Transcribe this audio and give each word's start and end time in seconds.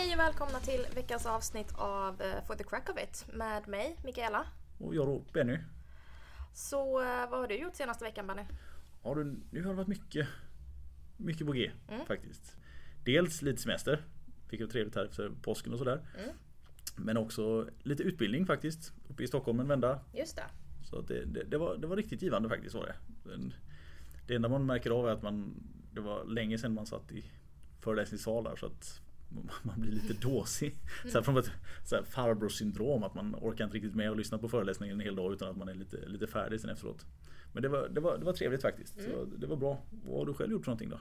Hej 0.00 0.12
och 0.14 0.18
välkomna 0.18 0.60
till 0.60 0.86
veckans 0.94 1.26
avsnitt 1.26 1.72
av 1.74 2.22
eh, 2.22 2.44
For 2.46 2.54
the 2.54 2.64
Crack 2.64 2.88
of 2.88 2.98
It 3.02 3.26
med 3.32 3.68
mig, 3.68 3.96
Mikaela. 4.04 4.46
Och 4.78 4.94
jag 4.94 5.06
då, 5.06 5.24
Benny. 5.32 5.58
Så 6.54 7.00
eh, 7.00 7.30
vad 7.30 7.40
har 7.40 7.46
du 7.48 7.54
gjort 7.54 7.74
senaste 7.74 8.04
veckan 8.04 8.26
Benny? 8.26 8.42
Har 9.02 9.14
du, 9.14 9.24
nu 9.50 9.62
har 9.62 9.70
det 9.70 9.76
varit 9.76 9.88
mycket, 9.88 10.28
mycket 11.16 11.46
på 11.46 11.52
G 11.52 11.70
Mm. 11.88 12.06
faktiskt. 12.06 12.56
Dels 13.04 13.42
lite 13.42 13.62
semester. 13.62 14.04
Fick 14.48 14.60
det 14.60 14.66
trevligt 14.66 14.94
här 14.94 15.04
efter 15.04 15.30
påsken 15.42 15.72
och 15.72 15.78
sådär. 15.78 16.06
Mm. 16.24 16.36
Men 16.96 17.16
också 17.16 17.68
lite 17.82 18.02
utbildning 18.02 18.46
faktiskt. 18.46 18.92
Uppe 19.08 19.22
i 19.22 19.26
Stockholm 19.26 19.60
en 19.60 19.68
vända. 19.68 20.00
Just 20.14 20.36
det. 20.36 20.46
Så 20.84 21.00
det, 21.00 21.24
det, 21.24 21.44
det, 21.44 21.58
var, 21.58 21.76
det 21.76 21.86
var 21.86 21.96
riktigt 21.96 22.22
givande 22.22 22.48
faktiskt 22.48 22.74
var 22.74 22.86
det. 22.86 22.94
Det 24.26 24.34
enda 24.34 24.48
man 24.48 24.66
märker 24.66 24.90
av 24.90 25.08
är 25.08 25.12
att 25.12 25.22
man, 25.22 25.54
det 25.92 26.00
var 26.00 26.24
länge 26.24 26.58
sedan 26.58 26.74
man 26.74 26.86
satt 26.86 27.12
i 27.12 27.24
föreläsningssal 27.80 28.44
där 28.44 28.56
så 28.56 28.66
att 28.66 29.00
man 29.62 29.80
blir 29.80 29.92
lite 29.92 30.12
dåsig. 30.12 30.76
Så 31.06 31.18
här 31.18 31.22
från 31.22 31.36
ett 31.36 31.50
så 31.84 32.04
farbrorsyndrom 32.04 33.02
att 33.02 33.14
man 33.14 33.34
orkar 33.34 33.64
inte 33.64 33.76
riktigt 33.76 33.94
med 33.94 34.10
att 34.10 34.16
lyssna 34.16 34.38
på 34.38 34.48
föreläsningen 34.48 34.96
en 34.96 35.00
hel 35.00 35.16
dag 35.16 35.32
utan 35.32 35.48
att 35.48 35.56
man 35.56 35.68
är 35.68 35.74
lite, 35.74 35.96
lite 36.06 36.26
färdig 36.26 36.60
sen 36.60 36.70
efteråt. 36.70 37.06
Men 37.52 37.62
det 37.62 37.68
var, 37.68 37.88
det 37.88 38.00
var, 38.00 38.18
det 38.18 38.24
var 38.24 38.32
trevligt 38.32 38.62
faktiskt. 38.62 39.02
Så 39.02 39.24
det 39.24 39.46
var 39.46 39.56
bra. 39.56 39.82
Vad 39.90 40.18
har 40.18 40.26
du 40.26 40.34
själv 40.34 40.52
gjort 40.52 40.64
för 40.64 40.70
någonting 40.70 40.90
då? 40.90 41.00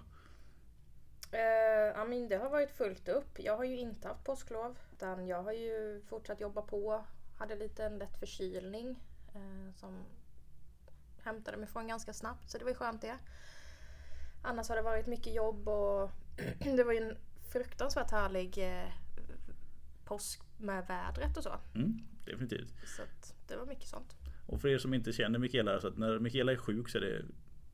Uh, 1.34 1.94
ja, 1.96 2.06
men 2.06 2.28
det 2.28 2.38
har 2.38 2.50
varit 2.50 2.72
fullt 2.72 3.08
upp. 3.10 3.40
Jag 3.40 3.58
har 3.58 3.64
ju 3.64 3.78
inte 3.78 4.08
haft 4.08 4.24
påsklov. 4.24 4.78
Utan 4.94 5.28
jag 5.28 5.44
har 5.44 5.52
ju 5.52 6.02
fortsatt 6.10 6.42
jobba 6.42 6.62
på. 6.62 7.06
Hade 7.38 7.56
lite 7.56 7.84
en 7.86 7.98
lätt 7.98 8.20
förkylning. 8.20 9.04
eh, 9.36 9.74
som 9.76 10.06
hämtade 11.24 11.58
mig 11.58 11.68
från 11.68 11.88
ganska 11.88 12.14
snabbt. 12.14 12.52
Så 12.52 12.58
det 12.58 12.64
var 12.64 12.72
ju 12.72 12.78
skönt 12.78 13.02
det. 13.02 13.18
Annars 14.42 14.70
har 14.70 14.76
det 14.76 14.82
varit 14.82 15.08
mycket 15.08 15.34
jobb 15.34 15.68
och 15.68 16.12
det 16.60 16.84
var 16.84 16.94
ju 16.94 16.98
en 17.00 17.18
fruktansvärt 17.52 18.12
härlig 18.12 18.58
eh, 18.58 18.92
påsk 20.06 20.42
med 20.58 20.88
vädret 20.88 21.38
och 21.38 21.44
så. 21.44 21.60
Mm, 21.76 22.00
definitivt. 22.26 22.74
Så 22.86 23.02
det 23.48 23.56
var 23.56 23.66
mycket 23.66 23.88
sånt. 23.88 24.16
Och 24.46 24.62
för 24.62 24.68
er 24.68 24.78
som 24.78 24.94
inte 24.94 25.14
känner 25.14 25.40
Mikaela 25.40 25.82
så 25.82 25.88
att 25.88 25.98
när 25.98 26.20
Mikaela 26.20 26.52
är 26.52 26.56
sjuk 26.56 26.90
så 26.90 26.98
är 26.98 27.02
det 27.02 27.26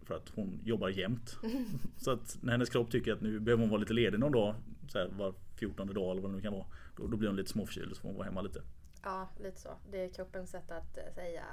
för 0.06 0.16
att 0.16 0.30
hon 0.30 0.60
jobbar 0.64 0.90
jämt. 0.90 1.38
Så 1.98 2.12
att 2.12 2.38
när 2.42 2.52
hennes 2.52 2.70
kropp 2.70 2.92
tycker 2.92 3.14
att 3.14 3.22
nu 3.22 3.40
behöver 3.40 3.62
hon 3.62 3.70
vara 3.70 3.80
lite 3.80 3.94
ledig 3.94 4.20
någon 4.20 4.32
dag, 4.32 4.56
så 4.88 5.00
här 5.00 5.08
var 5.08 5.34
14 5.56 5.88
dag 5.88 6.12
eller 6.12 6.22
vad 6.22 6.32
det 6.32 6.36
nu 6.36 6.42
kan 6.42 6.54
vara. 6.54 6.66
Då, 6.98 7.08
då 7.08 7.18
blir 7.18 7.30
hon 7.30 7.38
lite 7.38 7.50
småförkyld 7.50 7.96
så 7.96 8.02
får 8.02 8.10
hon 8.10 8.18
vara 8.18 8.26
hemma 8.26 8.42
lite. 8.42 8.62
Ja, 9.04 9.30
lite 9.40 9.62
så. 9.62 9.70
Det 9.92 10.04
är 10.04 10.10
kroppens 10.10 10.52
sätt 10.52 10.72
att 10.72 10.98
eh, 10.98 11.04
säga 11.16 11.44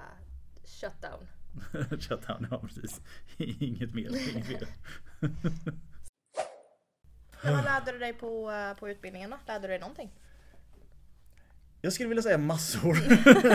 shutdown. 0.64 1.26
Shutdown, 2.00 2.46
ja 2.50 2.58
precis. 2.58 3.00
Inget 3.36 3.94
mer. 3.94 4.30
Inget 4.30 4.48
mer. 4.48 4.68
Men 7.44 7.54
vad 7.54 7.64
lärde 7.64 7.92
du 7.92 7.98
dig 7.98 8.12
på, 8.12 8.50
eh, 8.50 8.78
på 8.78 8.88
utbildningen 8.88 9.30
då? 9.30 9.36
Lärde 9.46 9.62
du 9.62 9.68
dig 9.68 9.78
någonting? 9.78 10.10
Jag 11.80 11.92
skulle 11.92 12.08
vilja 12.08 12.22
säga 12.22 12.38
massor. 12.38 12.96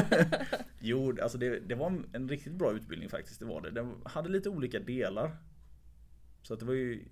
jo, 0.79 1.17
alltså 1.21 1.37
det, 1.37 1.59
det 1.59 1.75
var 1.75 1.87
en, 1.87 2.09
en 2.13 2.29
riktigt 2.29 2.53
bra 2.53 2.73
utbildning 2.73 3.09
faktiskt. 3.09 3.39
Det 3.39 3.45
var 3.45 3.61
det. 3.61 3.71
Den 3.71 3.95
hade 4.05 4.29
lite 4.29 4.49
olika 4.49 4.79
delar. 4.79 5.37
Så 6.41 6.53
att 6.53 6.59
det 6.59 6.65
var 6.65 6.73
ju 6.73 7.05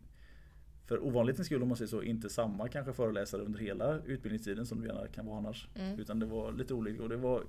för 0.86 1.06
ovanlighetens 1.06 1.48
skull 1.48 1.62
om 1.62 1.67
man 1.67 1.78
säger 1.78 1.90
så 1.90 2.04
inte 2.04 2.30
samma 2.30 2.67
kanske 2.67 2.94
föreläsare 2.94 3.42
under 3.42 3.60
hela 3.60 4.00
utbildningstiden 4.06 4.66
som 4.66 4.82
det 4.82 4.88
gärna 4.88 5.08
kan 5.08 5.26
vara 5.26 5.38
annars. 5.38 5.67
Mm. 5.76 6.00
Utan 6.00 6.20
det 6.20 6.26
var 6.26 6.52
lite 6.52 6.73
olika 6.73 7.04
och 7.04 7.10
det 7.10 7.17
var 7.17 7.44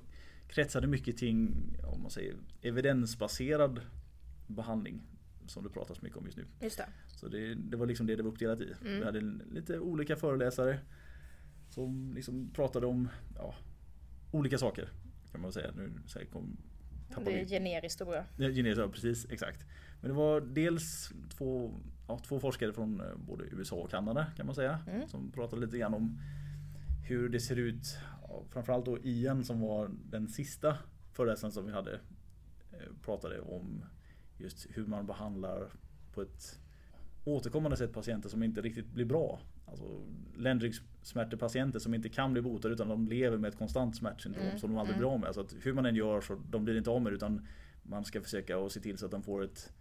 kretsade 0.49 0.87
mycket 0.87 1.19
kring 1.19 1.55
om 1.93 2.03
man 2.03 2.11
säger 2.11 2.35
evidensbaserad 2.63 3.81
behandling 4.47 5.03
som 5.49 5.63
det 5.65 5.71
pratas 5.71 6.03
mycket 6.03 6.19
om 6.19 6.25
just 6.25 6.37
nu. 6.37 6.45
Just 6.61 6.77
det. 6.79 6.87
Så 7.07 7.29
det, 7.29 7.55
det 7.55 7.77
var 7.77 7.87
liksom 7.87 8.07
det 8.07 8.17
det 8.17 8.23
var 8.23 8.31
uppdelat 8.31 8.61
i. 8.61 8.73
Mm. 8.81 8.99
Vi 8.99 9.05
hade 9.05 9.21
lite 9.55 9.79
olika 9.79 10.17
föreläsare 10.17 10.79
som 11.71 12.13
liksom 12.15 12.51
pratade 12.53 12.87
om 12.87 13.09
ja, 13.35 13.55
olika 14.33 14.59
saker. 14.59 14.89
Kan 15.33 15.41
man 15.41 15.53
säga. 15.53 15.71
Nu 15.77 15.93
så 16.07 16.19
här 16.19 16.27
kom, 16.27 16.57
Det 17.25 17.33
är 17.33 17.45
vi. 17.45 17.49
generiskt 17.49 18.01
och 18.01 18.07
bra. 18.07 18.25
Ja, 18.39 18.49
Genetiskt, 18.51 18.79
ja, 18.79 18.89
precis, 18.89 19.27
exakt. 19.31 19.67
Men 20.01 20.11
det 20.11 20.17
var 20.17 20.41
dels 20.41 21.13
två, 21.31 21.75
ja, 22.09 22.19
två 22.19 22.41
forskare 22.41 22.73
från 22.73 23.01
eh, 23.01 23.07
både 23.27 23.45
USA 23.45 23.77
och 23.77 23.91
Kanada 23.91 24.27
kan 24.37 24.47
man 24.47 24.55
säga. 24.55 24.79
Mm. 24.89 25.09
Som 25.09 25.33
pratade 25.33 25.63
lite 25.67 25.79
grann 25.79 25.95
om 25.95 26.19
hur 27.09 27.29
det 27.29 27.41
ser 27.41 27.57
ut. 27.57 27.99
Framförallt 28.51 28.85
då 28.85 28.99
Ian 29.05 29.45
som 29.45 29.61
var 29.61 29.91
den 30.11 30.29
sista 30.29 30.77
föreläsaren 31.13 31.53
som 31.53 31.67
vi 31.67 31.73
hade. 31.73 31.95
eh, 32.73 32.79
Pratade 33.05 33.41
om 33.41 33.85
just 34.39 34.67
hur 34.71 34.87
man 34.87 35.07
behandlar 35.07 35.71
på 36.15 36.23
ett 36.23 36.59
återkommande 37.25 37.77
sätt 37.77 37.93
patienter 37.93 38.29
som 38.29 38.43
inte 38.43 38.61
riktigt 38.61 38.93
blir 38.93 39.05
bra. 39.05 39.41
Alltså 39.67 40.03
ländryggsmärtepatienter 40.37 41.79
som 41.79 41.95
inte 41.95 42.09
kan 42.09 42.33
bli 42.33 42.43
botade 42.43 42.75
utan 42.75 42.89
de 42.89 43.09
lever 43.09 43.39
med 43.39 43.49
ett 43.49 43.59
konstant 43.59 43.97
smärtsyndrom 43.97 44.45
Mm, 44.47 44.59
som 44.59 44.71
de 44.71 44.79
aldrig 44.79 44.97
mm. 44.97 45.01
blir 45.01 45.13
av 45.13 45.21
med. 45.21 45.35
Så 45.35 45.47
hur 45.63 45.73
man 45.73 45.87
än 45.87 45.97
gör 45.97 46.21
så 46.21 46.43
de 46.51 46.65
blir 46.65 46.77
inte 46.77 46.91
av 46.91 47.03
med 47.03 47.13
det 47.13 47.17
utan 47.17 47.47
man 47.83 48.05
ska 48.05 48.21
försöka 48.21 48.59
att 48.59 48.73
se 48.73 48.81
till 48.81 48.99
så 48.99 49.05
att 49.07 49.13
de 49.13 49.23
får 49.23 49.45
ett 49.45 49.73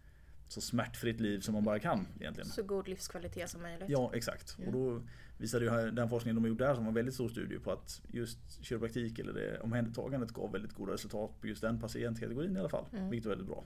så 0.48 0.62
smärtfritt 0.62 1.20
liv 1.20 1.40
som 1.40 1.54
man 1.54 1.64
bara 1.64 1.80
kan 1.80 2.08
egentligen. 2.20 2.50
Så 2.50 2.64
god 2.64 2.88
livskvalitet 2.88 3.50
som 3.50 3.62
möjligt. 3.62 3.90
Ja 3.90 4.12
exakt. 4.14 4.58
Mm. 4.58 4.68
Och 4.68 4.74
då 4.74 5.02
visade 5.38 5.66
ju 5.66 5.92
den 5.92 6.10
forskningen 6.10 6.44
de 6.44 6.50
gjort 6.50 6.58
där 6.58 6.76
som 6.76 6.84
var 6.84 6.90
en 6.90 6.96
väldigt 6.96 7.14
stor 7.14 7.30
studie 7.30 7.60
på 7.60 7.72
att 7.72 8.02
just 8.12 8.64
kiropraktik 8.64 9.20
eller 9.20 9.34
det 9.34 9.60
omhändertagandet 9.60 10.32
gav 10.32 10.52
väldigt 10.52 10.74
goda 10.74 10.94
resultat 10.94 11.42
på 11.42 11.48
just 11.48 11.62
den 11.62 11.80
patientkategorin 11.80 12.56
i 12.56 12.60
alla 12.60 12.70
fall. 12.70 12.86
Mm. 12.92 13.10
Vilket 13.10 13.26
var 13.26 13.30
väldigt 13.30 13.48
bra. 13.48 13.64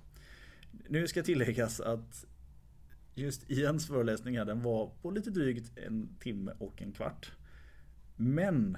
Nu 0.90 1.08
ska 1.08 1.24
tilläggas 1.24 1.80
att 1.80 2.26
just 3.16 3.50
Ians 3.50 3.88
föreläsning 3.88 4.38
här 4.38 4.46
den 4.46 4.62
var 4.62 4.92
på 5.02 5.12
lite 5.12 5.30
drygt 5.30 5.78
en 5.78 6.18
timme 6.20 6.52
och 6.60 6.82
en 6.82 6.92
kvart. 6.92 7.32
Men 8.16 8.78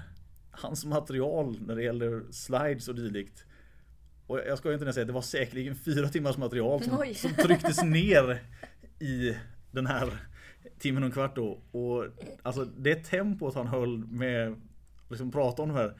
hans 0.50 0.84
material 0.84 1.56
när 1.60 1.76
det 1.76 1.82
gäller 1.82 2.22
slides 2.30 2.88
och 2.88 2.94
dylikt 2.94 3.44
och 4.26 4.38
jag 4.38 4.58
ska 4.58 4.72
inte 4.72 4.84
ens 4.84 4.94
säga 4.94 5.02
att 5.02 5.08
det 5.08 5.12
var 5.12 5.22
säkerligen 5.22 5.74
fyra 5.74 6.08
timmars 6.08 6.36
material 6.36 6.82
som, 6.82 6.98
Oj. 6.98 7.14
som 7.14 7.34
trycktes 7.34 7.84
ner 7.84 8.42
i 8.98 9.36
den 9.70 9.86
här 9.86 10.12
timmen 10.78 11.02
och 11.02 11.06
en 11.06 11.12
kvart 11.12 11.36
då. 11.36 11.62
Och 11.70 12.06
alltså 12.42 12.64
det 12.64 12.94
tempot 12.94 13.54
han 13.54 13.66
höll 13.66 13.98
med 13.98 14.60
liksom 15.10 15.30
prata 15.30 15.62
om 15.62 15.68
det 15.68 15.74
här. 15.74 15.94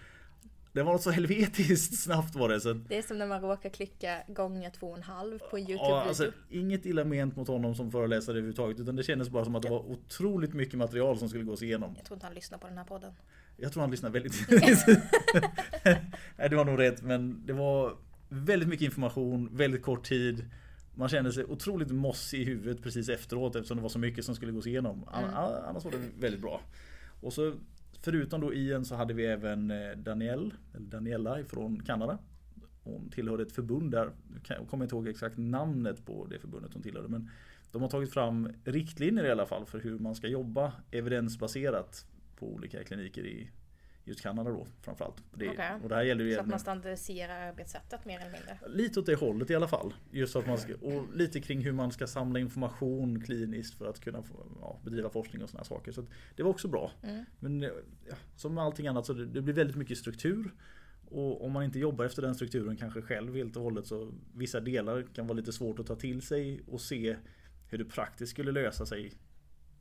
Det 0.73 0.83
var 0.83 0.93
något 0.93 1.03
så 1.03 1.11
helvetiskt 1.11 2.03
snabbt 2.03 2.35
var 2.35 2.49
det. 2.49 2.61
Så 2.61 2.73
Det 2.73 2.99
är 2.99 3.03
som 3.03 3.19
när 3.19 3.27
man 3.27 3.41
råkar 3.41 3.71
klicka 3.71 4.19
gånger 4.29 4.71
två 4.71 4.87
och 4.87 4.97
en 4.97 5.03
halv 5.03 5.39
på 5.39 5.57
en 5.57 5.63
Youtube-video. 5.63 5.97
ja, 5.97 6.05
alltså, 6.09 6.33
inget 6.51 6.87
illa 6.87 7.05
ment 7.05 7.37
mot 7.37 7.49
honom 7.49 7.75
som 7.75 7.91
föreläsare 7.91 8.33
överhuvudtaget. 8.33 8.81
Utan 8.81 8.97
det 8.97 9.03
kändes 9.03 9.31
bara 9.31 9.45
som 9.45 9.55
att 9.55 9.63
det 9.63 9.71
var 9.71 9.91
otroligt 9.91 10.55
mycket 10.55 10.75
material 10.75 11.19
som 11.19 11.29
skulle 11.29 11.45
gås 11.45 11.63
igenom. 11.63 11.95
Jag 11.97 12.05
tror 12.05 12.17
inte 12.17 12.27
han 12.27 12.35
lyssnar 12.35 12.59
på 12.59 12.67
den 12.67 12.79
här 12.79 12.85
podden. 12.85 13.13
Jag 13.57 13.73
tror 13.73 13.81
han 13.81 13.91
lyssnar 13.91 14.11
väldigt... 14.11 14.49
Nej 16.37 16.49
det 16.51 16.57
var 16.57 16.65
nog 16.65 16.79
rätt 16.79 17.03
men 17.03 17.47
det 17.47 17.53
var 17.53 17.97
väldigt 18.29 18.69
mycket 18.69 18.85
information, 18.85 19.57
väldigt 19.57 19.83
kort 19.83 20.05
tid. 20.09 20.51
Man 20.95 21.09
kände 21.09 21.33
sig 21.33 21.45
otroligt 21.45 21.91
mossig 21.91 22.41
i 22.41 22.45
huvudet 22.45 22.83
precis 22.83 23.09
efteråt 23.09 23.57
eftersom 23.57 23.77
det 23.77 23.83
var 23.83 23.91
så 23.91 23.99
mycket 23.99 24.25
som 24.25 24.35
skulle 24.35 24.53
gås 24.53 24.67
igenom. 24.67 25.09
Mm. 25.15 25.35
Annars 25.35 25.85
var 25.85 25.93
det 25.93 25.99
väldigt 26.19 26.41
bra. 26.41 26.61
Och 27.21 27.33
så 27.33 27.55
förutom 28.03 28.41
då 28.41 28.55
Ian 28.55 28.85
så 28.85 28.95
hade 28.95 29.15
vi 29.15 29.27
även 29.27 29.71
eh, 29.71 29.97
Danielle, 29.97 30.51
eller 30.75 30.87
Daniela 30.87 31.45
från 31.45 31.83
Kanada. 31.83 32.19
Hon 32.85 33.11
tillhörde 33.11 33.43
ett 33.43 33.53
förbund 33.53 33.91
där, 33.91 34.07
nu 34.07 34.41
jag 34.49 34.69
kommer 34.69 34.85
inte 34.85 34.95
ihåg 34.95 35.09
exakt 35.09 35.39
namnet 35.39 36.07
på 36.07 36.27
det 36.31 36.39
förbundet 36.39 36.75
hon 36.75 36.83
tillhörde 36.83 37.09
men 37.09 37.31
de 37.73 37.83
har 37.83 37.89
tagit 37.89 38.13
fram 38.13 38.49
riktlinjer 38.65 39.25
i 39.25 39.31
alla 39.31 39.47
fall 39.47 39.67
för 39.67 39.81
hur 39.81 39.99
man 39.99 40.15
ska 40.15 40.29
jobba 40.29 40.73
evidensbaserat 40.91 42.07
på 42.37 42.53
olika 42.53 42.85
kliniker 42.85 43.27
i 43.27 43.51
just 44.05 44.21
Kanada 44.21 44.51
då 44.51 44.67
framförallt. 44.81 45.23
Det, 45.35 45.49
Okej. 45.49 45.71
Och 45.83 45.89
det 45.89 45.95
här 45.95 46.03
gäller 46.03 46.25
ju 46.25 46.35
Så 46.35 46.41
att 46.41 46.47
man 46.47 46.61
standardiserar 46.61 47.49
arbetssättet 47.49 48.05
mer 48.05 48.21
eller 48.21 48.33
mindre. 48.33 48.59
Lite 48.67 49.01
åt 49.01 49.07
det 49.07 49.15
hållet 49.15 49.51
i 49.51 49.55
alla 49.55 49.69
fall. 49.69 49.95
Just 50.11 50.37
att 50.37 50.47
man 50.47 50.59
ska, 50.59 50.75
och 50.75 51.15
lite 51.15 51.41
kring 51.41 51.61
hur 51.61 51.73
man 51.73 51.93
ska 51.93 52.07
samla 52.07 52.39
information 52.39 53.25
kliniskt 53.25 53.79
för 53.79 53.87
att 53.91 54.01
kunna 54.01 54.23
ja, 54.61 54.81
bedriva 54.85 55.11
forskning 55.11 55.43
och 55.43 55.51
sådana 55.51 55.65
saker. 55.65 55.93
Så 55.93 56.07
det 56.37 56.43
var 56.43 56.51
också 56.51 56.69
bra. 56.69 56.93
Mm. 57.03 57.25
Men 57.41 57.63
eh, 57.63 57.71
ja, 58.09 58.15
som 58.37 58.55
med 58.55 58.65
allting 58.65 58.87
annat 58.87 59.07
så 59.07 59.13
det, 59.13 59.27
det 59.27 59.43
blir 59.43 59.55
väldigt 59.55 59.77
mycket 59.77 59.99
struktur. 59.99 60.55
Och 61.05 61.45
om 61.45 61.53
man 61.53 61.65
inte 61.65 61.79
jobbar 61.79 62.05
efter 62.05 62.23
den 62.23 62.35
strukturen 62.35 62.77
kanske 62.77 63.03
själv 63.03 63.37
helt 63.37 63.57
och 63.57 63.63
hållet 63.63 63.87
så 63.87 64.13
vissa 64.35 64.61
delar 64.61 65.07
kan 65.15 65.27
vara 65.27 65.37
lite 65.37 65.53
svårt 65.53 65.79
att 65.79 65.87
ta 65.87 65.97
till 65.97 66.23
sig 66.23 66.61
och 66.67 66.81
se 66.81 67.17
hur 67.69 67.79
det 67.79 67.85
praktiskt 67.85 68.33
skulle 68.33 68.53
lösa 68.53 68.87
sig 68.87 69.13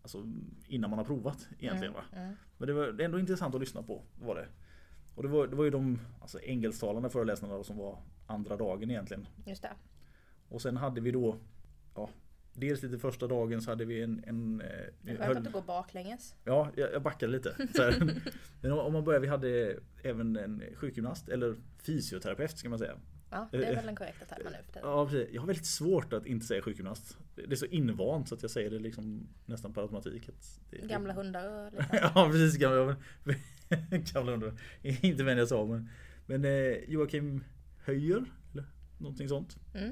Alltså 0.01 0.25
innan 0.67 0.89
man 0.89 0.99
har 0.99 1.05
provat 1.05 1.47
egentligen 1.59 1.93
va. 1.93 2.03
Mm. 2.15 2.35
Men 2.57 2.67
det 2.67 2.73
var 2.73 3.01
ändå 3.01 3.19
intressant 3.19 3.55
att 3.55 3.61
lyssna 3.61 3.83
på. 3.83 4.03
Var 4.19 4.35
det. 4.35 4.47
Och 5.15 5.23
det 5.23 5.29
var, 5.29 5.47
det 5.47 5.55
var 5.55 5.63
ju 5.63 5.69
de 5.69 5.99
alltså, 6.21 6.39
engelsktalande 6.39 7.09
föreläsningarna 7.09 7.57
då 7.57 7.63
som 7.63 7.77
var 7.77 7.99
andra 8.27 8.57
dagen 8.57 8.91
egentligen. 8.91 9.27
Just 9.45 9.61
det. 9.61 9.71
Och 10.49 10.61
sen 10.61 10.77
hade 10.77 11.01
vi 11.01 11.11
då 11.11 11.37
ja, 11.95 12.09
Dels 12.53 12.83
lite 12.83 12.99
första 12.99 13.27
dagen 13.27 13.61
så 13.61 13.69
hade 13.71 13.85
vi 13.85 14.01
en... 14.01 14.23
en 14.27 14.61
eh, 14.61 14.67
Det 15.01 15.11
är 15.11 15.17
höll- 15.17 15.25
skönt 15.27 15.37
att 15.37 15.43
du 15.43 15.51
går 15.51 15.61
baklänges. 15.61 16.35
Ja, 16.43 16.69
jag, 16.75 16.93
jag 16.93 17.01
backade 17.01 17.31
lite. 17.31 17.55
Men 18.61 18.71
om 18.71 18.79
om 18.79 18.93
man 18.93 19.03
börjar, 19.03 19.19
vi 19.19 19.27
hade 19.27 19.79
även 20.03 20.35
en 20.35 20.63
sjukgymnast 20.75 21.29
eller 21.29 21.55
fysioterapeut 21.77 22.57
ska 22.57 22.69
man 22.69 22.79
säga. 22.79 22.97
Ja, 23.31 23.47
det 23.51 23.65
är 23.65 23.75
väl 23.75 23.85
den 23.85 23.95
korrekta 23.95 24.25
termen 24.25 24.53
nu 24.53 24.63
för 24.65 24.73
tiden. 24.73 24.89
Ja, 24.89 25.05
precis. 25.05 25.27
Jag 25.33 25.41
har 25.41 25.47
väldigt 25.47 25.65
svårt 25.65 26.13
att 26.13 26.25
inte 26.25 26.45
säga 26.45 26.61
sjukgymnast. 26.61 27.17
Det 27.35 27.51
är 27.51 27.55
så 27.55 27.65
invant 27.65 28.29
så 28.29 28.35
att 28.35 28.41
jag 28.41 28.51
säger 28.51 28.69
det 28.69 28.79
liksom 28.79 29.27
nästan 29.45 29.73
per 29.73 29.81
automatik. 29.81 30.29
Det, 30.69 30.77
Gamla 30.87 31.13
hundar 31.13 31.65
och 31.65 31.71
lite. 31.71 31.87
ja 32.15 32.29
precis, 32.31 32.57
gamla, 32.57 32.95
gamla 34.13 34.31
hundar. 34.31 34.53
Inte 34.81 35.23
vem 35.23 35.37
jag 35.37 35.47
sa 35.47 35.65
men, 35.65 35.89
men 36.25 36.45
eh, 36.45 36.77
Joakim 36.87 37.43
Höjer 37.83 38.25
eller 38.51 38.65
någonting 38.97 39.29
sånt. 39.29 39.57
Mm. 39.73 39.91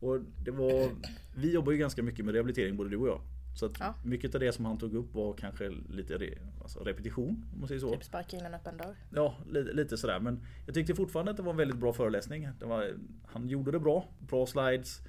Och 0.00 0.20
det 0.44 0.50
var, 0.50 0.90
vi 1.36 1.52
jobbar 1.52 1.72
ju 1.72 1.78
ganska 1.78 2.02
mycket 2.02 2.24
med 2.24 2.34
rehabilitering 2.34 2.76
både 2.76 2.90
du 2.90 2.96
och 2.96 3.08
jag. 3.08 3.20
Så 3.56 3.66
att 3.66 3.76
Ja. 3.80 3.94
mycket 4.04 4.34
av 4.34 4.40
det 4.40 4.52
som 4.52 4.64
han 4.64 4.78
tog 4.78 4.94
upp 4.94 5.14
var 5.14 5.32
kanske 5.34 5.68
lite 5.90 6.18
re, 6.18 6.38
alltså 6.62 6.80
repetition 6.80 7.44
om 7.52 7.58
man 7.60 7.68
säger 7.68 7.80
så. 7.80 7.92
Typ 7.92 8.04
sparka 8.04 8.36
in 8.36 8.44
en 8.46 8.54
öppen 8.54 8.76
dörr. 8.76 8.96
Ja, 9.14 9.34
lite, 9.50 9.72
lite 9.72 9.96
sådär. 9.96 10.20
Men 10.20 10.40
jag 10.66 10.74
tyckte 10.74 10.94
fortfarande 10.94 11.30
att 11.30 11.36
det 11.36 11.42
var 11.42 11.50
en 11.50 11.56
väldigt 11.56 11.76
bra 11.78 11.92
föreläsning. 11.92 12.48
Det 12.58 12.66
var, 12.66 12.92
han 13.26 13.48
gjorde 13.48 13.70
det 13.70 13.78
bra. 13.80 14.04
Bra 14.18 14.46
slides. 14.46 15.00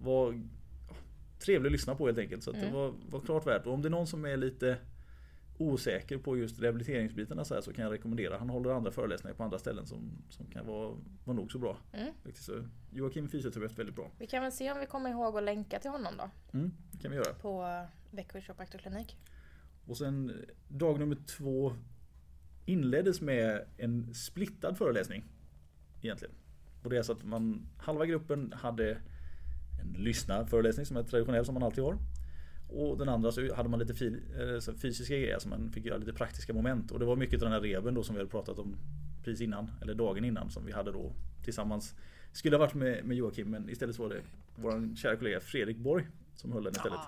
Var 0.00 0.42
trevlig 1.38 1.68
att 1.68 1.72
lyssna 1.72 1.94
på 1.94 2.06
helt 2.06 2.18
enkelt. 2.18 2.42
Så 2.42 2.50
att 2.50 2.60
det 2.60 2.70
var, 2.70 2.94
var 3.10 3.20
klart 3.20 3.46
värt. 3.46 3.66
Och 3.66 3.72
om 3.74 3.82
det 3.82 3.88
är 3.88 3.90
någon 3.90 4.06
som 4.06 4.24
är 4.24 4.36
lite 4.36 4.76
osäker 5.58 6.18
på 6.18 6.36
just 6.36 6.60
rehabiliteringsbitarna 6.60 7.44
så, 7.44 7.54
här, 7.54 7.60
så 7.60 7.72
kan 7.72 7.84
jag 7.84 7.92
rekommendera. 7.92 8.38
Han 8.38 8.50
håller 8.50 8.70
andra 8.70 8.90
föreläsningar 8.90 9.34
på 9.34 9.44
andra 9.44 9.58
ställen 9.58 9.86
som, 9.86 10.10
som 10.28 10.46
kan 10.46 10.66
vara, 10.66 10.96
vara 11.24 11.36
nog 11.36 11.52
så 11.52 11.58
bra. 11.58 11.76
Mm. 11.92 12.12
Faktiskt. 12.24 12.46
Så 12.46 12.64
Joakim 12.90 13.28
fysioterapeut 13.28 13.78
väldigt 13.78 13.94
bra. 13.94 14.10
Vi 14.18 14.26
kan 14.26 14.42
väl 14.42 14.52
se 14.52 14.72
om 14.72 14.80
vi 14.80 14.86
kommer 14.86 15.10
ihåg 15.10 15.36
att 15.36 15.42
länka 15.42 15.78
till 15.78 15.90
honom 15.90 16.14
då. 16.18 16.30
Mm, 16.58 16.72
det 16.92 16.98
kan 16.98 17.10
vi 17.10 17.16
göra. 17.16 17.34
På 17.34 17.84
Växjö 18.10 18.40
Kiropraktorklinik. 18.40 19.16
Och 19.86 19.98
sen 19.98 20.30
eh, 20.30 20.36
dag 20.68 20.98
nummer 20.98 21.16
två 21.26 21.72
inleddes 22.64 23.20
med 23.20 23.64
en 23.76 24.14
splittad 24.14 24.78
föreläsning. 24.78 25.24
Egentligen. 26.02 26.34
Och 26.82 26.90
det 26.90 26.98
är 26.98 27.02
så 27.02 27.12
att 27.12 27.24
man, 27.24 27.68
halva 27.78 28.06
gruppen 28.06 28.52
hade 28.56 28.90
en 29.80 29.92
lyssnarföreläsning 29.92 30.86
som 30.86 30.96
är 30.96 31.02
traditionell 31.02 31.44
som 31.44 31.54
man 31.54 31.62
alltid 31.62 31.84
har. 31.84 31.98
Och 32.68 32.98
den 32.98 33.08
andra 33.08 33.32
så 33.32 33.54
hade 33.54 33.68
man 33.68 33.78
lite 33.78 34.06
eh, 34.06 34.74
fysiska 34.74 35.14
grejer 35.14 35.38
som 35.38 35.50
man 35.50 35.70
fick 35.72 35.84
göra 35.84 35.98
lite 35.98 36.12
praktiska 36.12 36.54
moment. 36.54 36.90
Och 36.90 36.98
det 36.98 37.04
var 37.04 37.16
mycket 37.16 37.42
av 37.42 37.50
den 37.50 37.52
här 37.52 37.60
reben 37.60 37.94
då 37.94 38.02
som 38.02 38.14
vi 38.14 38.20
hade 38.20 38.30
pratat 38.30 38.58
om 38.58 38.76
precis 39.24 39.40
innan, 39.40 39.70
eller 39.82 39.94
dagen 39.94 40.24
innan 40.24 40.50
som 40.50 40.66
vi 40.66 40.72
hade 40.72 40.92
då 40.92 41.12
tillsammans. 41.44 41.94
Skulle 42.32 42.56
ha 42.56 42.60
varit 42.60 42.74
med, 42.74 43.04
med 43.04 43.16
Joakim 43.16 43.50
men 43.50 43.70
istället 43.70 43.96
så 43.96 44.02
var 44.02 44.08
det 44.08 44.22
vår 44.56 44.96
kära 44.96 45.16
kollega 45.16 45.40
Fredrik 45.40 45.76
Borg 45.76 46.06
som 46.34 46.52
höll 46.52 46.64
den 46.64 46.72
istället. 46.72 47.00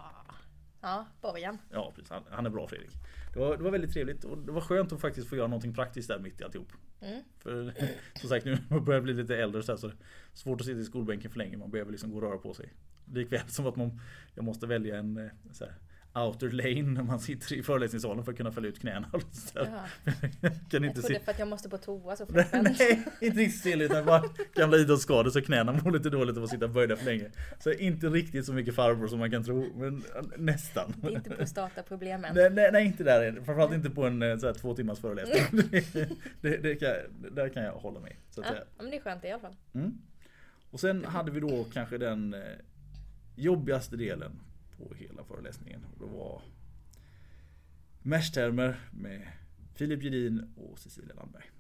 Ja, 0.81 1.07
borgen. 1.21 1.59
Ja, 1.71 1.93
precis. 1.95 2.11
Han, 2.11 2.23
han 2.31 2.47
är 2.47 2.51
bra 2.51 2.69
Fredrik. 2.69 2.91
Det 3.33 3.39
var, 3.39 3.57
det 3.57 3.63
var 3.63 3.71
väldigt 3.71 3.93
trevligt 3.93 4.25
och 4.25 4.39
det 4.39 4.53
var 4.53 4.61
skönt 4.61 4.93
att 4.93 5.01
faktiskt 5.01 5.29
få 5.29 5.37
göra 5.37 5.47
någonting 5.47 5.75
praktiskt 5.75 6.09
där 6.09 6.19
mitt 6.19 6.41
i 6.41 6.45
alltihop. 6.45 6.73
Mm. 7.01 7.23
För 7.39 7.75
som 8.21 8.29
sagt 8.29 8.45
nu 8.45 8.59
börjar 8.81 9.01
bli 9.01 9.15
lite 9.15 9.37
äldre 9.37 9.63
så, 9.63 9.73
här, 9.73 9.77
så 9.77 9.87
är 9.87 9.91
det 9.91 9.97
svårt 10.33 10.61
att 10.61 10.67
sitta 10.67 10.81
i 10.81 10.85
skolbänken 10.85 11.31
för 11.31 11.39
länge. 11.39 11.57
Man 11.57 11.71
behöver 11.71 11.91
liksom 11.91 12.11
gå 12.11 12.17
och 12.17 12.23
röra 12.23 12.39
på 12.39 12.55
sig. 12.55 12.73
Likväl 13.13 13.49
som 13.49 13.67
att 13.67 13.77
man, 13.77 14.01
jag 14.35 14.45
måste 14.45 14.67
välja 14.67 14.99
en 14.99 15.17
eh, 15.17 15.31
så 15.53 15.65
här, 15.65 15.75
outer 16.15 16.51
lane 16.51 16.83
när 16.83 17.03
man 17.03 17.21
sitter 17.21 17.55
i 17.55 17.63
föreläsningssalen 17.63 18.25
för 18.25 18.33
att 18.33 18.39
kunna 18.39 18.53
fälla 18.53 18.69
ut 18.69 18.81
knäna. 18.81 19.11
Så 19.33 19.67
kan 20.71 20.85
inte 20.85 21.03
se, 21.03 21.21
för 21.21 21.31
att 21.31 21.39
jag 21.39 21.49
måste 21.49 21.69
på 21.69 21.79
toa 21.79 22.17
så 22.17 22.27
frekvent. 22.33 22.79
nej, 22.79 23.05
inte 23.21 23.39
riktigt 23.39 23.61
still 23.61 23.83
utan 23.83 24.05
bara 24.05 24.23
gamla 24.55 24.77
idrottsskador 24.77 25.31
så 25.31 25.43
knäna 25.43 25.73
mår 25.73 25.91
lite 25.91 26.11
dåligt 26.11 26.37
av 26.37 26.45
att 26.45 26.51
sitta 26.51 26.69
böjda 26.69 26.97
för 26.97 27.05
länge. 27.05 27.31
Så 27.59 27.73
inte 27.73 28.07
riktigt 28.07 28.47
så 28.47 28.53
mycket 28.53 28.75
farbror 28.75 29.09
som 29.09 29.19
man 29.19 29.31
kan 29.31 29.45
tro, 29.45 29.67
men 29.77 29.97
eh, 29.97 30.23
nästan. 30.37 30.95
Det 30.97 31.07
är 31.07 31.11
inte 31.11 31.31
prostataproblem 31.31 32.25
än. 32.25 32.35
Nej, 32.35 32.51
nej, 32.51 32.71
nej 32.73 32.87
inte 32.87 33.05
där. 33.05 33.33
Framförallt 33.33 33.75
inte 33.75 33.91
på 33.91 34.07
en 34.07 34.23
eh, 34.23 34.39
så 34.39 34.47
här, 34.47 34.55
två 34.55 34.75
timmars 34.75 34.99
föreläsning. 34.99 35.63
det, 36.41 36.57
det 36.57 36.75
kan, 36.77 36.95
där 37.35 37.49
kan 37.49 37.63
jag 37.63 37.73
hålla 37.73 38.01
med. 38.01 38.13
Så 38.31 38.41
att 38.41 38.47
Ja, 38.51 38.83
men 38.83 38.91
det 38.91 38.97
är 38.97 39.01
skönt 39.01 39.25
i 39.25 39.31
alla 39.31 39.41
fall. 39.41 39.57
Mm. 39.75 39.99
Och 40.71 40.81
sen 40.81 41.05
hade 41.05 41.31
vi 41.31 41.41
då 41.41 41.65
kanske 41.73 41.99
den 41.99 42.37
jobbigaste 43.39 43.97
delen 43.97 44.41
på 44.77 44.95
hela 44.95 45.25
föreläsningen. 45.25 45.85
Och 45.85 46.07
det 46.07 46.17
var 46.17 46.43
Mesh-termer 48.03 48.77
med 48.93 49.29
Filip 49.75 50.03
Gedin 50.03 50.55
och 50.57 50.79
Cecilia 50.79 51.15
Landberg. 51.15 51.51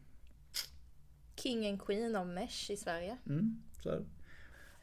King 1.36 1.68
and 1.68 1.82
Queen 1.82 2.16
av 2.16 2.26
Mesh 2.26 2.70
i 2.70 2.76
Sverige. 2.76 3.18
Mm, 3.26 3.62
så 3.82 3.90
här. 3.90 4.04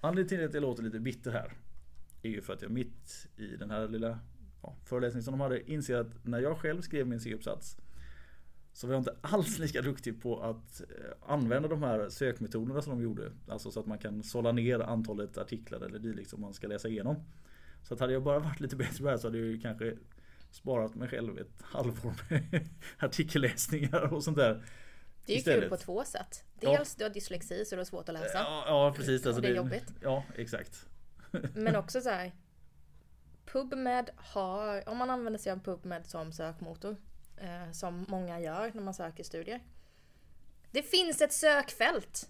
Anledningen 0.01 0.27
till 0.27 0.47
att 0.47 0.53
jag 0.53 0.62
låter 0.62 0.83
lite 0.83 1.00
bitter 1.00 1.31
här 1.31 1.53
är 2.21 2.30
ju 2.30 2.42
för 2.42 2.53
att 2.53 2.62
jag 2.62 2.71
mitt 2.71 3.27
i 3.38 3.48
den 3.48 3.71
här 3.71 3.88
lilla 3.88 4.19
ja, 4.63 4.75
föreläsningen 4.86 5.24
som 5.24 5.31
de 5.31 5.41
hade 5.41 5.71
inser 5.71 5.95
att 5.95 6.25
när 6.25 6.39
jag 6.39 6.57
själv 6.57 6.81
skrev 6.81 7.07
min 7.07 7.19
C-uppsats 7.19 7.77
så 8.75 8.88
var 8.88 8.94
jag 8.94 9.01
inte 9.01 9.16
alls 9.22 9.60
lika 9.60 9.81
duktig 9.81 10.22
på 10.22 10.42
att 10.42 10.81
eh, 10.81 11.31
använda 11.33 11.68
de 11.68 11.83
här 11.83 12.10
sökmetoderna 12.10 12.81
som 12.81 12.98
de 12.98 13.04
gjorde. 13.04 13.31
Alltså 13.48 13.72
så 13.72 13.80
att 13.80 13.86
man 13.86 13.98
kan 13.98 14.24
sålla 14.24 14.51
ner 14.51 14.80
antalet 14.80 15.38
artiklar 15.38 15.80
eller 15.80 16.00
dylikt 16.00 16.30
som 16.30 16.42
man 16.42 16.54
ska 16.54 16.68
läsa 16.68 16.88
igenom. 16.88 17.24
Så 17.83 17.94
att 17.94 18.00
hade 18.00 18.13
jag 18.13 18.24
bara 18.24 18.39
varit 18.39 18.60
lite 18.60 18.75
bättre 18.75 18.98
på 18.98 19.04
det 19.04 19.10
här 19.10 19.18
så 19.18 19.27
hade 19.27 19.38
jag 19.38 19.48
ju 19.48 19.62
kanske 19.62 19.98
sparat 20.51 20.95
mig 20.95 21.10
själv 21.10 21.39
ett 21.39 21.62
halvår 21.62 22.13
med 22.30 22.69
artikelläsningar 23.00 24.13
och 24.13 24.24
sånt 24.24 24.38
där. 24.38 24.63
Det 25.25 25.31
är 25.31 25.36
ju 25.36 25.39
Istället. 25.39 25.60
kul 25.60 25.69
på 25.69 25.77
två 25.77 26.04
sätt. 26.04 26.44
Ja. 26.60 26.72
Dels 26.72 26.95
du 26.95 27.04
har 27.04 27.10
dyslexi 27.10 27.66
så 27.66 27.75
det 27.75 27.81
är 27.81 27.86
svårt 27.86 28.10
att 28.10 28.13
läsa. 28.13 28.38
Ja, 28.38 28.63
ja 28.68 28.94
precis. 28.95 29.25
Alltså 29.25 29.42
det 29.42 29.48
är 29.48 29.56
jobbigt. 29.56 29.94
Ja, 30.01 30.24
exakt. 30.36 30.86
Men 31.54 31.75
också 31.75 32.01
så 32.01 32.10
här. 32.10 32.31
PubMed 33.45 34.10
har, 34.16 34.89
om 34.89 34.98
man 34.98 35.10
använder 35.10 35.39
sig 35.39 35.51
av 35.51 35.60
PubMed 35.60 36.06
som 36.06 36.31
sökmotor, 36.31 36.95
eh, 37.37 37.71
som 37.71 38.05
många 38.09 38.39
gör 38.39 38.71
när 38.73 38.81
man 38.81 38.93
söker 38.93 39.23
studier. 39.23 39.59
Det 40.71 40.81
finns 40.81 41.21
ett 41.21 41.33
sökfält. 41.33 42.29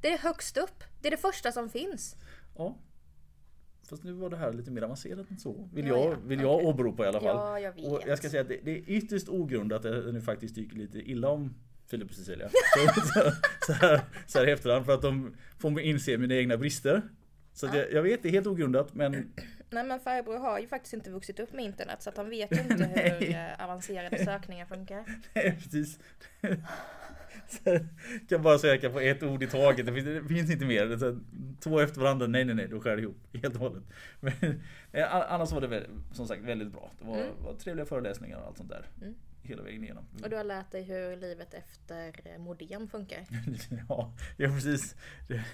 Det 0.00 0.12
är 0.12 0.18
högst 0.18 0.56
upp. 0.56 0.84
Det 1.02 1.08
är 1.08 1.10
det 1.10 1.16
första 1.16 1.52
som 1.52 1.70
finns. 1.70 2.16
Ja. 2.56 2.76
Fast 3.88 4.04
nu 4.04 4.12
var 4.12 4.30
det 4.30 4.36
här 4.36 4.52
lite 4.52 4.70
mer 4.70 4.82
avancerat 4.82 5.30
än 5.30 5.38
så. 5.38 5.68
Vill 5.72 5.86
Ja, 5.86 5.96
jag, 5.96 6.12
ja. 6.12 6.16
vill 6.24 6.40
jag 6.40 6.54
Okej. 6.54 6.66
åberopa 6.66 7.04
i 7.04 7.08
alla 7.08 7.20
fall. 7.20 7.36
Ja, 7.36 7.60
jag 7.60 7.72
vet. 7.72 7.84
Och 7.86 8.02
jag 8.06 8.18
ska 8.18 8.30
säga 8.30 8.42
att 8.42 8.48
det, 8.48 8.60
det 8.64 8.70
är 8.70 8.82
ytterst 8.90 9.28
ogrundat 9.28 9.84
att 9.84 10.04
det 10.04 10.12
nu 10.12 10.20
faktiskt 10.20 10.54
tycker 10.54 10.76
lite 10.76 10.98
illa 11.10 11.28
om 11.28 11.54
Filip 11.86 12.08
och 12.10 12.14
Cecilia. 12.16 12.48
Så, 12.74 13.00
så, 13.00 13.32
så, 13.66 13.72
här, 13.72 14.00
så 14.26 14.38
här 14.38 14.48
i 14.48 14.50
efterhand 14.50 14.86
för 14.86 14.94
att 14.94 15.02
de 15.02 15.36
får 15.58 15.70
mig 15.70 15.84
inse 15.84 16.18
mina 16.18 16.34
egna 16.34 16.56
brister. 16.56 17.02
Så 17.52 17.66
att 17.66 17.74
jag, 17.76 17.92
jag 17.92 18.02
vet, 18.02 18.22
det 18.22 18.28
är 18.28 18.32
helt 18.32 18.46
ogrundat 18.46 18.94
men 18.94 19.32
Nej 19.70 19.84
men 19.84 20.00
farbror 20.00 20.38
har 20.38 20.58
ju 20.58 20.66
faktiskt 20.66 20.94
inte 20.94 21.10
vuxit 21.10 21.40
upp 21.40 21.52
med 21.52 21.64
internet 21.64 22.02
så 22.02 22.10
att 22.10 22.16
han 22.16 22.30
vet 22.30 22.52
ju 22.52 22.60
inte 22.70 22.84
hur 22.84 23.34
eh, 23.34 23.64
avancerade 23.64 24.24
sökningar 24.24 24.66
funkar. 24.66 25.04
Nej, 25.34 25.58
precis. 25.62 25.98
Jag 27.64 27.80
kan 28.28 28.42
bara 28.42 28.58
söka 28.58 28.90
på 28.90 29.00
ett 29.00 29.22
ord 29.22 29.42
i 29.42 29.46
taget. 29.46 29.86
Det 29.86 29.92
finns, 29.92 30.04
det 30.06 30.34
finns 30.34 30.50
inte 30.50 30.64
mer. 30.64 30.86
Här, 30.86 31.18
två 31.60 31.80
efter 31.80 32.00
varandra. 32.00 32.26
Nej, 32.26 32.44
nej, 32.44 32.54
nej. 32.54 32.68
Då 32.68 32.80
skär 32.80 32.96
det 32.96 33.02
ihop 33.02 33.16
helt 33.42 33.54
och 33.54 33.60
hållet. 33.60 33.82
Men 34.20 34.32
eh, 34.92 35.14
annars 35.32 35.52
var 35.52 35.60
det 35.60 35.66
väl, 35.66 35.84
som 36.12 36.26
sagt 36.28 36.42
väldigt 36.42 36.72
bra. 36.72 36.90
Det 36.98 37.04
var, 37.06 37.16
Mm. 37.16 37.28
var 37.44 37.54
trevliga 37.54 37.86
föreläsningar 37.86 38.38
och 38.38 38.46
allt 38.46 38.56
sånt 38.56 38.68
där. 38.70 38.86
Mm. 39.02 39.14
Hela 39.42 39.62
vägen 39.62 39.84
igenom. 39.84 40.04
Och 40.22 40.30
du 40.30 40.36
har 40.36 40.44
lärt 40.44 40.70
dig 40.70 40.82
hur 40.82 41.16
livet 41.16 41.54
efter 41.54 42.38
modem 42.38 42.88
funkar. 42.88 43.24
ja, 43.88 44.12
ja, 44.36 44.48
precis. 44.48 44.94
Det, 45.28 45.44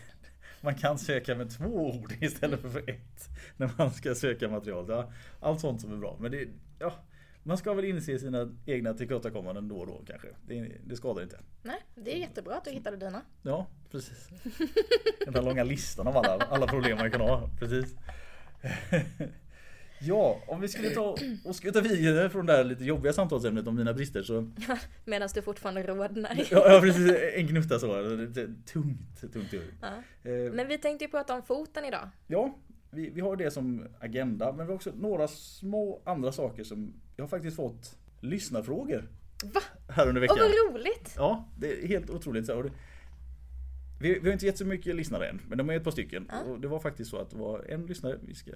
man 0.63 0.75
kan 0.75 0.99
söka 0.99 1.35
med 1.35 1.51
två 1.51 1.65
ord 1.65 2.13
istället 2.21 2.61
för 2.61 2.91
ett. 2.91 3.29
När 3.57 3.71
man 3.79 3.91
ska 3.91 4.15
söka 4.15 4.49
material. 4.49 4.87
Ja, 4.89 5.13
allt 5.41 5.61
sånt 5.61 5.81
som 5.81 5.93
är 5.93 5.97
bra. 5.97 6.17
Men 6.21 6.31
det, 6.31 6.49
ja, 6.79 6.93
man 7.43 7.59
ska 7.59 7.75
väl 7.75 7.85
inse 7.85 8.19
sina 8.19 8.57
egna 8.67 8.95
tillkortakommanden 8.95 9.69
då 9.69 9.77
och 9.77 9.87
då 9.87 10.03
kanske. 10.07 10.29
Det, 10.47 10.73
det 10.85 10.97
skadar 10.97 11.23
inte. 11.23 11.39
Nej, 11.63 11.81
det 11.95 12.17
är 12.17 12.19
jättebra 12.19 12.55
att 12.55 12.65
du 12.65 12.71
hittade 12.71 12.97
dina. 12.97 13.23
Ja, 13.43 13.67
precis. 13.91 14.29
Den 15.25 15.35
där 15.35 15.43
långa 15.43 15.65
listan 15.65 16.07
av 16.07 16.17
alla, 16.17 16.45
alla 16.51 16.67
problem 16.67 16.99
man 16.99 17.11
kan 17.11 17.21
ha. 17.21 17.51
Precis. 17.59 17.97
Ja, 20.05 20.41
om 20.47 20.61
vi 20.61 20.69
skulle 20.69 20.91
ta 20.91 21.17
och 21.45 21.57
skutta 21.57 21.81
vidare 21.81 22.31
från 22.31 22.47
det 22.47 22.53
här 22.53 22.65
lite 22.65 22.85
jobbiga 22.85 23.13
samtalsämnet 23.13 23.67
om 23.67 23.77
mina 23.77 23.95
brister 23.95 24.23
så 24.23 24.51
Medan 25.05 25.29
du 25.35 25.43
fortfarande 25.43 25.83
rodnar. 25.83 26.47
Ja, 26.51 26.73
ja 26.73 26.81
precis, 26.81 27.13
en 27.35 27.47
gnutta 27.47 27.79
så. 27.79 27.87
Tungt, 28.73 29.21
tungt, 29.21 29.33
tungt. 29.33 29.55
Ja. 29.81 29.89
Eh, 30.31 30.53
Men 30.53 30.69
vi 30.69 30.79
tänkte 30.79 31.05
ju 31.05 31.11
prata 31.11 31.35
om 31.35 31.43
foten 31.43 31.85
idag. 31.85 32.09
Ja, 32.27 32.59
vi, 32.91 33.11
vi 33.11 33.21
har 33.21 33.37
det 33.37 33.51
som 33.51 33.87
agenda 34.01 34.53
men 34.53 34.67
vi 34.67 34.71
har 34.71 34.77
också 34.77 34.93
några 34.95 35.29
små 35.29 36.03
andra 36.05 36.33
saker 36.33 36.65
som 36.65 36.93
jag 37.17 37.23
har 37.25 37.29
faktiskt 37.29 37.57
fått 37.57 37.97
lyssnarfrågor 38.21 39.09
Va? 39.55 39.61
här 39.89 40.09
under 40.09 40.21
Åh 40.21 40.23
veckan. 40.23 40.37
vad 40.39 40.75
roligt! 40.75 41.15
Ja, 41.17 41.49
det 41.59 41.83
är 41.85 41.89
helt 41.89 42.11
otroligt. 42.11 42.47
Så, 42.47 42.63
vi, 44.01 44.19
vi 44.19 44.27
har 44.27 44.33
inte 44.33 44.47
gett 44.47 44.59
så 44.59 44.65
mycket 44.65 44.97
lyssnare 44.97 45.29
än, 45.29 45.41
men 45.49 45.59
de 45.59 45.71
är 45.71 45.77
ett 45.77 45.85
par 45.85 45.91
stycken. 45.91 46.31
Ja. 46.33 46.41
Och 46.53 46.61
det 46.61 46.69
var 46.69 46.81
faktiskt 46.81 47.11
så 47.11 47.17
att 47.17 47.31
det 47.31 47.37
var 47.37 47.65
en 47.69 47.87
lyssnare, 47.87 48.19
vi 48.23 48.35
ska 48.35 48.51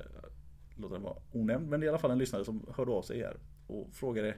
låta 0.77 0.95
den 0.95 1.03
vara 1.03 1.17
onämnd, 1.33 1.69
men 1.69 1.81
det 1.81 1.85
är 1.85 1.87
i 1.87 1.91
alla 1.91 1.99
fall 1.99 2.11
en 2.11 2.19
lyssnare 2.19 2.45
som 2.45 2.67
hörde 2.77 2.91
av 2.91 3.03
sig 3.03 3.21
här 3.21 3.37
och 3.67 3.89
frågade 3.93 4.35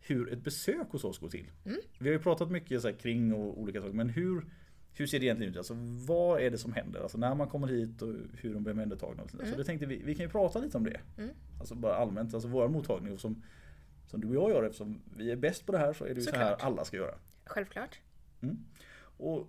hur 0.00 0.32
ett 0.32 0.44
besök 0.44 0.86
hos 0.90 1.04
oss 1.04 1.18
går 1.18 1.28
till. 1.28 1.50
Mm. 1.64 1.78
Vi 1.98 2.08
har 2.08 2.12
ju 2.12 2.18
pratat 2.22 2.50
mycket 2.50 2.82
så 2.82 2.92
kring 2.92 3.34
och 3.34 3.60
olika 3.60 3.80
saker, 3.80 3.92
men 3.94 4.08
hur, 4.08 4.44
hur 4.94 5.06
ser 5.06 5.18
det 5.20 5.24
egentligen 5.26 5.52
ut? 5.52 5.56
Alltså, 5.58 5.74
vad 6.06 6.40
är 6.40 6.50
det 6.50 6.58
som 6.58 6.72
händer? 6.72 7.00
Alltså 7.00 7.18
när 7.18 7.34
man 7.34 7.48
kommer 7.48 7.66
hit 7.68 8.02
och 8.02 8.14
hur 8.38 8.54
de 8.54 8.62
blir 8.62 8.72
omhändertagna. 8.72 9.22
och 9.22 9.30
sånt 9.30 9.38
där. 9.42 9.46
Så 9.46 9.54
Mm. 9.54 9.58
det 9.58 9.64
tänkte 9.64 9.86
vi, 9.86 10.02
vi 10.04 10.14
kan 10.14 10.24
ju 10.26 10.30
prata 10.30 10.58
lite 10.58 10.76
om 10.76 10.84
det. 10.84 11.00
Mm. 11.18 11.30
Alltså 11.60 11.74
bara 11.74 11.94
allmänt, 11.94 12.34
alltså 12.34 12.48
vår 12.48 12.68
mottagning 12.68 13.12
och 13.12 13.20
som, 13.20 13.42
som 14.06 14.20
du 14.20 14.28
och 14.28 14.34
jag 14.34 14.50
gör 14.50 14.62
eftersom 14.64 15.00
vi 15.16 15.30
är 15.30 15.36
bäst 15.36 15.66
på 15.66 15.72
det 15.72 15.78
här 15.78 15.92
så 15.92 16.04
är 16.04 16.08
det 16.08 16.14
ju 16.14 16.20
så 16.26 16.30
här 16.36 16.50
Såklart. 16.50 16.62
alla 16.72 16.84
ska 16.84 16.96
göra. 16.96 17.14
Självklart. 17.44 17.98
Och 19.00 19.48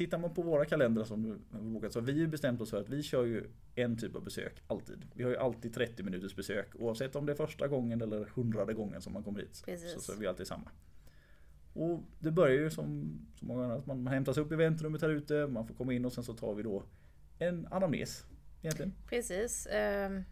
tittar 0.00 0.18
man 0.18 0.34
på 0.34 0.42
våra 0.42 0.64
kalendrar 0.64 1.04
som 1.04 1.40
bokat 1.50 1.92
så 1.92 2.00
har 2.00 2.06
vi 2.06 2.12
ju 2.12 2.26
bestämt 2.26 2.60
oss 2.60 2.70
för 2.70 2.80
att 2.80 2.88
vi 2.88 3.02
kör 3.02 3.24
ju 3.24 3.44
en 3.74 3.98
typ 3.98 4.16
av 4.16 4.24
besök 4.24 4.62
alltid. 4.66 5.06
Vi 5.14 5.22
har 5.22 5.30
ju 5.30 5.36
alltid 5.36 5.74
30 5.74 6.02
minuters 6.02 6.36
besök 6.36 6.68
oavsett 6.74 7.16
om 7.16 7.26
det 7.26 7.32
är 7.32 7.36
första 7.36 7.68
gången 7.68 8.02
eller 8.02 8.24
hundrade 8.34 8.74
gången 8.74 9.02
som 9.02 9.12
man 9.12 9.22
kommer 9.22 9.40
hit. 9.40 9.62
Precis. 9.64 9.92
Så, 9.92 10.00
så 10.00 10.12
är 10.12 10.16
vi 10.16 10.26
alltid 10.26 10.46
samma. 10.46 10.70
Och 11.72 12.00
det 12.18 12.30
börjar 12.30 12.56
ju 12.56 12.70
som 12.70 13.18
så 13.34 13.46
många 13.46 13.62
andra, 13.62 13.76
att 13.76 13.86
man 13.86 14.06
hämtas 14.06 14.38
upp 14.38 14.52
i 14.52 14.56
väntrummet 14.56 15.02
här 15.02 15.08
ute, 15.08 15.46
man 15.46 15.66
får 15.66 15.74
komma 15.74 15.92
in 15.92 16.04
och 16.04 16.12
sen 16.12 16.24
så 16.24 16.34
tar 16.34 16.54
vi 16.54 16.62
då 16.62 16.82
en 17.38 17.66
anamnes 17.70 18.24
egentligen. 18.62 18.92
Precis. 19.08 19.66
Ehm, 19.70 20.24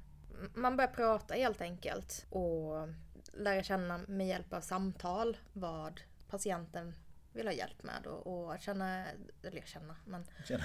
Man 0.54 0.76
börjar 0.76 0.90
prata 0.90 1.34
helt 1.34 1.60
enkelt 1.60 2.26
och 2.30 2.88
lära 3.32 3.62
känna 3.62 4.00
med 4.08 4.28
hjälp 4.28 4.52
av 4.52 4.60
samtal 4.60 5.36
vad 5.52 6.00
patienten 6.28 6.94
vill 7.38 7.46
ha 7.46 7.52
hjälp 7.54 7.82
med 7.82 8.06
och, 8.06 8.26
och 8.50 8.60
känna, 8.60 9.04
eller 9.42 9.62
känna, 9.64 9.96
men 10.06 10.24
Tjena. 10.48 10.64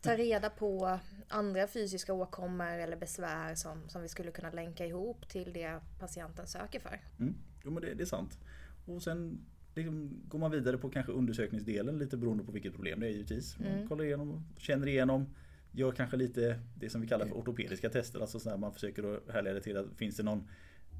ta 0.00 0.16
reda 0.16 0.50
på 0.50 0.98
andra 1.28 1.66
fysiska 1.66 2.12
åkommor 2.12 2.78
eller 2.78 2.96
besvär 2.96 3.54
som, 3.54 3.88
som 3.88 4.02
vi 4.02 4.08
skulle 4.08 4.30
kunna 4.30 4.50
länka 4.50 4.86
ihop 4.86 5.28
till 5.28 5.52
det 5.52 5.80
patienten 5.98 6.46
söker 6.46 6.80
för. 6.80 7.00
Mm. 7.18 7.34
Jo 7.64 7.70
men 7.70 7.82
det, 7.82 7.94
det 7.94 8.02
är 8.02 8.06
sant. 8.06 8.38
Och 8.86 9.02
sen 9.02 9.46
liksom 9.74 10.22
går 10.28 10.38
man 10.38 10.50
vidare 10.50 10.78
på 10.78 10.90
kanske 10.90 11.12
undersökningsdelen 11.12 11.98
lite 11.98 12.16
beroende 12.16 12.44
på 12.44 12.52
vilket 12.52 12.74
problem 12.74 13.00
det 13.00 13.06
är 13.06 13.10
givetvis. 13.10 13.58
Man 13.58 13.68
Mm. 13.68 13.88
kollar 13.88 14.04
igenom, 14.04 14.44
känner 14.56 14.86
igenom, 14.88 15.34
gör 15.72 15.92
kanske 15.92 16.16
lite 16.16 16.60
det 16.74 16.90
som 16.90 17.00
vi 17.00 17.06
kallar 17.06 17.26
för 17.26 17.34
ortopediska 17.34 17.90
tester. 17.90 18.20
Alltså 18.20 18.40
så 18.40 18.56
man 18.56 18.72
försöker 18.72 19.32
härleda 19.32 19.60
till 19.60 19.76
att 19.76 19.86
finns 19.96 20.16
det 20.16 20.22
någon 20.22 20.48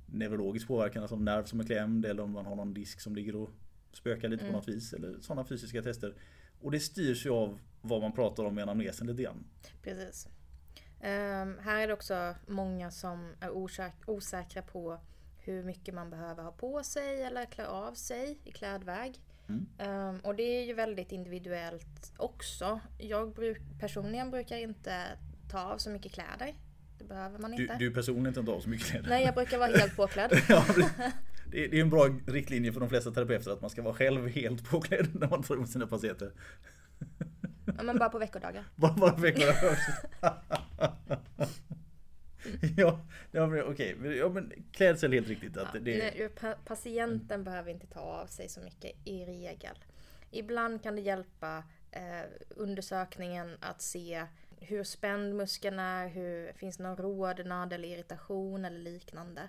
neurologisk 0.07 0.67
påverkan, 0.67 1.03
alltså 1.03 1.17
nerv 1.17 1.45
som 1.45 1.61
är 1.61 1.65
klämd 1.65 2.07
eller 2.07 2.23
om 2.23 2.31
man 2.31 2.47
har 2.47 2.57
någon 2.57 2.75
disk 2.75 3.01
som 3.01 3.15
ligger 3.15 3.37
och 3.37 3.51
spökar 3.93 4.29
lite 4.29 4.43
Mm. 4.45 4.53
på 4.53 4.59
något 4.59 4.69
vis. 4.69 4.93
Eller 4.93 5.21
sådana 5.21 5.45
fysiska 5.45 5.83
tester. 5.83 6.15
Och 6.61 6.71
det 6.71 6.81
styrs 6.81 7.27
ju 7.27 7.31
av 7.31 7.61
vad 7.81 8.01
man 8.03 8.13
pratar 8.13 8.45
om 8.45 8.59
i 8.59 8.63
anamnesen 8.63 9.07
lite 9.07 9.23
grann. 9.23 9.45
Precis. 9.83 10.29
Ehm, 11.01 11.59
här 11.63 11.81
är 11.83 11.87
det 11.87 11.93
också 11.93 12.35
många 12.47 12.91
som 12.91 13.33
är 13.41 13.51
osäk- 13.51 14.03
osäkra 14.07 14.63
på 14.63 15.01
hur 15.39 15.63
mycket 15.65 15.95
man 15.95 16.11
behöver 16.11 16.43
ha 16.43 16.53
på 16.53 16.83
sig 16.83 17.23
eller 17.23 17.45
klä 17.45 17.67
av 17.67 17.95
sig 17.95 18.39
i 18.45 18.51
klädväg. 18.53 19.21
Mm. 19.49 19.67
Ehm, 19.79 20.21
och 20.21 20.35
det 20.37 20.43
är 20.43 20.65
ju 20.65 20.75
väldigt 20.75 21.13
individuellt 21.13 22.13
också. 22.17 22.81
Jag 22.99 23.35
bruk, 23.35 23.61
personligen 23.81 24.31
brukar 24.31 24.57
inte 24.57 25.03
ta 25.51 25.61
av 25.63 25.79
så 25.79 25.91
mycket 25.91 26.13
kläder. 26.13 26.55
Det 26.99 27.05
behöver 27.05 27.39
man 27.39 27.51
Du, 27.51 27.63
inte. 27.63 27.77
du 27.77 27.95
personligen 27.95 28.35
tar 28.35 28.41
inte 28.41 28.53
av 28.53 28.61
så 28.61 28.69
mycket 28.69 28.87
kläder. 28.87 29.09
Nej, 29.09 29.25
jag 29.25 29.35
brukar 29.35 29.59
vara 29.59 29.71
helt 29.77 29.97
påklädd. 29.97 30.33
Ja, 30.49 30.65
det- 31.53 31.67
det 31.67 31.77
är 31.79 31.83
en 31.83 31.91
bra 31.91 32.09
riktlinje 32.27 32.73
för 32.73 32.81
de 32.81 32.89
flesta 32.89 33.11
terapeuter 33.11 33.51
att 33.51 33.61
man 33.61 33.71
ska 33.71 33.83
vara 33.83 33.95
själv 33.95 34.29
helt 34.29 34.71
påklädd 34.71 35.09
när 35.21 35.29
man 35.29 35.43
tar 35.43 35.55
emot 35.55 35.71
sina 35.71 35.87
patienter. 35.87 36.33
Ja, 37.77 37.83
men 37.83 37.99
bara 37.99 38.09
på 38.09 38.19
veckodagar. 38.19 38.65
Bara, 38.77 38.93
bara 38.93 39.17
veckor 39.17 39.43
Ja, 42.77 43.01
ja 43.31 43.47
men 43.47 43.63
okej. 43.65 43.97
Ja, 44.19 44.29
men 44.29 44.53
klädsel 44.73 45.13
helt 45.13 45.29
riktigt. 45.29 45.57
Att 45.57 45.69
Ja, 45.75 45.81
det, 45.81 45.99
nej, 45.99 46.29
pa- 46.41 46.57
patienten 46.65 47.45
behöver 47.45 47.71
inte 47.71 47.87
ta 47.87 48.01
av 48.01 48.27
sig 48.27 48.49
så 48.49 48.61
mycket 48.61 48.93
i 49.05 49.25
regel. 49.25 49.77
Ibland 50.31 50.83
kan 50.83 50.95
det 50.97 51.01
hjälpa 51.03 51.65
eh, 51.91 52.23
undersökningen 52.49 53.57
att 53.61 53.83
se 53.83 54.25
hur 54.61 54.85
spänd 54.85 55.35
muskeln 55.35 55.79
är, 55.79 56.09
hur, 56.09 56.53
finns 56.53 56.77
det 56.77 56.83
någon 56.83 56.97
rodnad 56.97 57.73
eller 57.73 57.89
irritation 57.89 58.65
eller 58.65 58.79
liknande. 58.79 59.49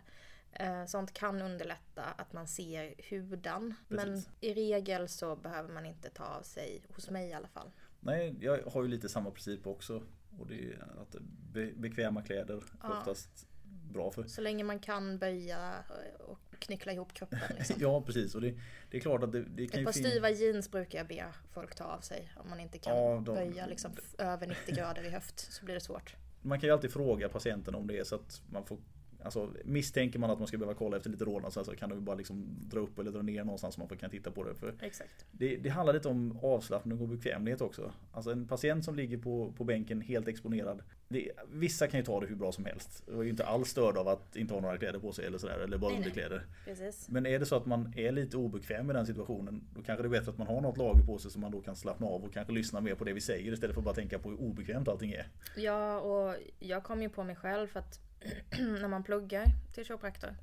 Eh, 0.60 0.86
sånt 0.86 1.14
kan 1.14 1.42
underlätta 1.42 2.04
att 2.04 2.34
man 2.34 2.48
ser 2.48 2.94
huden. 2.98 3.74
Men 3.88 4.06
Precis. 4.08 4.30
i 4.40 4.54
regel 4.54 5.08
så 5.08 5.36
behöver 5.36 5.74
man 5.74 5.86
inte 5.86 6.10
ta 6.10 6.24
av 6.24 6.42
sig, 6.42 6.82
hos 6.96 7.10
mig 7.10 7.30
i 7.30 7.34
alla 7.34 7.48
fall. 7.48 7.72
nej, 8.00 8.36
jag 8.42 8.60
har 8.74 8.84
ju 8.84 8.88
lite 8.90 9.10
samma 9.10 9.32
princip 9.32 9.68
också. 9.68 10.04
Och 10.40 10.48
det 10.48 10.56
är 10.56 11.02
att 11.02 11.16
be, 11.54 11.72
bekväma 11.76 12.22
kläder 12.22 12.64
Ja. 12.84 12.98
oftast 13.00 13.48
bra 13.94 14.12
för. 14.12 14.24
Så 14.24 14.42
länge 14.42 14.64
man 14.64 14.80
kan 14.80 15.18
böja 15.18 15.74
och 16.20 16.40
knyckla 16.60 16.92
ihop 16.94 17.14
kroppen. 17.14 17.40
Liksom. 17.58 17.76
Ja 17.80 18.02
precis 18.02 18.36
och 18.36 18.42
det, 18.42 18.54
det 18.92 18.98
är 18.98 19.02
klart 19.02 19.24
att 19.24 19.32
det, 19.32 19.44
det 19.44 19.68
kan 19.68 19.80
Ett 19.80 19.86
par 19.86 19.92
styva 19.92 20.30
jeans 20.30 20.72
brukar 20.72 20.98
jag 21.00 21.08
be 21.08 21.26
folk 21.52 21.76
ta 21.76 21.84
av 21.84 22.00
sig 22.00 22.32
om 22.38 22.50
man 22.50 22.60
inte 22.60 22.78
kan 22.78 22.96
Ja, 22.98 23.16
de- 23.26 23.36
böja 23.36 23.66
liksom 23.66 23.92
över 24.18 24.48
90 24.48 24.76
grader 24.76 25.04
i 25.04 25.10
höft 25.10 25.40
så 25.54 25.66
blir 25.66 25.76
det 25.76 25.82
svårt. 25.82 26.16
Man 26.42 26.60
kan 26.60 26.68
ju 26.68 26.74
alltid 26.74 26.94
fråga 26.94 27.30
patienten 27.30 27.76
om 27.76 27.88
det 27.88 27.98
är 28.00 28.04
så 28.04 28.16
att 28.16 28.42
man 28.52 28.66
får 28.66 28.78
Alltså 29.24 29.54
misstänker 29.66 30.20
man 30.20 30.30
att 30.30 30.40
man 30.40 30.48
ska 30.48 30.58
behöva 30.58 30.78
kolla 30.78 30.98
efter 30.98 31.10
lite 31.10 31.26
rodnad 31.26 31.54
så 31.54 31.60
här 31.60 31.66
så 31.66 31.76
kan 31.76 31.90
du 31.90 31.96
bara 31.96 32.16
liksom 32.16 32.58
dra 32.70 32.80
upp 32.80 33.00
eller 33.00 33.12
dra 33.12 33.22
ner 33.22 33.44
någonstans 33.44 33.76
så 33.76 33.82
man 33.82 33.98
kan 33.98 34.10
titta 34.10 34.32
på 34.32 34.44
det. 34.44 34.56
För 34.56 34.74
Exakt. 34.82 35.26
det, 35.32 35.56
det 35.56 35.70
handlar 35.70 35.94
lite 35.94 36.08
om 36.08 36.40
avslappning 36.42 37.02
och 37.02 37.08
bekvämlighet 37.08 37.62
också. 37.62 37.92
Alltså 38.12 38.32
en 38.32 38.48
patient 38.48 38.86
som 38.86 38.96
ligger 38.96 39.18
på, 39.18 39.54
på 39.58 39.64
bänken 39.64 40.02
helt 40.02 40.28
exponerad. 40.28 40.82
Det, 41.08 41.32
vissa 41.52 41.88
kan 41.88 42.00
ju 42.00 42.06
ta 42.06 42.20
det 42.20 42.28
hur 42.28 42.36
bra 42.36 42.52
som 42.52 42.66
helst. 42.66 43.04
Och 43.08 43.20
är 43.20 43.24
ju 43.24 43.30
inte 43.30 43.46
alls 43.46 43.70
störd 43.70 43.98
av 43.98 44.08
att 44.08 44.36
inte 44.36 44.54
ha 44.54 44.62
några 44.62 44.78
kläder 44.78 45.00
på 45.00 45.12
sig 45.12 45.26
eller 45.26 45.38
sådär. 45.38 45.60
Eller 45.60 45.78
bara 45.78 45.90
nej. 45.90 45.98
underkläder. 45.98 46.46
Precis. 46.66 47.10
Men 47.10 47.26
är 47.26 47.40
det 47.40 47.46
så 47.46 47.56
att 47.56 47.66
man 47.66 47.94
är 47.96 48.12
lite 48.12 48.38
obekväm 48.38 48.90
i 48.90 48.94
den 48.94 49.06
situationen. 49.06 49.64
Då 49.76 49.82
kanske 49.82 50.04
det 50.04 50.08
är 50.08 50.20
bättre 50.20 50.32
att 50.32 50.38
man 50.38 50.48
har 50.48 50.62
något 50.62 50.78
lager 50.78 51.06
på 51.06 51.18
sig 51.18 51.32
som 51.32 51.42
man 51.42 51.52
då 51.52 51.62
kan 51.62 51.76
slappna 51.76 52.08
av 52.08 52.24
och 52.24 52.34
kanske 52.34 52.54
lyssna 52.54 52.82
mer 52.82 52.96
på 52.96 53.04
det 53.04 53.14
vi 53.14 53.22
säger 53.22 53.54
istället 53.54 53.74
för 53.74 53.82
att 53.82 53.86
bara 53.86 53.96
tänka 53.96 54.20
på 54.20 54.30
hur 54.30 54.42
obekvämt 54.42 54.88
allting 54.88 55.12
är. 55.12 55.28
Ja, 55.56 56.00
och 56.00 56.36
jag 56.60 56.84
kom 56.84 57.02
ju 57.02 57.10
på 57.10 57.24
mig 57.24 57.36
själv 57.36 57.68
för 57.68 57.80
att 57.80 58.00
när 58.60 58.88
man 58.88 59.04
pluggar 59.04 59.46
till 59.74 59.86
kiropraktor 59.86 60.36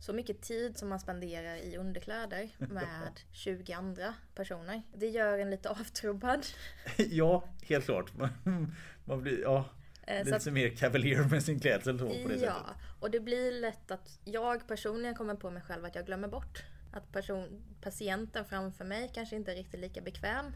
så 0.00 0.12
mycket 0.12 0.42
tid 0.42 0.78
som 0.78 0.88
man 0.88 1.00
spenderar 1.00 1.56
i 1.56 1.76
underkläder 1.76 2.50
med 2.58 3.20
20 3.32 3.72
andra 3.72 4.14
personer. 4.34 4.82
Det 4.94 5.06
gör 5.08 5.38
en 5.38 5.50
lite 5.50 5.70
avtrubbad. 5.70 6.46
ja, 6.96 7.44
helt 7.62 7.84
klart. 7.84 8.12
Man, 9.04 9.22
blir, 9.22 9.40
ja, 9.42 9.64
Eh, 10.06 10.18
så 10.18 10.24
lite 10.24 10.36
att- 10.36 10.46
mer 10.52 10.68
cavalier 10.76 11.24
med 11.24 11.42
sin 11.42 11.60
klädsel 11.60 11.98
på 11.98 12.04
det 12.04 12.14
Ja, 12.20 12.28
sättet. 12.28 12.76
och 13.00 13.10
det 13.10 13.20
blir 13.20 13.52
lätt 13.60 13.90
att 13.90 14.18
jag 14.24 14.68
personligen 14.68 15.14
kommer 15.14 15.34
på 15.34 15.50
mig 15.50 15.62
själv 15.62 15.84
att 15.84 15.94
jag 15.94 16.06
glömmer 16.06 16.28
bort 16.28 16.62
att 16.92 17.12
person, 17.12 17.62
patienten 17.80 18.44
framför 18.44 18.84
mig 18.84 19.10
kanske 19.14 19.36
inte 19.36 19.52
är 19.52 19.56
riktigt 19.56 19.80
lika 19.80 20.00
bekväm 20.00 20.52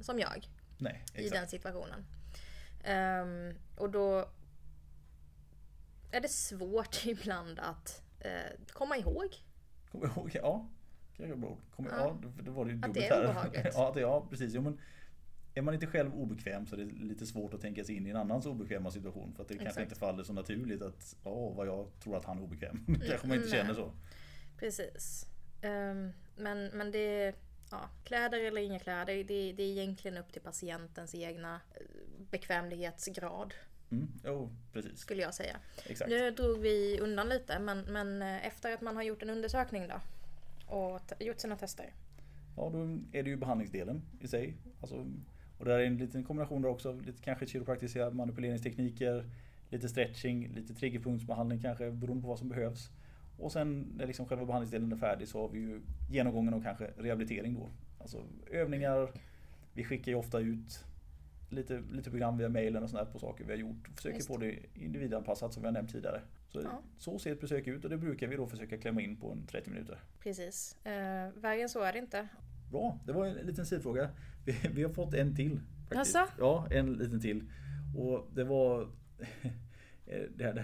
som 0.00 0.18
jag 0.18 0.48
Nej, 0.78 1.04
i 1.14 1.28
den 1.28 1.48
situationen. 1.48 2.06
Ehm, 2.84 3.54
och 3.76 3.90
då 3.90 4.28
är 6.10 6.20
det 6.20 6.28
svårt 6.28 7.02
ibland 7.06 7.58
att 7.58 8.02
eh, 8.20 8.30
komma 8.72 8.96
ihåg. 8.96 9.36
Kommer 9.90 10.06
jag 10.06 10.16
ihåg? 10.16 10.30
Ja. 10.34 10.68
Kanske. 11.16 11.34
Kommer, 11.76 11.90
Ja. 11.90 12.18
ja. 12.22 12.30
det- 12.42 12.50
var 12.50 12.64
det 12.64 12.70
ju 12.72 12.76
Att 12.76 12.94
det 12.94 13.08
dubbelt 13.08 13.12
är 13.28 13.32
här. 13.32 13.70
ja, 13.74 13.92
det, 13.94 14.00
ja, 14.00 14.26
precis. 14.30 14.54
Jo, 14.54 14.62
men 14.62 14.80
är 15.54 15.62
man 15.62 15.74
inte 15.74 15.86
själv 15.86 16.14
obekväm 16.14 16.66
så 16.66 16.74
är 16.76 16.78
det 16.78 16.84
lite 16.84 17.26
svårt 17.26 17.54
att 17.54 17.60
tänka 17.60 17.84
sig 17.84 17.94
in 17.96 18.06
i 18.06 18.10
en 18.10 18.16
annans 18.16 18.46
obekväma 18.46 18.90
situation. 18.90 19.32
För 19.34 19.42
att 19.42 19.48
det 19.48 19.54
kanske 19.54 19.68
Exakt. 19.68 19.84
inte 19.90 20.00
faller 20.00 20.24
så 20.24 20.32
naturligt 20.32 20.82
att, 20.82 21.16
ja, 21.24 21.48
vad 21.50 21.66
jag 21.66 21.88
tror 22.00 22.16
att 22.16 22.24
han 22.24 22.38
är 22.38 22.42
obekväm. 22.42 22.86
kanske 23.08 23.26
man 23.26 23.36
inte 23.36 23.48
nej. 23.50 23.58
känner 23.58 23.74
så. 23.74 23.92
Precis. 24.58 25.26
Ehm, 25.62 26.12
men, 26.36 26.66
men 26.66 26.90
det 26.90 27.34
Ja, 27.70 27.88
kläder 28.04 28.40
eller 28.44 28.60
inga 28.62 28.78
kläder, 28.78 29.14
det, 29.14 29.52
det 29.52 29.62
är 29.62 29.70
egentligen 29.70 30.16
upp 30.16 30.32
till 30.32 30.42
patientens 30.42 31.14
egna 31.14 31.60
eh, 31.74 31.86
bekvämlighetsgrad 32.30 33.54
Mm, 33.90 34.08
jo, 34.24 34.50
precis. 34.72 34.98
skulle 34.98 35.22
jag 35.22 35.34
säga. 35.34 35.56
Exakt. 35.86 36.10
Nu 36.10 36.30
drog 36.30 36.58
vi 36.58 37.00
undan 37.00 37.28
lite 37.28 37.58
men, 37.58 37.80
men 37.80 38.22
eh, 38.22 38.46
efter 38.46 38.74
att 38.74 38.80
man 38.80 38.96
har 38.96 39.02
gjort 39.02 39.22
en 39.22 39.30
undersökning 39.30 39.88
då 39.88 40.00
och 40.76 41.00
gjort 41.18 41.40
sina 41.40 41.56
tester. 41.56 41.92
Ja, 42.56 42.70
då 42.72 42.98
är 43.12 43.22
det 43.22 43.30
ju 43.30 43.36
behandlingsdelen 43.36 44.02
i 44.20 44.28
sig. 44.28 44.54
Alltså, 44.80 45.06
och 45.58 45.64
där 45.64 45.78
är 45.78 45.84
en 45.84 45.96
liten 45.96 46.24
kombination 46.24 46.62
där 46.62 46.68
också. 46.68 46.92
Lite 46.92 47.22
kanske 47.22 47.46
kiropraktiska 47.46 48.10
manipuleringstekniker, 48.10 49.24
lite 49.70 49.88
stretching, 49.88 50.48
lite 50.54 50.74
triggerpunktsbehandling 50.74 51.62
kanske 51.62 51.90
beroende 51.90 52.22
på 52.22 52.28
vad 52.28 52.38
som 52.38 52.48
behövs. 52.48 52.90
Och 53.38 53.52
sen 53.52 53.92
när 53.96 54.06
liksom 54.06 54.26
själva 54.26 54.44
behandlingsdelen 54.44 54.92
är 54.92 54.96
färdig 54.96 55.28
så 55.28 55.40
har 55.40 55.48
vi 55.48 55.58
ju 55.58 55.80
genomgången 56.10 56.54
och 56.54 56.62
kanske 56.62 56.90
rehabilitering 56.96 57.54
då. 57.54 57.68
Alltså 58.00 58.22
övningar. 58.50 59.12
Vi 59.72 59.84
skickar 59.84 60.12
ju 60.12 60.18
ofta 60.18 60.40
ut 60.40 60.84
lite, 61.48 61.82
lite 61.92 62.10
program 62.10 62.38
via 62.38 62.48
mailen 62.48 62.82
och 62.82 62.90
sådär 62.90 63.04
på 63.04 63.18
saker 63.18 63.44
vi 63.44 63.50
har 63.52 63.58
gjort. 63.58 63.88
Försöker 63.96 64.16
Just 64.16 64.28
få 64.28 64.36
det 64.36 64.58
individanpassat 64.74 65.52
som 65.52 65.62
vi 65.62 65.66
har 65.66 65.72
nämnt 65.72 65.92
tidigare. 65.92 66.20
Så, 66.48 66.60
Ja. 66.60 66.82
så 66.98 67.18
ser 67.18 67.32
ett 67.32 67.40
besök 67.40 67.66
ut 67.66 67.84
och 67.84 67.90
det 67.90 67.96
brukar 67.98 68.26
vi 68.28 68.36
då 68.36 68.46
försöka 68.46 68.78
klämma 68.78 69.00
in 69.00 69.16
på 69.16 69.30
en 69.32 69.46
30 69.46 69.70
minuter. 69.70 69.98
Precis. 70.20 70.76
Eh, 70.84 71.28
värre 71.34 71.60
än 71.62 71.68
så 71.68 71.80
är 71.82 71.92
det 71.92 71.98
inte. 71.98 72.28
Bra, 72.70 72.98
det 73.06 73.12
var 73.12 73.26
en 73.26 73.34
liten 73.46 73.66
sidfråga. 73.66 74.10
Vi, 74.46 74.54
vi 74.74 74.82
har 74.82 74.90
fått 74.90 75.14
en 75.14 75.36
till. 75.36 75.60
faktiskt. 75.88 76.14
Jaså? 76.14 76.32
Ja, 76.38 76.66
en 76.70 76.92
liten 76.92 77.20
till. 77.20 77.44
Och 77.98 78.28
det 78.34 78.44
var... 78.44 78.82
eh, 80.06 80.22
det, 80.36 80.44
här, 80.44 80.54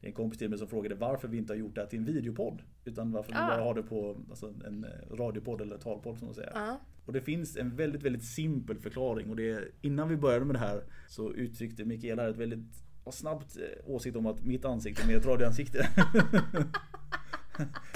det 0.00 0.06
är 0.06 0.08
en 0.08 0.12
kompis 0.12 0.38
till 0.38 0.50
mig 0.50 0.58
som 0.58 0.68
frågade 0.68 0.94
varför 0.94 1.28
vi 1.28 1.36
inte 1.38 1.52
har 1.52 1.58
gjort 1.58 1.74
det 1.74 1.80
här 1.80 1.88
till 1.88 1.98
en 1.98 2.04
videopodd. 2.04 2.62
Utan 2.84 3.12
varför 3.12 3.32
vi 3.32 3.38
Ah. 3.38 3.46
bara 3.48 3.62
har 3.64 3.74
det 3.74 3.82
på 3.82 4.16
alltså, 4.30 4.46
en 4.66 4.86
radiopodd 5.10 5.60
eller 5.60 5.78
talpodd 5.78 6.18
som 6.18 6.26
man 6.26 6.34
säger. 6.34 6.52
Ja. 6.54 6.80
Och 7.08 7.14
det 7.14 7.20
finns 7.20 7.56
en 7.56 7.76
väldigt, 7.76 8.02
väldigt 8.02 8.24
simpel 8.24 8.78
förklaring. 8.78 9.30
Och 9.30 9.36
det 9.36 9.50
är, 9.50 9.70
innan 9.80 10.08
vi 10.08 10.16
började 10.16 10.44
med 10.44 10.54
det 10.54 10.58
här 10.58 10.84
så 11.06 11.32
uttryckte 11.32 11.84
Mikaela 11.84 12.28
ett 12.28 12.36
väldigt 12.36 12.84
snabbt 13.12 13.56
eh, 13.56 13.62
åsikt 13.84 14.16
om 14.16 14.26
att 14.26 14.44
mitt 14.44 14.64
ansikte 14.64 15.02
är 15.02 15.06
mer 15.06 15.16
ett 15.16 15.26
radioansikte. 15.26 15.88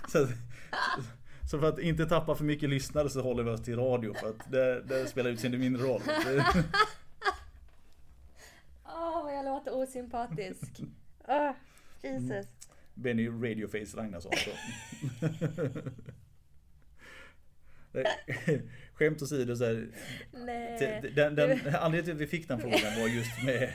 så, 0.09 0.29
Så 1.51 1.59
för 1.59 1.69
att 1.69 1.79
inte 1.79 2.07
tappa 2.07 2.35
för 2.35 2.45
mycket 2.45 2.71
lyssnare 2.71 3.11
så 3.11 3.23
håller 3.23 3.43
vi 3.43 3.51
oss 3.51 3.63
till 3.63 3.77
radio 3.77 4.15
för 4.15 4.29
att 4.29 4.53
det, 4.53 4.83
det 4.83 5.07
spelar 5.07 5.31
utseende 5.31 5.59
mindre 5.59 5.83
roll. 5.83 6.03
Åh, 8.85 9.19
oh, 9.19 9.25
vad 9.25 9.35
jag 9.35 9.45
låter 9.45 9.75
osympatisk. 9.75 10.81
Oh, 11.29 11.53
Jesus. 12.03 12.47
Benny 12.95 13.29
Radioface 13.29 13.97
Ragnarsson. 13.97 14.33
Skämt 19.03 19.23
åsido 19.23 19.57
så 19.57 19.65
här, 19.65 19.89
Nej. 20.33 21.13
den, 21.17 21.35
den, 21.35 21.51
anledningen 21.75 22.05
till 22.05 22.13
att 22.15 22.21
vi 22.21 22.27
fick 22.27 22.49
den 22.49 22.59
frågan 22.61 23.01
var 23.01 23.09
just 23.09 23.43
med, 23.45 23.73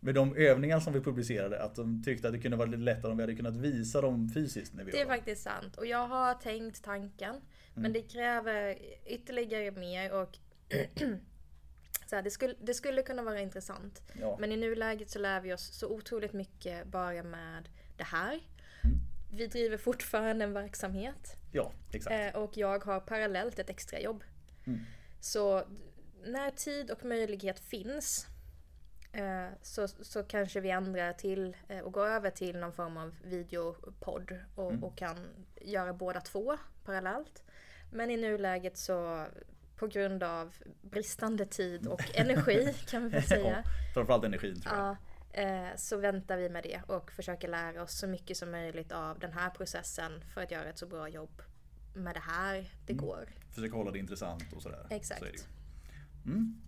med 0.00 0.14
de 0.14 0.36
övningar 0.36 0.80
som 0.80 0.92
vi 0.92 1.00
publicerade. 1.00 1.62
Att 1.62 1.74
de 1.74 2.02
tyckte 2.04 2.28
att 2.28 2.34
det 2.34 2.40
kunde 2.40 2.56
vara 2.56 2.68
lite 2.68 2.82
lättare 2.82 3.10
om 3.10 3.16
vi 3.16 3.22
hade 3.22 3.34
kunnat 3.34 3.56
visa 3.56 4.00
dem 4.00 4.30
fysiskt. 4.34 4.74
När 4.74 4.84
vi 4.84 4.90
Det 4.92 5.00
är 5.00 5.04
dem. 5.06 5.14
faktiskt 5.16 5.42
sant. 5.42 5.76
Och 5.76 5.86
jag 5.86 6.08
har 6.08 6.34
tänkt 6.34 6.84
tanken. 6.84 7.34
Men 7.74 7.84
Mm. 7.86 7.92
det 7.92 8.02
kräver 8.02 8.78
ytterligare 9.06 9.70
mer 9.70 10.12
och 10.12 10.38
så 12.06 12.16
här, 12.16 12.22
det, 12.22 12.30
skulle, 12.30 12.54
det 12.62 12.74
skulle 12.74 13.02
kunna 13.02 13.22
vara 13.22 13.40
intressant. 13.40 14.02
Ja. 14.20 14.36
Men 14.40 14.52
i 14.52 14.56
nuläget 14.56 15.10
så 15.10 15.18
lär 15.18 15.40
vi 15.40 15.52
oss 15.52 15.78
så 15.78 15.88
otroligt 15.88 16.32
mycket 16.32 16.86
bara 16.86 17.22
med 17.22 17.68
det 17.96 18.04
här. 18.04 18.32
Mm. 18.84 18.96
Vi 19.32 19.46
driver 19.46 19.76
fortfarande 19.76 20.44
en 20.44 20.52
verksamhet. 20.52 21.36
ja, 21.52 21.72
exakt. 21.92 22.34
Eh, 22.36 22.42
och 22.42 22.56
jag 22.56 22.84
har 22.84 23.00
parallellt 23.00 23.58
ett 23.58 23.70
extrajobb. 23.70 24.24
Mm. 24.70 24.84
Så 25.20 25.62
när 26.24 26.50
tid 26.50 26.90
och 26.90 27.04
möjlighet 27.04 27.60
finns 27.60 28.26
eh, 29.12 29.48
så, 29.62 29.88
så 29.88 30.22
kanske 30.22 30.60
vi 30.60 30.70
ändrar 30.70 31.12
till 31.12 31.56
eh, 31.68 31.78
och 31.78 31.92
går 31.92 32.06
över 32.06 32.30
till 32.30 32.58
någon 32.58 32.72
form 32.72 32.96
av 32.96 33.14
videopodd 33.24 34.38
och, 34.54 34.70
Mm. 34.70 34.84
och 34.84 34.98
kan 34.98 35.26
göra 35.60 35.92
båda 35.92 36.20
två 36.20 36.56
parallellt. 36.84 37.42
Men 37.92 38.10
i 38.10 38.16
nuläget 38.16 38.76
så 38.78 39.26
på 39.76 39.86
grund 39.86 40.22
av 40.22 40.54
bristande 40.82 41.46
tid 41.46 41.86
och 41.86 42.02
energi 42.14 42.74
kan 42.88 43.02
vi 43.04 43.08
väl 43.08 43.22
säga. 43.22 43.64
Framförallt 43.94 44.24
energin 44.24 44.60
tror 44.60 44.76
jag. 44.76 44.96
Ja, 45.32 45.40
eh, 45.42 45.76
så 45.76 45.96
väntar 45.96 46.36
vi 46.36 46.48
med 46.48 46.62
det 46.62 46.80
och 46.86 47.10
försöker 47.12 47.48
lära 47.48 47.82
oss 47.82 47.98
så 47.98 48.06
mycket 48.06 48.36
som 48.36 48.50
möjligt 48.50 48.92
av 48.92 49.18
den 49.18 49.32
här 49.32 49.50
processen 49.50 50.24
för 50.34 50.42
att 50.42 50.50
göra 50.50 50.68
ett 50.68 50.78
så 50.78 50.86
bra 50.86 51.08
jobb 51.08 51.42
med 52.00 52.14
det 52.14 52.20
här 52.20 52.70
det 52.86 52.92
Mm. 52.92 53.04
går. 53.04 53.28
Försöka 53.50 53.76
hålla 53.76 53.90
det 53.90 53.98
intressant 53.98 54.52
och 54.56 54.62
sådär. 54.62 54.86
Exakt. 54.90 55.20
Så 55.20 55.26
är 55.26 55.32
det 55.32 56.30
mm. 56.30 56.60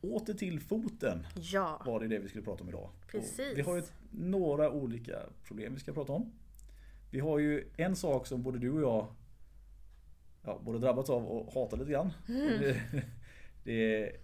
Åter 0.00 0.34
till 0.34 0.60
foten 0.60 1.26
Ja, 1.36 1.82
var 1.86 2.00
det 2.00 2.08
det 2.08 2.18
vi 2.18 2.28
skulle 2.28 2.44
prata 2.44 2.62
om 2.62 2.68
idag. 2.68 2.90
Precis. 3.10 3.52
Och 3.52 3.58
Vi 3.58 3.62
har 3.62 3.74
ju 3.74 3.80
ett, 3.80 3.92
några 4.10 4.70
olika 4.70 5.18
problem 5.44 5.74
vi 5.74 5.80
ska 5.80 5.92
prata 5.92 6.12
om. 6.12 6.32
Vi 7.10 7.20
har 7.20 7.38
ju 7.38 7.72
en 7.76 7.96
sak 7.96 8.26
som 8.26 8.42
både 8.42 8.58
du 8.58 8.70
och 8.72 8.82
jag 8.82 9.06
ja, 10.44 10.60
både 10.64 10.78
drabbats 10.78 11.10
av 11.10 11.24
och 11.26 11.52
hatar 11.54 11.76
lite 11.76 11.90
grann. 11.90 12.12
Mm. 12.28 12.48
Det, 12.60 12.82
det 13.64 13.72
är 14.02 14.16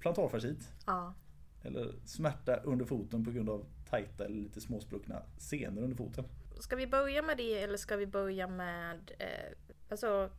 plantarfascit. 0.00 0.68
ja. 0.86 1.14
Eller 1.62 1.94
smärta 2.04 2.56
under 2.56 2.84
foten 2.84 3.24
på 3.24 3.30
grund 3.30 3.50
av 3.50 3.64
tajta 3.90 4.24
eller 4.24 4.36
lite 4.42 4.60
småspruckna 4.60 5.22
senor 5.38 5.82
under 5.82 5.96
foten. 5.96 6.24
Ska 6.60 6.76
vi 6.76 6.86
börja 6.86 7.22
med 7.22 7.36
det 7.36 7.62
eller 7.62 7.76
ska 7.76 7.96
vi 7.96 8.06
börja 8.06 8.46
med 8.46 9.12
eh, 9.18 9.52
alltså, 9.90 10.30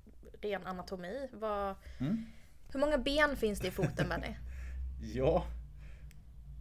ren 0.42 0.68
anatomi? 0.68 1.28
Vad, 1.34 1.75
Mm. 2.00 2.25
hur 2.74 2.80
många 2.80 2.98
ben 2.98 3.36
finns 3.38 3.60
det 3.60 3.68
i 3.68 3.72
foten 3.72 4.10
Benny? 4.10 4.36
Ja. 5.13 5.46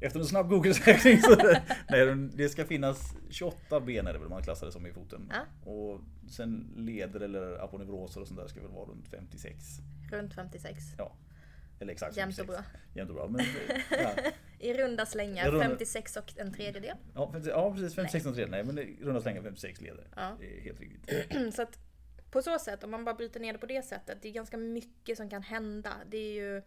Efter 0.03 0.21
en 0.21 0.27
snabb 0.27 0.49
Google-sökning 0.49 1.19
så 1.23 1.37
nej, 1.89 2.15
det 2.35 2.49
ska 2.49 2.65
finnas 2.65 3.15
28 3.31 3.81
ben 3.81 4.07
är 4.07 4.13
det 4.13 4.19
väl 4.19 4.29
man 4.29 4.43
klassar 4.43 4.67
det 4.67 4.73
som 4.73 4.87
i 4.87 4.93
foten. 4.93 5.33
Ja. 5.35 5.71
Och 5.71 6.01
sen 6.31 6.73
leder 6.77 7.21
eller 7.21 7.65
aponeuroser 7.65 8.21
och 8.21 8.29
sånt 8.29 8.41
där 8.41 8.49
ska 8.49 8.61
väl 8.61 8.71
vara 8.71 8.91
runt 8.91 9.09
56. 9.09 9.65
Runt 10.13 10.35
56. 10.35 10.85
Ja. 10.99 11.13
Eller 11.81 11.93
exakt 11.93 12.17
Jämnt 12.17 12.39
och 12.39 12.47
56. 12.47 12.71
bra. 12.73 12.81
Jämnt 12.95 13.11
och 13.11 13.17
bra. 13.17 13.29
Men, 13.29 13.47
ja. 13.91 14.11
I 14.61 14.75
runda 14.75 15.07
slängar, 15.07 15.51
runda- 15.51 15.69
56 15.69 16.17
och 16.17 16.39
en 16.39 16.53
tredjedel. 16.53 16.97
Ja, 17.15 17.33
50, 17.33 17.49
ja 17.49 17.73
precis 17.73 17.95
56 17.95 18.27
och 18.27 18.35
3. 18.35 18.47
Nej 18.47 18.65
men 18.65 18.79
i 18.79 18.99
runda 19.01 19.21
slängar 19.21 19.43
56 19.43 19.81
leder. 19.81 20.09
Ja. 20.17 20.37
Det 20.41 20.57
är 20.57 20.61
helt 20.61 20.81
riktigt. 20.81 21.55
Så 21.55 21.63
att 21.63 21.79
på 22.31 22.43
så 22.43 22.59
sätt, 22.59 22.85
om 22.85 22.91
man 22.91 23.05
bara 23.05 23.15
bryter 23.15 23.41
ner 23.41 23.53
det 23.53 23.59
på 23.59 23.67
det 23.67 23.83
sättet, 23.83 24.19
det 24.23 24.29
är 24.29 24.33
ganska 24.33 24.57
mycket 24.57 25.17
som 25.17 25.31
kan 25.31 25.43
hända. 25.43 25.93
Det 26.11 26.17
är 26.17 26.33
ju, 26.33 26.63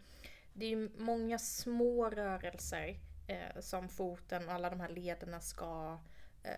det 0.53 0.65
är 0.65 0.69
ju 0.69 0.89
många 0.97 1.39
små 1.39 2.09
rörelser 2.09 2.99
eh, 3.27 3.61
som 3.61 3.89
foten 3.89 4.47
och 4.47 4.53
alla 4.53 4.69
de 4.69 4.79
här 4.79 4.89
lederna 4.89 5.39
ska 5.39 5.99
eh, 6.43 6.51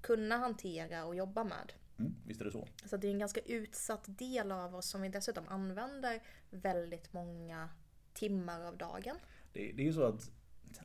kunna 0.00 0.36
hantera 0.36 1.04
och 1.04 1.14
jobba 1.14 1.44
med. 1.44 1.72
Mm, 1.98 2.14
visst 2.26 2.40
är 2.40 2.44
det 2.44 2.50
så. 2.50 2.68
Så 2.86 2.96
det 2.96 3.06
är 3.06 3.10
en 3.12 3.18
ganska 3.18 3.40
utsatt 3.40 4.04
del 4.06 4.52
av 4.52 4.74
oss 4.74 4.90
som 4.90 5.02
vi 5.02 5.08
dessutom 5.08 5.48
använder 5.48 6.22
väldigt 6.50 7.12
många 7.12 7.68
timmar 8.14 8.60
av 8.60 8.76
dagen. 8.76 9.16
Det, 9.52 9.72
det 9.72 9.82
är 9.82 9.86
ju 9.86 9.92
så 9.92 10.02
att 10.02 10.30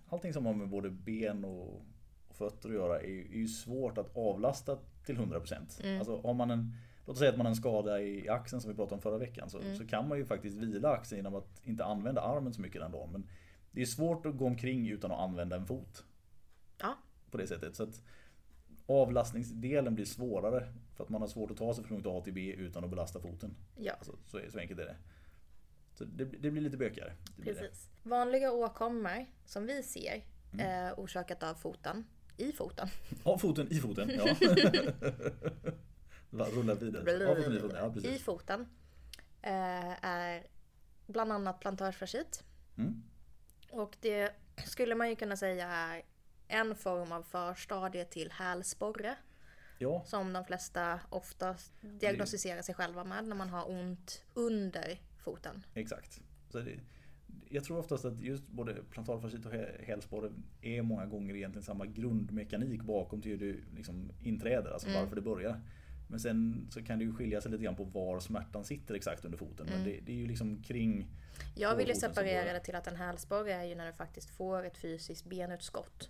allting 0.09 0.33
som 0.33 0.45
har 0.45 0.53
med 0.53 0.69
både 0.69 0.89
ben 0.89 1.45
och, 1.45 1.85
och 2.27 2.35
fötter 2.35 2.69
att 2.69 2.75
göra 2.75 2.99
är, 2.99 3.05
är 3.05 3.37
ju 3.37 3.47
svårt 3.47 3.97
att 3.97 4.17
avlasta 4.17 4.77
till 5.05 5.17
100%. 5.17 5.83
Mm. 5.83 5.99
Alltså 5.99 6.21
har 6.21 6.33
man 6.33 6.51
en, 6.51 6.73
låt 7.05 7.13
oss 7.13 7.19
säga 7.19 7.31
att 7.31 7.37
man 7.37 7.45
har 7.45 7.51
en 7.51 7.55
skada 7.55 8.01
i, 8.01 8.29
axeln 8.29 8.61
som 8.61 8.71
vi 8.71 8.75
pratade 8.75 8.95
om 8.95 9.01
förra 9.01 9.17
veckan 9.17 9.49
så, 9.49 9.59
Mm. 9.59 9.75
så 9.75 9.87
kan 9.87 10.07
man 10.07 10.17
ju 10.17 10.25
faktiskt 10.25 10.57
vila 10.57 10.89
axeln 10.89 11.17
genom 11.19 11.35
att 11.35 11.61
inte 11.63 11.85
använda 11.85 12.21
armen 12.21 12.53
så 12.53 12.61
mycket 12.61 12.81
den 12.81 12.91
dagen. 12.91 13.09
Men 13.11 13.27
det 13.71 13.81
är 13.81 13.85
svårt 13.85 14.25
att 14.25 14.37
gå 14.37 14.45
omkring 14.45 14.87
utan 14.89 15.11
att 15.11 15.19
använda 15.19 15.55
en 15.55 15.65
fot. 15.65 16.03
Ja. 16.81 16.97
På 17.31 17.37
det 17.37 17.47
sättet. 17.47 17.75
Så 17.75 17.83
att 17.83 18.01
avlastningsdelen 18.85 19.95
blir 19.95 20.05
svårare 20.05 20.73
för 20.95 21.03
att 21.03 21.09
man 21.09 21.21
har 21.21 21.27
svårt 21.27 21.51
att 21.51 21.57
ta 21.57 21.73
sig 21.73 21.83
från 21.83 21.97
punkt 22.03 22.07
A 22.17 22.21
till 22.23 22.33
B 22.33 22.53
utan 22.57 22.83
att 22.83 22.89
belasta 22.89 23.19
foten. 23.19 23.55
Ja, 23.77 23.93
Alltså, 23.93 24.11
så, 24.25 24.39
så 24.49 24.59
enkelt 24.59 24.79
är 24.79 24.85
det. 24.85 24.95
Så 25.93 26.03
det, 26.05 26.25
det 26.25 26.51
blir 26.51 26.61
lite 26.61 26.77
bökigare. 26.77 27.13
Precis. 27.43 27.89
Vanliga 28.03 28.51
åkommor 28.51 29.25
som 29.45 29.65
vi 29.65 29.83
ser 29.83 30.23
Mm. 30.53 30.87
eh, 30.87 30.93
orsakat 30.99 31.43
av 31.43 31.55
foten, 31.55 32.05
i 32.37 32.51
foten. 32.51 32.87
Ja, 33.25 33.37
foten 33.37 33.67
i 33.71 33.79
foten. 33.79 34.09
Ja. 34.09 34.25
Rulla 36.31 36.75
vidare. 36.75 37.11
Ja, 37.23 37.35
foten 37.35 37.57
i 37.57 37.59
foten. 37.59 37.77
Ja, 37.77 37.89
I 37.89 37.93
precis. 37.93 38.23
foten 38.23 38.61
eh, 39.41 40.05
är 40.05 40.47
bland 41.07 41.31
annat 41.31 41.59
plantarfascit. 41.59 42.43
Mm. 42.77 43.03
Och 43.71 43.97
det 43.99 44.31
skulle 44.65 44.95
man 44.95 45.09
ju 45.09 45.15
kunna 45.15 45.37
säga 45.37 45.67
är 45.67 46.01
en 46.47 46.75
form 46.75 47.11
av 47.11 47.23
förstadie 47.23 48.05
till 48.05 48.31
hälsporre. 48.31 49.15
Ja, 49.77 50.03
Som 50.05 50.33
de 50.33 50.45
flesta 50.45 50.99
oftast 51.09 51.73
diagnostiserar 51.81 52.61
sig 52.61 52.75
själva 52.75 53.03
med 53.03 53.23
när 53.25 53.35
man 53.35 53.49
har 53.49 53.69
ont 53.69 54.23
under 54.33 54.99
foten. 55.23 55.63
exakt. 55.73 56.21
Så 56.49 56.59
det, 56.59 56.79
jag 57.49 57.63
tror 57.63 57.77
oftast 57.79 58.05
att 58.05 58.19
just 58.21 58.47
både 58.47 58.73
plantarfascit 58.89 59.45
och 59.45 59.51
hä- 59.53 59.83
hälsporre 59.85 60.31
är 60.61 60.81
många 60.81 61.05
gånger 61.05 61.35
egentligen 61.35 61.63
samma 61.63 61.85
grundmekanik 61.85 62.81
bakom 62.81 63.21
till 63.21 63.31
hur 63.31 63.37
du 63.37 63.63
liksom 63.75 64.11
inträder, 64.23 64.71
alltså 64.71 64.87
Mm. 64.87 65.01
varför 65.01 65.15
det 65.15 65.21
börjar. 65.21 65.61
Men 66.07 66.19
sen 66.19 66.67
så 66.69 66.83
kan 66.83 66.99
det 66.99 67.05
ju 67.05 67.13
skilja 67.13 67.41
sig 67.41 67.51
lite 67.51 67.63
grann 67.63 67.75
på 67.75 67.83
var 67.83 68.19
smärtan 68.19 68.63
sitter 68.63 68.95
exakt 68.95 69.25
under 69.25 69.37
foten. 69.37 69.65
Men 69.65 69.75
Mm. 69.75 69.85
det, 69.85 69.99
det 70.05 70.11
är 70.11 70.15
ju 70.15 70.27
liksom 70.27 70.63
kring 70.63 71.07
Jag 71.55 71.75
vill 71.75 71.87
ju 71.87 71.95
separera 71.95 72.53
det 72.53 72.59
till 72.59 72.75
att 72.75 72.87
en 72.87 72.95
hälsporre 72.95 73.53
är 73.53 73.63
ju 73.63 73.75
när 73.75 73.87
du 73.87 73.93
faktiskt 73.93 74.29
får 74.29 74.65
ett 74.65 74.77
fysiskt 74.77 75.25
benutskott. 75.25 76.09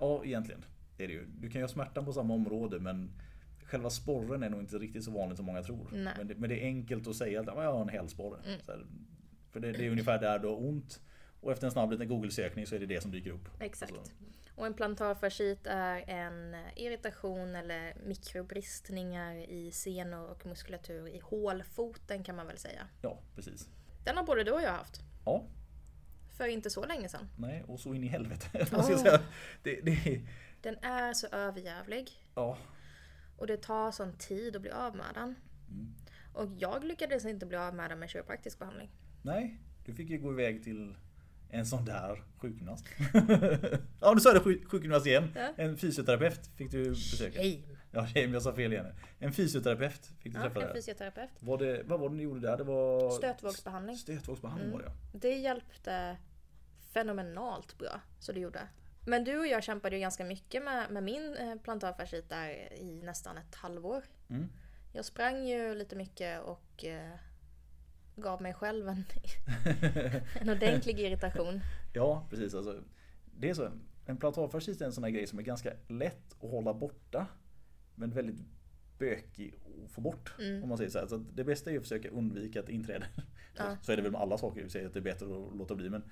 Ja, 0.00 0.24
egentligen. 0.24 0.64
Det 0.96 1.04
är 1.04 1.08
det 1.08 1.14
ju. 1.14 1.24
Du 1.40 1.50
kan 1.50 1.60
ju 1.60 1.64
ha 1.64 1.68
smärtan 1.68 2.04
på 2.04 2.12
samma 2.12 2.34
område 2.34 2.78
men 2.80 3.10
själva 3.70 3.90
sporren 3.90 4.42
är 4.42 4.48
nog 4.50 4.60
inte 4.60 4.78
riktigt 4.78 5.04
så 5.04 5.10
vanligt 5.10 5.36
som 5.36 5.46
många 5.46 5.62
tror. 5.62 5.88
Men 5.90 6.28
det, 6.28 6.34
men 6.34 6.48
det 6.50 6.60
är 6.62 6.66
enkelt 6.66 7.06
att 7.06 7.16
säga 7.16 7.40
att 7.40 7.46
"Ja, 7.46 7.62
jag 7.64 7.72
har 7.72 7.82
en 7.82 7.88
hälsporre. 7.88 8.40
Mm. 8.46 8.60
Så 8.66 8.72
här, 8.72 8.86
för 9.50 9.60
det, 9.60 9.72
det 9.72 9.86
är 9.86 9.90
ungefär 9.90 10.18
där 10.18 10.38
du 10.38 10.48
har 10.48 10.56
ont. 10.64 11.00
Och 11.40 11.52
efter 11.52 11.66
en 11.66 11.70
snabb 11.70 11.90
liten 11.92 12.08
Google-sökning 12.08 12.66
så 12.66 12.74
är 12.74 12.78
det 12.78 12.86
det 12.86 13.00
som 13.00 13.10
dyker 13.10 13.30
upp. 13.30 13.48
Exakt. 13.60 13.92
Alltså, 13.92 14.12
Och 14.54 14.66
en 14.66 14.74
plantarfascit 14.74 15.66
är 15.66 16.10
en 16.10 16.56
irritation 16.76 17.54
eller 17.56 17.94
mikrobristningar 18.06 19.34
i 19.34 19.70
senor 19.72 20.26
och 20.30 20.46
muskulatur 20.46 21.08
i 21.08 21.18
hålfoten 21.24 22.24
kan 22.24 22.36
man 22.36 22.46
väl 22.46 22.58
säga. 22.58 22.86
ja, 23.02 23.18
precis. 23.34 23.68
Den 24.04 24.16
har 24.16 24.24
både 24.24 24.44
du 24.44 24.50
och 24.50 24.62
jag 24.62 24.70
haft. 24.72 25.00
Ja, 25.24 25.44
För 26.36 26.46
inte 26.46 26.70
så 26.70 26.84
länge 26.86 27.08
sedan. 27.08 27.28
nej, 27.38 27.64
och 27.68 27.80
så 27.80 27.94
in 27.94 28.04
i 28.04 28.06
helvete. 28.06 28.46
Oh. 28.72 29.20
Det, 29.62 29.80
det, 29.80 30.20
Den 30.62 30.76
är 30.82 31.12
så 31.12 31.26
överjävlig. 31.26 32.10
ja, 32.34 32.58
Och 33.40 33.46
det 33.46 33.56
tar 33.56 33.90
sån 33.90 34.12
tid 34.18 34.56
att 34.56 34.62
bli 34.62 34.70
av 34.70 34.96
med 34.96 35.06
den. 35.14 35.34
Mm. 35.70 35.94
Och 36.32 36.48
jag 36.58 36.84
lyckades 36.84 37.24
inte 37.24 37.46
bli 37.46 37.56
av 37.56 37.74
med 37.74 37.90
den 37.90 37.98
med 37.98 38.10
kiropraktisk 38.10 38.58
behandling. 38.58 38.90
nej, 39.22 39.60
du 39.84 39.94
fick 39.94 40.10
ju 40.10 40.18
gå 40.18 40.32
iväg 40.32 40.64
till 40.64 40.94
en 41.50 41.66
sån 41.66 41.84
där 41.84 42.22
sjukgymnast. 42.38 42.86
ja, 44.00 44.12
nu 44.14 44.20
sa 44.20 44.32
det 44.32 44.40
sjuk- 44.40 44.64
sjukgymnast 44.70 45.06
igen. 45.06 45.32
Ja. 45.34 45.52
En 45.56 45.76
fysioterapeut 45.76 46.46
fick 46.56 46.70
du 46.70 46.90
besöka. 46.90 47.38
Hej! 47.40 47.66
Ja, 47.92 48.06
men 48.14 48.32
jag 48.32 48.42
sa 48.42 48.52
fel 48.54 48.72
igen. 48.72 48.86
En 49.18 49.32
fysioterapeut 49.32 50.06
fick 50.18 50.32
du 50.32 50.38
Ja, 50.38 50.42
träffa 50.44 50.60
en 50.60 50.66
där. 50.66 50.74
fysioterapeut. 50.74 51.30
Var 51.40 51.58
det, 51.58 51.82
vad 51.86 52.00
var 52.00 52.08
det 52.08 52.14
ni 52.14 52.22
gjorde 52.22 52.40
där? 52.40 52.56
Det 52.56 52.64
var 52.64 53.10
Stötvågsbehandling. 53.10 53.96
Stötvågsbehandling 53.96 54.68
Mm. 54.68 54.78
var 54.80 54.86
det 54.86 54.92
ja. 55.12 55.18
Det 55.18 55.34
hjälpte 55.34 56.16
fenomenalt 56.92 57.78
bra. 57.78 58.00
Så 58.18 58.32
det 58.32 58.40
gjorde. 58.40 58.60
Men 59.04 59.24
du 59.24 59.38
och 59.38 59.46
jag 59.46 59.62
kämpade 59.62 59.96
ju 59.96 60.00
ganska 60.00 60.24
mycket 60.24 60.64
med, 60.64 60.90
med 60.90 61.02
min 61.02 61.36
eh, 61.36 61.54
plantarfascit 61.54 62.28
där 62.28 62.72
i 62.72 63.00
nästan 63.02 63.38
ett 63.38 63.54
halvår. 63.54 64.04
Mm. 64.28 64.48
Jag 64.92 65.04
sprang 65.04 65.46
ju 65.46 65.74
lite 65.74 65.96
mycket 65.96 66.42
och 66.42 66.84
eh, 66.84 67.14
gav 68.16 68.42
mig 68.42 68.54
själv 68.54 68.88
en, 68.88 69.04
en 70.40 70.48
ordentlig 70.48 71.00
irritation. 71.00 71.60
Ja, 71.92 72.26
precis. 72.30 72.54
Alltså, 72.54 72.82
det 73.24 73.50
är 73.50 73.54
så. 73.54 73.70
En 74.06 74.16
plantarfascist 74.16 74.80
är 74.80 74.86
en 74.86 74.92
sån 74.92 75.04
här 75.04 75.10
grej 75.10 75.26
som 75.26 75.38
är 75.38 75.42
ganska 75.42 75.72
lätt 75.88 76.32
att 76.42 76.50
hålla 76.50 76.74
borta. 76.74 77.26
Men 77.94 78.10
väldigt 78.10 78.46
bökig 78.98 79.54
att 79.84 79.90
få 79.90 80.00
bort. 80.00 80.34
Mm. 80.38 80.62
Om 80.62 80.68
man 80.68 80.78
säger 80.78 80.90
så. 80.90 81.08
Så 81.08 81.14
att 81.14 81.36
det 81.36 81.44
bästa 81.44 81.70
är 81.70 81.76
att 81.76 81.82
försöka 81.82 82.08
undvika 82.08 82.60
ett 82.60 82.68
inträde. 82.68 83.06
Ja. 83.56 83.76
Så 83.82 83.92
är 83.92 83.96
det 83.96 84.02
väl 84.02 84.12
med 84.12 84.20
alla 84.20 84.38
saker, 84.38 84.62
vi 84.62 84.70
säger 84.70 84.86
att 84.86 84.92
det 84.92 84.98
är 84.98 85.02
bättre 85.02 85.26
att 85.26 85.56
låta 85.56 85.74
bli. 85.74 85.90
Men 85.90 86.02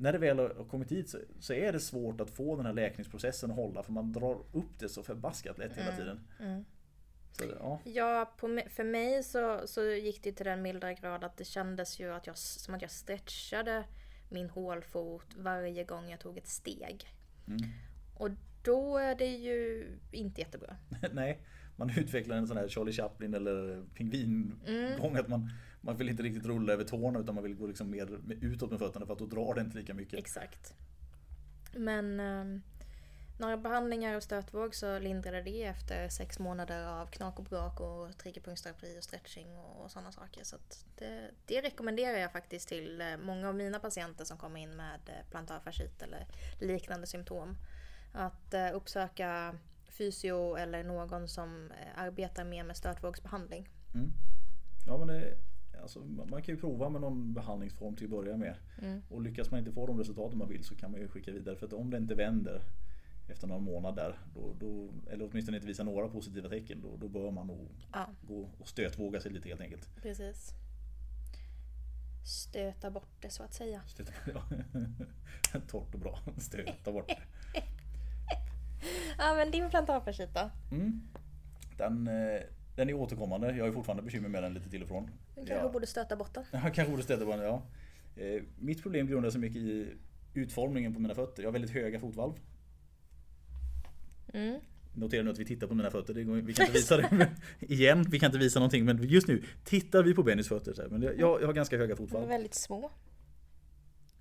när 0.00 0.12
det 0.12 0.18
väl 0.18 0.38
har 0.38 0.64
kommit 0.70 0.92
hit 0.92 1.08
så, 1.08 1.18
så 1.40 1.52
är 1.52 1.72
det 1.72 1.80
svårt 1.80 2.20
att 2.20 2.30
få 2.30 2.56
den 2.56 2.66
här 2.66 2.72
läkningsprocessen 2.72 3.50
att 3.50 3.56
hålla. 3.56 3.82
För 3.82 3.92
man 3.92 4.12
drar 4.12 4.38
upp 4.52 4.78
det 4.78 4.88
så 4.88 5.02
förbaskat 5.02 5.58
lätt 5.58 5.76
hela 5.76 5.96
tiden. 5.96 6.20
Mm. 6.40 6.64
Så, 7.32 7.44
ja. 7.60 7.80
Ja, 7.84 8.32
på, 8.36 8.60
för 8.70 8.84
mig 8.84 9.22
så, 9.22 9.62
så 9.66 9.84
gick 9.84 10.22
det 10.22 10.32
till 10.32 10.46
den 10.46 10.62
milda 10.62 10.92
grad 10.92 11.24
att 11.24 11.36
det 11.36 11.44
kändes 11.44 12.00
ju 12.00 12.12
att 12.14 12.26
jag, 12.26 12.38
som 12.38 12.74
att 12.74 12.82
jag 12.82 12.90
stretchade 12.90 13.84
min 14.28 14.50
hålfot 14.50 15.26
varje 15.36 15.84
gång 15.84 16.10
jag 16.10 16.20
tog 16.20 16.38
ett 16.38 16.48
steg. 16.48 17.06
Mm. 17.46 17.60
Och 18.14 18.30
då 18.62 18.98
är 18.98 19.14
det 19.14 19.36
ju 19.36 19.86
inte 20.12 20.40
jättebra. 20.40 20.76
Nej, 21.12 21.40
man 21.76 21.90
utvecklar 21.98 22.36
en 22.36 22.46
sån 22.46 22.56
här 22.56 22.68
Charlie 22.68 22.92
Chaplin 22.92 23.34
eller 23.34 23.82
pingvingång. 23.94 25.16
Att 25.16 25.28
man, 25.28 25.50
man 25.80 25.96
vill 25.96 26.08
inte 26.08 26.22
riktigt 26.22 26.46
rulla 26.46 26.72
över 26.72 26.84
tårna 26.84 27.18
utan 27.18 27.34
man 27.34 27.44
vill 27.44 27.54
gå 27.54 27.66
liksom 27.66 27.90
mer 27.90 28.20
utåt 28.28 28.70
med 28.70 28.78
fötterna 28.78 29.06
för 29.06 29.12
att 29.12 29.18
då 29.18 29.26
drar 29.26 29.54
det 29.54 29.60
inte 29.60 29.78
lika 29.78 29.94
mycket. 29.94 30.18
Exakt. 30.18 30.74
Men 31.74 32.20
um, 32.20 32.62
några 33.38 33.56
behandlingar 33.56 34.14
av 34.14 34.20
stötvåg 34.20 34.74
så 34.74 34.98
lindrade 34.98 35.42
det 35.42 35.64
efter 35.64 36.08
sex 36.08 36.38
månader 36.38 36.86
av 36.86 37.06
knak 37.06 37.38
och 37.38 37.44
brak 37.44 37.80
och 37.80 38.18
triggerpunktsterapi 38.18 38.98
och 38.98 39.04
stretching 39.04 39.58
och, 39.58 39.84
och 39.84 39.90
sådana 39.90 40.12
saker. 40.12 40.44
Så 40.44 40.56
det, 40.98 41.30
det 41.46 41.60
rekommenderar 41.60 42.18
jag 42.18 42.32
faktiskt 42.32 42.68
till 42.68 43.00
eh, 43.00 43.16
många 43.22 43.48
av 43.48 43.54
mina 43.54 43.78
patienter 43.78 44.24
som 44.24 44.38
kommer 44.38 44.60
in 44.60 44.76
med 44.76 45.00
eh, 45.06 45.30
plantarfascit 45.30 46.02
eller 46.02 46.26
liknande 46.58 47.06
symptom. 47.06 47.56
Att 48.12 48.54
eh, 48.54 48.74
uppsöka 48.74 49.58
fysio 49.88 50.56
eller 50.56 50.84
någon 50.84 51.28
som 51.28 51.70
eh, 51.70 52.02
arbetar 52.02 52.44
mer 52.44 52.64
med 52.64 52.76
stötvågsbehandling. 52.76 53.68
Mm. 53.94 54.12
Ja, 54.86 54.98
men 54.98 55.06
det, 55.06 55.34
alltså, 55.82 55.98
man 56.04 56.42
kan 56.42 56.54
ju 56.54 56.60
prova 56.60 56.88
med 56.88 57.00
någon 57.00 57.34
behandlingsform 57.34 57.96
till 57.96 58.04
att 58.04 58.10
börja 58.10 58.36
med. 58.36 58.54
Mm. 58.82 59.02
Och 59.08 59.22
lyckas 59.22 59.50
man 59.50 59.60
inte 59.60 59.72
få 59.72 59.86
de 59.86 59.98
resultaten 59.98 60.38
man 60.38 60.48
vill 60.48 60.64
så 60.64 60.74
kan 60.76 60.90
man 60.90 61.00
ju 61.00 61.08
skicka 61.08 61.32
vidare. 61.32 61.56
För 61.56 61.66
att 61.66 61.72
om 61.72 61.90
det 61.90 61.96
inte 61.96 62.14
vänder 62.14 62.62
efter 63.28 63.46
några 63.46 63.60
månader, 63.60 64.18
då, 64.34 64.54
då, 64.60 64.88
eller 65.10 65.28
åtminstone 65.30 65.56
inte 65.56 65.66
visar 65.66 65.84
några 65.84 66.08
positiva 66.08 66.48
tecken, 66.48 66.80
då, 66.80 66.96
då 66.96 67.08
bör 67.08 67.30
man 67.30 67.46
nog 67.46 67.68
Ja, 67.92 68.06
gå 68.22 68.48
och 68.58 68.68
stötvåga 68.68 69.20
sig 69.20 69.32
lite 69.32 69.48
helt 69.48 69.60
enkelt. 69.60 69.88
precis. 70.02 70.54
Stöta 72.24 72.90
bort 72.90 73.08
det 73.20 73.30
så 73.30 73.42
att 73.42 73.54
säga. 73.54 73.82
Stöta, 73.86 74.12
ja. 74.34 75.60
Torrt 75.68 75.94
och 75.94 76.00
bra. 76.00 76.18
Stöta 76.38 76.92
bort 76.92 77.08
det. 77.08 77.18
Ja 79.18 79.34
men 79.36 79.50
din 79.50 79.70
plantarfascit 79.70 80.34
då? 80.34 80.50
Mm. 80.70 81.02
Den, 81.76 82.08
eh, 82.08 82.40
den 82.78 82.88
är 82.88 82.94
återkommande. 82.94 83.46
Jag 83.46 83.58
ju 83.66 83.72
fortfarande 83.72 84.02
bekymmer 84.02 84.28
med 84.28 84.42
den 84.42 84.54
lite 84.54 84.70
till 84.70 84.82
och 84.82 84.88
från. 84.88 85.04
Du 85.04 85.10
kanske 85.46 85.54
Ja. 85.54 85.68
borde 85.72 85.86
stöta 85.86 86.16
bort 86.16 86.34
den. 86.34 86.44
Jag 86.52 86.74
kanske 86.74 86.90
borde 86.90 87.02
på 87.24 87.30
den, 87.30 87.40
ja. 87.40 87.62
Eh, 88.16 88.42
Mitt 88.58 88.82
problem 88.82 89.06
grundar 89.06 89.30
sig 89.30 89.40
mycket 89.40 89.56
i 89.62 89.88
utformningen 90.34 90.94
på 90.94 91.00
mina 91.00 91.14
fötter. 91.14 91.42
Jag 91.42 91.48
har 91.48 91.52
väldigt 91.52 91.70
höga 91.70 92.00
fotvalv. 92.00 92.32
Mm. 94.34 94.60
Notera 94.94 95.22
nu 95.22 95.30
att 95.30 95.38
vi 95.38 95.44
tittar 95.44 95.66
på 95.66 95.74
mina 95.74 95.90
fötter. 95.90 96.14
Vi 96.14 96.24
kan 96.24 96.38
inte 96.66 96.72
visa 96.78 96.96
det 96.96 97.28
igen. 97.60 98.06
Vi 98.10 98.18
kan 98.18 98.26
inte 98.26 98.38
visa 98.38 98.58
någonting. 98.60 98.84
Men 98.84 99.02
just 99.08 99.28
nu 99.28 99.42
tittar 99.64 100.02
vi 100.02 100.14
på 100.14 100.22
Bennys 100.22 100.48
fötter. 100.48 100.88
Men 100.90 101.02
jag, 101.02 101.18
jag 101.20 101.46
har 101.46 101.52
ganska 101.52 101.76
höga 101.76 101.86
De 101.94 102.02
är 102.02 102.06
fotvalv. 102.06 102.28
väldigt 102.28 102.54
små. 102.54 102.90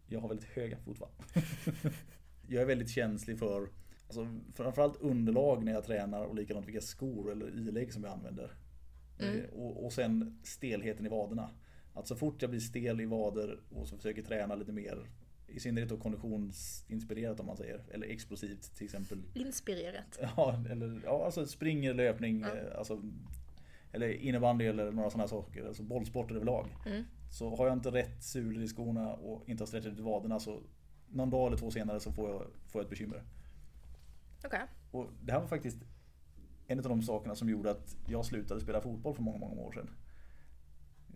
Jag 0.08 0.20
har 0.20 0.28
väldigt 0.28 0.48
höga 0.50 0.78
fotvalv. 0.86 1.12
jag 2.48 2.62
är 2.62 2.66
väldigt 2.66 2.90
känslig 2.90 3.40
för 3.40 3.68
alltså, 4.08 4.28
framförallt 4.54 5.02
underlag 5.02 5.64
när 5.64 5.72
jag 5.72 5.84
tränar 5.84 6.24
och 6.26 6.36
likadant 6.36 6.68
vilka 6.68 6.82
skor 6.82 7.32
eller 7.32 7.48
ilägg 7.48 7.94
som 7.94 8.04
jag 8.04 8.14
använder. 8.14 8.52
Mm. 9.20 9.40
Eh, 9.40 9.46
Och, 9.50 9.86
och 9.86 9.94
sen 9.94 10.40
stelheten 10.44 11.06
i 11.06 11.10
vaderna. 11.10 11.50
Att 11.94 12.08
så 12.08 12.16
fort 12.16 12.42
jag 12.42 12.50
blir 12.52 12.60
stel 12.60 13.02
i 13.02 13.06
vader 13.06 13.60
och 13.70 13.88
så 13.88 13.98
försöker 13.98 14.22
träna 14.22 14.56
lite 14.56 14.72
mer 14.72 15.08
i 15.48 15.60
synnerhet 15.60 15.90
då 15.90 15.98
konditionsinspirerat 15.98 17.40
om 17.40 17.46
man 17.46 17.58
säger. 17.58 17.82
Eller 17.92 18.08
explosivt 18.08 18.76
till 18.76 18.86
exempel. 18.86 19.24
Inspirerat. 19.34 20.20
Ja, 20.38 20.64
eller 20.70 21.02
ja, 21.06 21.26
alltså 21.26 21.46
springer, 21.46 21.94
löpning, 21.94 22.42
eh, 22.42 22.78
alltså, 22.78 23.02
eller 23.92 24.10
innebandy 24.10 24.66
eller 24.66 24.92
några 24.92 25.10
sådana 25.10 25.28
saker. 25.28 25.68
Alltså 25.68 25.84
bollsporter 25.84 26.36
överlag. 26.36 26.68
Mm. 26.86 27.04
Så 27.32 27.56
har 27.56 27.68
jag 27.68 27.74
inte 27.74 27.92
rätt 27.92 28.24
sulor 28.24 28.64
i 28.64 28.68
skorna 28.68 29.14
och 29.14 29.50
inte 29.50 29.62
har 29.62 29.68
stretchat 29.68 29.94
ut 29.94 30.00
vaderna 30.00 30.40
så 30.40 30.62
någon 31.10 31.30
dag 31.30 31.48
eller 31.48 31.58
två 31.58 31.72
senare 31.72 32.00
så 32.00 32.12
får 32.12 32.30
jag, 32.30 32.42
får 32.68 32.80
jag 32.80 32.84
ett 32.84 32.90
bekymmer. 32.90 33.24
Okej. 34.46 34.62
Och 34.92 35.10
det 35.22 35.32
här 35.32 35.40
var 35.40 35.48
faktiskt 35.48 35.78
en 36.68 36.80
av 36.80 36.84
de 36.84 37.02
sakerna 37.02 37.36
som 37.36 37.50
gjorde 37.50 37.72
att 37.72 37.98
jag 38.08 38.26
slutade 38.26 38.62
spela 38.62 38.82
fotboll 38.82 39.16
för 39.16 39.24
många, 39.24 39.38
många 39.38 39.62
år 39.62 39.72
sedan. 39.72 39.90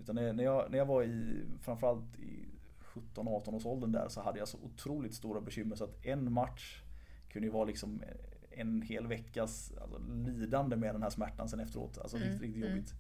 Utan 0.02 0.16
när 0.16 0.44
jag, 0.44 0.72
när 0.72 0.78
jag 0.78 0.86
var 0.86 1.04
i, 1.04 1.46
framförallt 1.62 2.20
i 2.20 2.46
17-18 2.80 3.56
års 3.56 3.66
åldern 3.66 3.92
där 3.92 4.08
så 4.08 4.22
hade 4.22 4.40
jag 4.40 4.48
så 4.48 4.58
otroligt 4.58 5.14
stora 5.14 5.42
bekymmer 5.42 5.76
så 5.76 5.84
att 5.84 6.06
en 6.06 6.34
match 6.34 6.82
kunde 7.30 7.48
ju 7.48 7.52
vara 7.52 7.66
liksom 7.66 8.02
en 8.52 8.82
hel 8.82 9.08
veckas 9.08 9.74
alltså, 9.82 10.00
lidande 10.28 10.76
med 10.76 10.96
den 10.96 11.04
här 11.04 11.10
smärtan 11.10 11.50
sen 11.50 11.60
efteråt. 11.60 11.98
Alltså 11.98 12.18
Mm, 12.18 12.30
riktigt, 12.30 12.42
riktigt 12.42 12.64
mm. 12.64 12.76
jobbigt. 12.76 12.94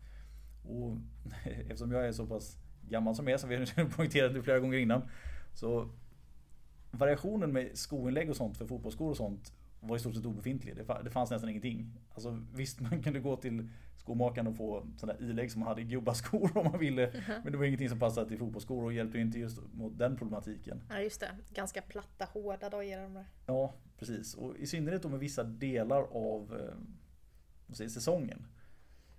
Och 0.64 0.98
eftersom 1.62 1.92
jag 1.92 2.08
är 2.08 2.12
så 2.12 2.28
pass 2.28 2.58
gammal 2.90 3.16
som 3.16 3.28
jag 3.28 3.34
är, 3.34 3.38
som 3.38 3.50
vi 3.50 3.56
har 3.56 3.90
poängterat 3.96 4.44
flera 4.44 4.60
gånger 4.60 4.78
innan. 4.78 5.02
Så 5.54 5.90
variationen 6.92 7.54
med 7.54 7.78
skoinlägg 7.78 8.30
och 8.30 8.36
sånt 8.36 8.58
för 8.58 8.66
fotbollsskor 8.66 9.10
och 9.10 9.18
sånt 9.18 9.54
var 9.82 9.96
i 9.96 10.00
stort 10.00 10.16
sett 10.16 10.26
obefintlig. 10.26 10.76
Det 10.76 10.84
fa- 10.84 11.04
det 11.04 11.10
fanns 11.10 11.32
nästan 11.32 11.50
ingenting. 11.50 11.94
Alltså 12.14 12.44
visst, 12.54 12.80
man 12.80 13.04
kunde 13.04 13.20
gå 13.20 13.36
till 13.38 13.70
skomakaren 13.98 14.48
och 14.48 14.56
få 14.58 14.88
sådana 14.98 15.20
ilägg 15.20 15.52
som 15.52 15.60
man 15.60 15.68
hade 15.70 15.82
i 15.82 15.86
gubbaskor 15.86 16.58
om 16.58 16.66
man 16.72 16.80
ville. 16.80 17.24
Men 17.44 17.52
det 17.52 17.58
var 17.58 17.66
ingenting 17.66 17.90
som 17.90 18.00
passade 18.00 18.28
till 18.28 18.38
fotbollsskor 18.38 18.84
och 18.84 18.94
hjälpte 18.94 19.18
ju 19.18 19.24
inte 19.24 19.40
just 19.40 19.60
mot 19.74 19.98
den 19.98 20.18
problematiken. 20.18 20.84
Ja 20.90 21.00
just 21.00 21.20
det. 21.20 21.32
Ganska 21.54 21.82
platta, 21.82 22.26
hårda 22.26 22.70
dojor 22.70 23.02
de 23.02 23.14
där. 23.14 23.26
Ja, 23.46 23.74
precis. 24.00 24.36
Och 24.36 24.58
i 24.58 24.68
synnerhet 24.68 25.02
då 25.04 25.10
med 25.10 25.20
vissa 25.20 25.44
delar 25.44 26.02
av 26.12 26.60
eh, 26.60 27.74
säger, 27.76 27.90
säsongen. 27.90 28.48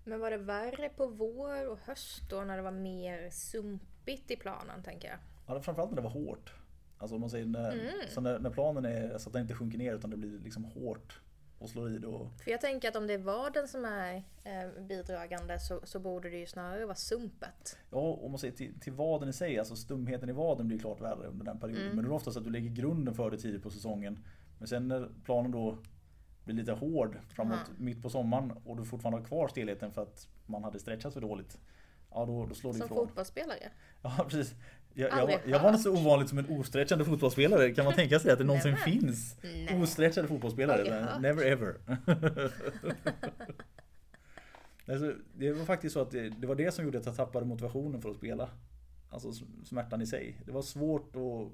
Men 0.05 0.21
var 0.21 0.31
det 0.31 0.37
värre 0.37 0.89
på 0.89 1.07
vår 1.07 1.69
och 1.69 1.79
höst 1.79 2.23
då 2.31 2.41
när 2.41 2.57
det 2.57 2.63
var 2.63 2.71
mer 2.73 3.31
sumpigt 3.31 4.31
i 4.31 4.37
planen 4.37 4.83
tänker 4.83 5.09
jag? 5.09 5.19
Ja, 5.47 5.61
framförallt 5.63 5.91
när 5.91 5.97
det 5.97 6.03
var 6.03 6.11
hårt. 6.11 6.55
Alltså 7.03 7.15
om 7.15 7.21
man 7.21 7.31
säger 7.31 7.47
när, 7.47 7.73
Mm. 7.73 7.93
så 8.09 8.21
när, 8.21 8.39
när 8.39 8.51
planen 8.51 8.85
är 8.85 9.19
så 9.19 9.29
att 9.29 9.33
den 9.33 9.43
inte 9.43 9.55
sjunker 9.55 9.79
ner 9.79 9.95
utan 9.95 10.11
det 10.11 10.17
blir 10.17 10.39
liksom 10.39 10.65
hårt 10.65 11.21
och 11.59 11.69
slår 11.71 11.91
i 11.91 11.99
det. 11.99 12.07
Och, 12.07 12.29
För 12.45 12.51
jag 12.51 12.61
tänker 12.61 12.89
att 12.89 12.97
om 12.97 13.07
det 13.07 13.15
är 13.15 13.19
vaden 13.19 13.69
som 13.69 13.85
är 13.85 14.17
eh, 14.45 14.83
bidragande 14.83 15.59
så, 15.59 15.81
så 15.85 16.01
borde 16.01 16.31
det 16.31 16.37
ju 16.37 16.47
snarare 16.47 16.85
vara 16.87 16.95
sumpet. 16.95 17.79
Ja, 17.91 17.99
om 17.99 18.31
man 18.31 18.39
säger 18.39 18.55
till, 18.55 18.81
till 18.81 18.93
vaden 18.93 19.29
i 19.29 19.33
sig, 19.33 19.59
alltså 19.59 19.77
stumheten 19.77 20.29
i 20.29 20.33
vaden 20.33 20.69
blir 20.69 20.79
klart 20.79 21.01
värre 21.01 21.27
under 21.27 21.45
den 21.45 21.61
perioden. 21.61 21.83
Mm. 21.85 21.97
Men 21.97 22.05
det 22.05 22.11
är 22.11 22.13
oftast 22.15 22.37
att 22.37 22.45
du 22.45 22.51
lägger 22.51 22.71
grunden 22.71 23.15
för 23.15 23.31
det 23.31 23.39
tidigt 23.39 23.63
på 23.63 23.71
säsongen. 23.71 24.19
Men 24.59 24.69
sen 24.69 24.89
när 24.89 25.09
planen 25.25 25.51
då 25.51 25.79
blir 26.45 26.55
lite 26.55 26.73
hård 26.73 27.19
framåt 27.29 27.55
Aha. 27.55 27.67
mitt 27.79 28.03
på 28.03 28.11
sommaren 28.11 28.53
och 28.65 28.77
du 28.77 28.85
fortfarande 28.85 29.19
har 29.21 29.25
kvar 29.27 29.49
stelheten 29.49 29.93
för 29.93 30.03
att 30.03 30.29
man 30.47 30.65
hade 30.65 30.79
stretchat 30.79 31.13
för 31.15 31.21
dåligt. 31.21 31.59
Ja, 32.11 32.25
då, 32.27 32.47
då 32.47 32.55
slår 32.55 32.73
det 32.73 32.79
Som 32.79 32.85
ifrån. 32.87 33.07
fotbollsspelare. 33.07 33.71
Ja, 34.03 34.27
precis. 34.29 34.55
Jag, 34.95 35.11
jag, 35.19 35.41
jag 35.47 35.63
var 35.63 35.71
hört. 35.71 35.81
så 35.81 35.93
ovanligt 35.93 36.29
som 36.29 36.39
en 36.39 36.47
ostretchande 36.49 37.05
fotbollsspelare. 37.05 37.75
Kan 37.75 37.85
man 37.85 37.95
tänka 37.95 38.19
sig 38.21 38.31
att 38.33 38.39
det 38.39 38.45
någonsin 38.53 38.77
finns 38.77 39.37
Nej. 39.43 39.83
ostretchade 39.83 40.29
fotbollsspelare? 40.29 40.91
Hört. 40.91 41.21
Never 41.21 41.45
ever. 41.45 41.75
alltså, 44.89 45.15
det 45.37 45.53
var 45.53 45.65
faktiskt 45.65 45.93
så 45.93 46.01
att 46.01 46.11
det, 46.11 46.29
det 46.29 46.47
var 46.47 46.55
det 46.55 46.75
som 46.75 46.85
gjorde 46.85 46.99
att 46.99 47.07
jag 47.07 47.17
tappade 47.17 47.47
motivationen 47.47 48.03
för 48.03 48.11
att 48.11 48.17
spela. 48.17 48.49
Alltså 49.11 49.33
smärtan 49.65 50.03
i 50.03 50.07
sig. 50.07 50.41
Det 50.47 50.53
var 50.53 50.63
svårt 50.63 51.17
att 51.17 51.53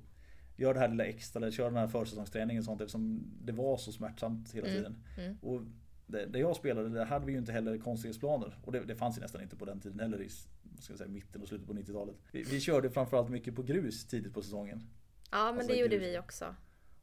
göra 0.61 0.72
det 0.74 0.81
här 0.81 0.88
lilla 0.88 1.05
extra, 1.05 1.40
eller 1.40 1.51
köra 1.51 1.68
den 1.68 1.77
här 1.79 1.87
försäsongsträningen 1.88 2.59
och 2.61 2.64
sånt 2.64 2.81
eftersom 2.81 3.22
det 3.44 3.53
var 3.53 3.77
så 3.77 3.92
smärtsamt 3.92 4.53
hela 4.55 4.66
Mm, 4.66 4.77
tiden. 4.79 4.96
mm. 5.18 5.37
Och 5.42 5.62
det, 6.07 6.27
det 6.27 6.38
jag 6.38 6.57
spelade, 6.57 6.88
där 6.88 7.05
hade 7.05 7.27
vi 7.27 7.33
ju 7.33 7.38
inte 7.38 7.53
heller 7.53 7.79
konstgräsplaner. 7.79 8.57
Och 8.64 8.72
det, 8.72 8.81
det 8.81 8.94
fanns 8.96 9.16
ju 9.16 9.20
nästan 9.20 9.42
inte 9.42 9.57
på 9.57 9.64
den 9.64 9.81
tiden 9.81 10.01
heller 10.01 10.22
i 10.22 10.29
ska 10.82 10.96
säga, 10.96 11.08
mitten 11.08 11.42
och 11.42 11.48
slutet 11.48 11.66
på 11.66 11.74
90-talet. 11.74 12.16
Vi, 12.32 12.42
vi 12.42 12.60
körde 12.60 12.90
framförallt 12.90 13.30
mycket 13.30 13.56
på 13.56 13.62
grus 13.62 14.06
tidigt 14.06 14.34
på 14.34 14.42
säsongen. 14.42 14.82
Ja 15.30 15.44
men 15.44 15.54
Alltså, 15.54 15.72
det 15.72 15.78
gjorde 15.78 15.96
grus. 15.96 16.08
vi 16.08 16.18
också. 16.18 16.54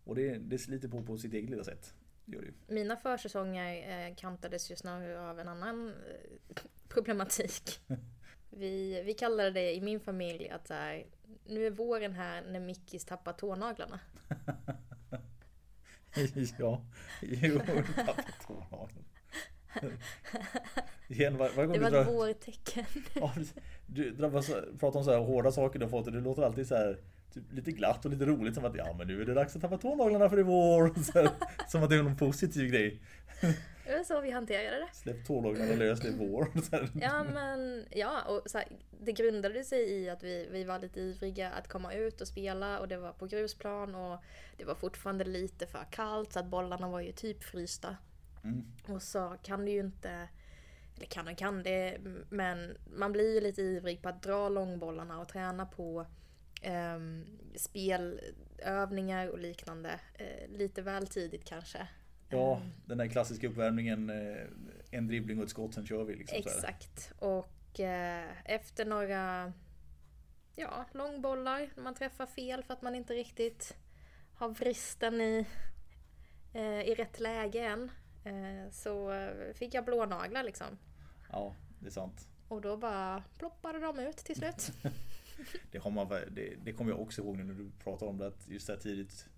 Och 0.04 0.16
det, 0.16 0.38
det 0.38 0.58
sliter 0.58 0.88
på 0.88 1.04
på 1.04 1.18
sitt 1.18 1.34
eget 1.34 1.50
lilla 1.50 1.64
sätt. 1.64 1.94
Det 2.26 2.38
det. 2.42 2.74
Mina 2.74 2.98
försäsonger 2.98 4.08
eh, 4.08 4.16
kantades 4.16 4.72
ju 4.72 4.76
snarare 4.76 5.30
av 5.30 5.40
en 5.40 5.48
annan 5.48 5.88
eh, 5.88 6.56
problematik. 6.88 7.80
Vi, 8.50 9.04
vi 9.06 9.14
kallade 9.14 9.52
det 9.52 9.76
i 9.76 9.82
min 9.82 10.00
familj 10.00 10.50
att 10.50 10.68
så 10.68 10.74
här, 10.74 11.06
nu 11.46 11.68
är 11.68 11.72
våren 11.72 12.14
här 12.14 12.42
när 12.42 12.60
Mickis 12.60 13.06
tappar 13.06 13.34
tånaglarna. 13.34 14.00
ja, 16.60 16.86
jo, 17.22 17.60
tappat 17.96 18.26
tånaglarna. 18.48 19.06
Igen, 21.08 21.38
var, 21.38 21.50
gång 21.56 21.68
Det 21.68 21.74
du 21.74 21.80
var 21.80 21.92
drar, 21.92 22.02
ett 22.02 22.08
vårtecken. 22.08 22.86
ja, 23.14 23.34
du 23.86 24.12
drabbas, 24.12 24.52
pratar 24.80 25.00
om 25.00 25.06
så 25.06 25.12
här 25.12 25.20
hårda 25.20 25.52
saker 25.52 25.80
du 25.80 25.86
har 25.86 25.90
fått 25.90 26.08
och 26.08 26.14
det 26.14 26.22
låter 26.22 26.42
alltid 26.42 26.68
så 26.68 26.76
här 26.76 27.00
typ, 27.34 27.44
lite 27.54 27.72
glatt 27.72 28.06
och 28.06 28.12
lite 28.12 28.26
roligt 28.26 28.56
som 28.56 28.66
att 28.66 28.76
ja 28.76 28.94
men 28.98 29.08
nu 29.08 29.22
är 29.22 29.26
det 29.26 29.34
dags 29.34 29.56
att 29.56 29.62
tappa 29.62 29.78
tånaglarna 29.78 30.30
för 30.30 30.38
är 30.38 30.44
vår. 30.44 31.04
Så 31.04 31.20
här, 31.20 31.30
som 31.68 31.84
att 31.84 31.90
det 31.90 31.96
är 31.96 32.04
någon 32.04 32.18
positiv 32.18 32.72
grej. 32.72 33.02
Det 33.86 33.96
var 33.98 34.04
så 34.04 34.22
vi 34.22 34.32
hanterade 34.32 34.78
det. 34.78 34.90
Släpp 34.94 35.26
tånaglarna 35.28 35.74
lös, 35.74 36.00
det 36.00 36.08
är 36.08 36.18
vår. 36.18 36.48
Ja 37.02 37.24
men 37.24 37.86
ja, 37.92 38.22
och 38.22 38.42
så 38.46 38.58
här, 38.58 38.68
det 39.00 39.12
grundade 39.12 39.64
sig 39.64 39.92
i 39.92 40.10
att 40.10 40.24
vi, 40.24 40.48
vi 40.52 40.64
var 40.64 40.80
lite 40.80 41.00
ivriga 41.00 41.52
att 41.52 41.68
komma 41.68 41.94
ut 41.94 42.22
och 42.22 42.28
spela 42.28 42.80
och 42.80 42.88
det 42.88 42.98
var 42.98 43.12
på 43.12 43.26
grusplan 43.26 43.96
och 43.96 44.18
det 44.58 44.66
var 44.66 44.76
fortfarande 44.76 45.24
lite 45.24 45.68
för 45.68 45.80
kallt 45.92 46.34
så 46.34 46.40
att 46.40 46.46
bollarna 46.46 46.90
var 46.90 47.02
ju 47.02 47.12
typ 47.12 47.44
frysta. 47.44 47.98
Mm. 48.46 48.66
Och 48.88 49.02
så 49.02 49.38
kan 49.44 49.66
du 49.66 49.72
ju 49.72 49.80
inte, 49.80 50.28
eller 50.96 51.06
kan 51.06 51.28
och 51.28 51.38
kan 51.38 51.64
det, 51.64 51.98
men 52.30 52.78
man 52.98 53.12
blir 53.12 53.34
ju 53.36 53.42
lite 53.42 53.62
ivrig 53.62 54.02
på 54.02 54.10
att 54.10 54.22
dra 54.24 54.50
långbollarna 54.50 55.20
och 55.22 55.28
träna 55.30 55.66
på 55.66 56.06
um, 56.96 57.26
spelövningar 57.56 59.28
och 59.28 59.40
liknande. 59.40 60.00
eh, 60.14 60.50
lite 60.50 60.82
väl 60.82 61.08
tidigt 61.08 61.46
kanske. 61.46 61.88
Ja, 62.30 62.56
Ehm, 62.58 62.72
den 62.86 62.98
där 62.98 63.08
klassiska 63.08 63.48
uppvärmningen. 63.48 64.10
eh, 64.10 64.38
En 64.92 65.08
dribbling 65.08 65.38
och 65.38 65.44
ett 65.44 65.50
skott, 65.50 65.74
sen 65.74 65.86
kör 65.86 66.04
vi. 66.04 66.16
Liksom. 66.16 66.38
Exakt. 66.38 67.12
Och 67.20 67.80
eh, 67.80 68.26
efter 68.46 68.86
några 68.86 69.54
ja, 70.56 70.86
långbollar, 70.92 71.70
när 71.76 71.84
man 71.84 71.96
träffar 71.96 72.26
fel 72.26 72.64
för 72.64 72.74
att 72.74 72.82
man 72.82 72.96
inte 72.96 73.14
riktigt 73.14 73.78
har 74.36 74.50
vristen 74.50 75.22
i, 75.22 75.46
eh, 76.54 76.82
i 76.82 76.96
rätt 76.96 77.20
läge 77.20 77.60
än. 77.66 77.92
Eh, 78.26 78.72
så 78.72 79.12
fick 79.54 79.74
jag 79.74 79.86
blånaglar 79.86 80.44
liksom. 80.44 80.68
Ja, 81.32 81.56
det 81.80 81.88
är 81.88 81.92
sant. 81.92 82.28
Och 82.48 82.62
då 82.62 82.78
bara 82.78 83.24
ploppade 83.38 83.80
de 83.80 84.00
ut 84.00 84.18
till 84.18 84.36
slut. 84.36 84.72
Det, 85.72 86.74
kommer 86.74 86.92
jag 86.92 87.02
också 87.02 87.22
ihåg 87.22 87.38
nu 87.38 87.44
när 87.44 87.54
du 87.54 87.72
pratar 87.84 88.06
om 88.08 88.18
det. 88.18 88.28
Att 88.28 88.48
just 88.48 88.68
där 88.68 88.78
tidigt 88.78 89.30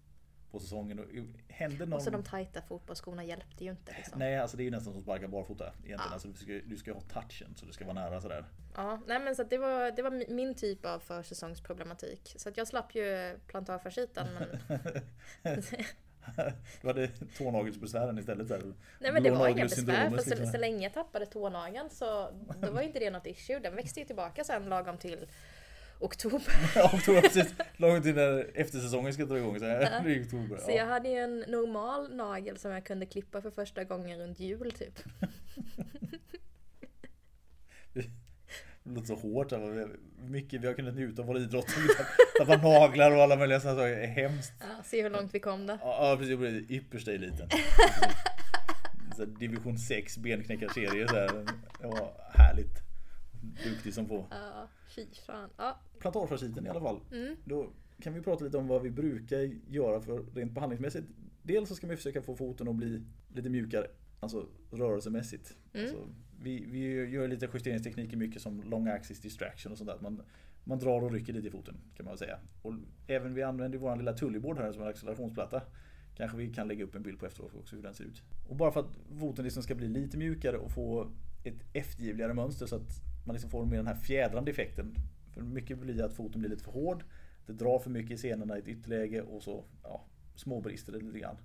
på 0.51 0.59
säsongen. 0.59 0.99
Och, 0.99 1.05
hände 1.47 1.85
någon... 1.85 1.93
Och 1.93 2.01
så 2.01 2.09
de 2.09 2.23
tajta 2.23 2.61
fotbollsskorna 2.61 3.23
hjälpte 3.23 3.63
ju 3.63 3.71
inte 3.71 3.93
liksom. 3.97 4.19
Nej, 4.19 4.39
alltså 4.39 4.57
det 4.57 4.63
är 4.63 4.65
ju 4.65 4.71
nästan 4.71 4.93
som 4.93 4.97
att 4.99 5.03
sparka 5.03 5.27
barfota 5.27 5.63
egentligen. 5.65 5.99
Ja. 6.05 6.13
Alltså, 6.13 6.27
du, 6.27 6.37
ska, 6.37 6.51
du 6.65 6.77
ska 6.77 6.93
ha 6.93 7.01
touchen 7.01 7.55
så 7.55 7.65
du 7.65 7.71
ska 7.73 7.85
vara 7.85 7.93
nära 7.93 8.21
sådär. 8.21 8.45
Ja, 8.75 9.01
nej 9.07 9.19
men 9.19 9.35
så 9.35 9.43
det 9.43 9.57
var, 9.57 9.91
det 9.91 10.01
var 10.01 10.11
mi- 10.11 10.33
min 10.33 10.55
typ 10.55 10.85
av 10.85 10.99
försäsongsproblematik. 10.99 12.33
Så 12.37 12.49
att 12.49 12.57
jag 12.57 12.67
slapp 12.67 12.95
ju 12.95 13.39
plantarfasciiten 13.47 14.27
men 14.33 14.59
du 16.81 16.87
hade 16.87 17.07
tånagelsbesvären 17.37 18.19
istället. 18.19 18.47
Där. 18.47 18.61
Nej 18.99 19.11
men 19.11 19.23
det 19.23 19.31
var 19.31 19.47
inga 19.47 19.63
besvär 19.63 20.09
för 20.09 20.17
liksom. 20.17 20.45
så, 20.45 20.51
så 20.51 20.57
länge 20.57 20.83
jag 20.83 20.93
tappade 20.93 21.25
tånageln 21.25 21.89
så 21.89 22.29
då 22.61 22.71
var 22.71 22.81
inte 22.81 22.99
det 22.99 23.09
något 23.09 23.27
issue. 23.27 23.59
Den 23.59 23.75
växte 23.75 23.99
ju 23.99 24.05
tillbaka 24.05 24.43
sen 24.43 24.69
lagom 24.69 24.97
till 24.97 25.27
oktober. 25.99 26.53
Ja, 26.75 26.91
oktober, 26.93 27.21
precis. 27.21 27.53
Långt 27.77 28.03
till 28.03 28.15
när 28.15 28.51
eftersäsongen 28.53 29.13
ska 29.13 29.25
dra 29.25 29.37
igång. 29.37 29.59
Så 29.59 29.65
här, 29.65 30.03
Ja. 30.05 30.21
oktober. 30.21 30.57
Så 30.57 30.71
jag 30.71 30.85
hade 30.85 31.09
ju 31.09 31.17
en 31.17 31.39
normal 31.39 32.15
nagel 32.15 32.57
som 32.57 32.71
jag 32.71 32.83
kunde 32.83 33.05
klippa 33.05 33.41
för 33.41 33.51
första 33.51 33.83
gången 33.83 34.19
runt 34.19 34.39
jul 34.39 34.71
typ. 34.71 34.99
Det 38.87 38.93
låter 38.93 39.07
så 39.07 39.15
hårt. 39.15 39.51
Vi- 39.51 39.87
Mycket 40.29 40.61
vi 40.61 40.67
har 40.67 40.73
kunnat 40.73 40.95
njuta 40.95 41.21
av 41.21 41.27
vår 41.27 41.37
idrott. 41.37 41.65
Tappa 42.39 42.57
naglar 42.57 43.11
och 43.15 43.23
alla 43.23 43.35
möjliga 43.35 43.59
sådana 43.59 43.79
saker. 43.79 43.89
Det 43.95 44.03
är 44.03 44.07
hemskt. 44.07 44.53
Ja, 44.59 44.83
se 44.83 45.03
hur 45.03 45.09
långt 45.09 45.35
vi 45.35 45.39
kom 45.39 45.67
då. 45.67 45.77
Ja, 45.81 46.15
precis. 46.19 46.31
Det 46.31 46.37
blir 46.37 46.71
yppersta 46.71 47.11
eliten. 47.11 47.49
Så 49.15 49.25
division 49.25 49.77
6 49.77 50.17
benknäckarserie. 50.17 51.07
Så 51.07 51.15
här. 51.15 51.27
Det 51.81 51.87
var 51.87 52.13
härligt. 52.33 52.81
Duktig 53.63 53.93
som 53.93 54.07
få. 54.07 54.25
Ja, 54.31 54.67
fy 54.95 55.05
fan. 55.25 55.49
Ja, 55.57 55.79
Plantarfasciten 55.99 56.65
i 56.65 56.69
alla 56.69 56.81
fall. 56.81 56.99
mm, 57.11 57.35
Då 57.45 57.69
kan 58.01 58.13
vi 58.13 58.21
prata 58.21 58.45
lite 58.45 58.57
om 58.57 58.67
vad 58.67 58.81
vi 58.81 58.89
brukar 58.89 59.51
göra 59.69 60.01
för 60.01 60.23
rent 60.35 60.51
behandlingsmässigt. 60.51 61.07
Dels 61.43 61.69
så 61.69 61.75
ska 61.75 61.87
man 61.87 61.97
försöka 61.97 62.21
få 62.21 62.35
foten 62.35 62.67
att 62.67 62.75
bli 62.75 63.01
lite 63.33 63.49
mjukare. 63.49 63.87
Alltså 64.19 64.45
rörelsemässigt. 64.71 65.53
Mm. 65.73 65.85
Alltså, 65.85 66.07
vi, 66.41 66.65
vi 66.65 67.09
gör 67.09 67.27
lite 67.27 67.47
justeringstekniker 67.53 68.17
mycket 68.17 68.41
som 68.41 68.63
long 68.63 68.87
axis 68.87 69.19
distraction 69.19 69.71
och 69.71 69.77
sånt 69.77 69.89
där. 69.89 69.97
Man, 70.01 70.21
man 70.63 70.79
drar 70.79 71.03
och 71.03 71.11
rycker 71.11 71.33
lite 71.33 71.47
i 71.47 71.51
foten 71.51 71.75
kan 71.95 72.05
man 72.05 72.11
väl 72.11 72.19
säga. 72.19 72.39
Och 72.61 72.73
även 73.07 73.33
vi 73.33 73.43
använder 73.43 73.77
vår 73.77 73.95
lilla 73.95 74.13
tullibord 74.13 74.57
här 74.57 74.71
som 74.73 74.81
en 74.81 74.87
accelerationsplatta. 74.87 75.61
Kanske 76.15 76.37
vi 76.37 76.53
kan 76.53 76.67
lägga 76.67 76.83
upp 76.83 76.95
en 76.95 77.03
bild 77.03 77.19
på 77.19 77.25
efteråt 77.25 77.55
också 77.55 77.75
hur 77.75 77.83
den 77.83 77.93
ser 77.93 78.03
ut. 78.03 78.23
Och 78.49 78.55
bara 78.55 78.71
för 78.71 78.79
att 78.79 78.97
foten 79.19 79.43
liksom 79.43 79.63
ska 79.63 79.75
bli 79.75 79.87
lite 79.87 80.17
mjukare 80.17 80.57
och 80.57 80.71
få 80.71 81.11
ett 81.43 81.63
eftergivligare 81.73 82.33
mönster 82.33 82.65
så 82.65 82.75
att 82.75 83.01
man 83.25 83.33
liksom 83.33 83.49
får 83.51 83.65
mer 83.65 83.77
den 83.77 83.87
här 83.87 83.95
fjädrande 83.95 84.51
effekten. 84.51 84.95
För 85.33 85.41
mycket 85.41 85.77
blir 85.79 86.03
att 86.03 86.13
foten 86.13 86.41
blir 86.41 86.49
lite 86.49 86.63
för 86.63 86.71
hård. 86.71 87.03
Det 87.45 87.53
drar 87.53 87.79
för 87.79 87.89
mycket 87.89 88.11
i 88.11 88.17
senorna 88.17 88.57
i 88.57 88.59
ett 88.59 88.67
ytterläge 88.67 89.21
och 89.21 89.43
så 89.43 89.63
ja, 89.83 90.05
småbrister 90.35 90.93
det 90.93 90.99
lite 90.99 91.19
grann 91.19 91.37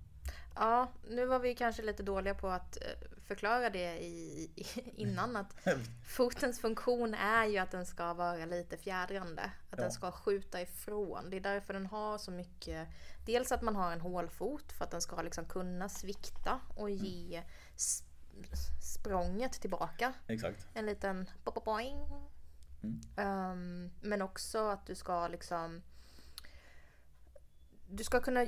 ja, 0.55 0.93
nu 1.09 1.27
var 1.27 1.39
vi 1.39 1.55
kanske 1.55 1.83
lite 1.83 2.03
dåliga 2.03 2.35
på 2.35 2.49
att 2.49 2.77
eh, 2.77 3.09
förklara 3.27 3.71
det 3.71 3.99
i, 3.99 4.51
i, 4.57 4.67
innan 4.97 5.37
att 5.37 5.57
Fotens 6.07 6.61
funktion 6.61 7.15
är 7.15 7.45
ju 7.47 7.59
att 7.59 7.71
den 7.71 7.87
ska 7.87 8.15
vara 8.15 8.45
lite 8.47 8.77
fjädrande. 8.77 9.43
Att 9.43 9.79
Ja. 9.79 9.83
den 9.83 9.93
ska 9.93 10.13
skjuta 10.13 10.61
ifrån. 10.63 11.31
Det 11.31 11.37
är 11.37 11.41
därför 11.41 11.73
den 11.73 11.87
har 11.87 12.19
så 12.19 12.31
mycket. 12.31 12.89
Dels 13.27 13.53
att 13.53 13.63
man 13.63 13.77
har 13.77 13.93
en 13.93 14.01
hålfot 14.01 14.73
för 14.73 14.85
att 14.85 14.91
den 14.91 15.01
ska 15.01 15.23
liksom 15.23 15.45
kunna 15.45 15.89
svikta 15.89 16.61
och 16.77 16.91
ge 16.91 17.43
s- 17.77 18.03
språnget 18.95 19.53
tillbaka. 19.53 20.13
Exakt. 20.27 20.67
En 20.75 20.87
liten 20.87 21.31
popopoing. 21.45 21.99
Mm. 22.83 23.01
Um, 23.53 23.91
men 24.01 24.23
också 24.23 24.69
att 24.69 24.87
du 24.87 24.95
ska 24.95 25.29
liksom 25.29 25.83
Du 27.89 28.05
ska 28.05 28.21
kunna 28.21 28.47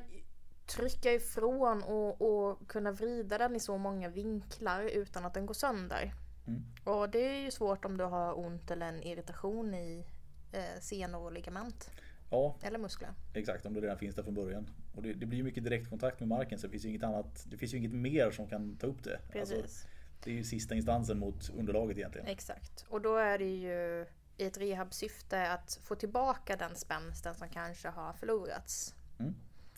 trycka 0.66 1.12
ifrån 1.12 1.82
och, 1.82 2.22
och 2.22 2.68
kunna 2.68 2.92
vrida 2.92 3.38
den 3.38 3.56
i 3.56 3.60
så 3.60 3.78
många 3.78 4.08
vinklar 4.08 4.82
utan 4.82 5.24
att 5.24 5.34
den 5.34 5.46
går 5.46 5.54
sönder. 5.54 6.14
Mm. 6.46 6.64
Och 6.84 7.10
det 7.10 7.26
är 7.26 7.44
ju 7.44 7.50
svårt 7.50 7.84
om 7.84 7.96
du 7.96 8.04
har 8.04 8.38
ont 8.38 8.70
eller 8.70 8.86
en 8.86 9.02
irritation 9.02 9.74
i 9.74 10.06
eh, 10.52 10.80
senor 10.80 11.20
och 11.20 11.32
ligament. 11.32 11.90
Ja, 12.30 12.56
Eller 12.62 12.78
muskler. 12.78 13.10
Exakt, 13.34 13.66
om 13.66 13.74
det 13.74 13.80
redan 13.80 13.98
finns 13.98 14.14
där 14.14 14.22
från 14.22 14.34
början. 14.34 14.70
Och 14.94 15.02
det, 15.02 15.12
det 15.12 15.26
blir 15.26 15.38
ju 15.38 15.44
mycket 15.44 15.64
direktkontakt 15.64 16.20
med 16.20 16.28
marken 16.28 16.58
så 16.58 16.66
det 16.66 16.70
finns 16.70 16.84
ju 16.84 16.88
inget 16.88 17.02
annat. 17.02 17.44
Det 17.50 17.56
finns 17.56 17.74
ju 17.74 17.78
inget 17.78 17.92
mer 17.92 18.30
som 18.30 18.48
kan 18.48 18.76
ta 18.76 18.86
upp 18.86 19.04
det. 19.04 19.20
Precis. 19.32 19.62
Alltså, 19.62 19.88
det 20.24 20.30
är 20.30 20.34
ju 20.34 20.44
sista 20.44 20.74
instansen 20.74 21.18
mot 21.18 21.50
underlaget 21.50 21.96
egentligen. 21.96 22.26
Exakt. 22.26 22.84
Och 22.88 23.00
då 23.00 23.16
är 23.16 23.38
det 23.38 23.44
ju 23.44 24.06
i 24.36 24.44
ett 24.44 24.58
rehabsyfte 24.58 25.50
att 25.52 25.78
få 25.82 25.94
tillbaka 25.94 26.56
den 26.56 26.76
spänsten 26.76 27.34
som 27.34 27.48
kanske 27.48 27.88
har 27.88 28.12
förlorats. 28.12 28.94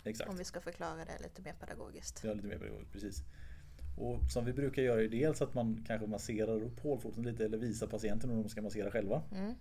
Exakt. 0.06 0.30
Om 0.30 0.36
vi 0.36 0.44
ska 0.44 0.60
förklara 0.60 1.04
det 1.04 1.22
lite 1.22 1.42
mer 1.42 1.52
pedagogiskt. 1.60 2.24
Är 2.24 2.34
lite 2.34 2.46
mer 2.46 2.58
pedagogiskt, 2.58 2.92
precis. 2.92 3.22
Och 3.96 4.30
som 4.30 4.44
vi 4.44 4.52
brukar 4.52 4.82
göra 4.82 5.02
är 5.02 5.08
dels 5.08 5.42
att 5.42 5.54
man 5.54 5.84
kanske 5.86 6.06
masserar 6.06 6.62
upp 6.62 6.80
hålfoten 6.80 7.22
lite 7.22 7.44
eller 7.44 7.58
visar 7.58 7.86
patienten 7.86 8.30
hur 8.30 8.36
de 8.36 8.48
ska 8.48 8.62
massera 8.62 8.90
själva. 8.90 9.22
Mm. 9.32 9.54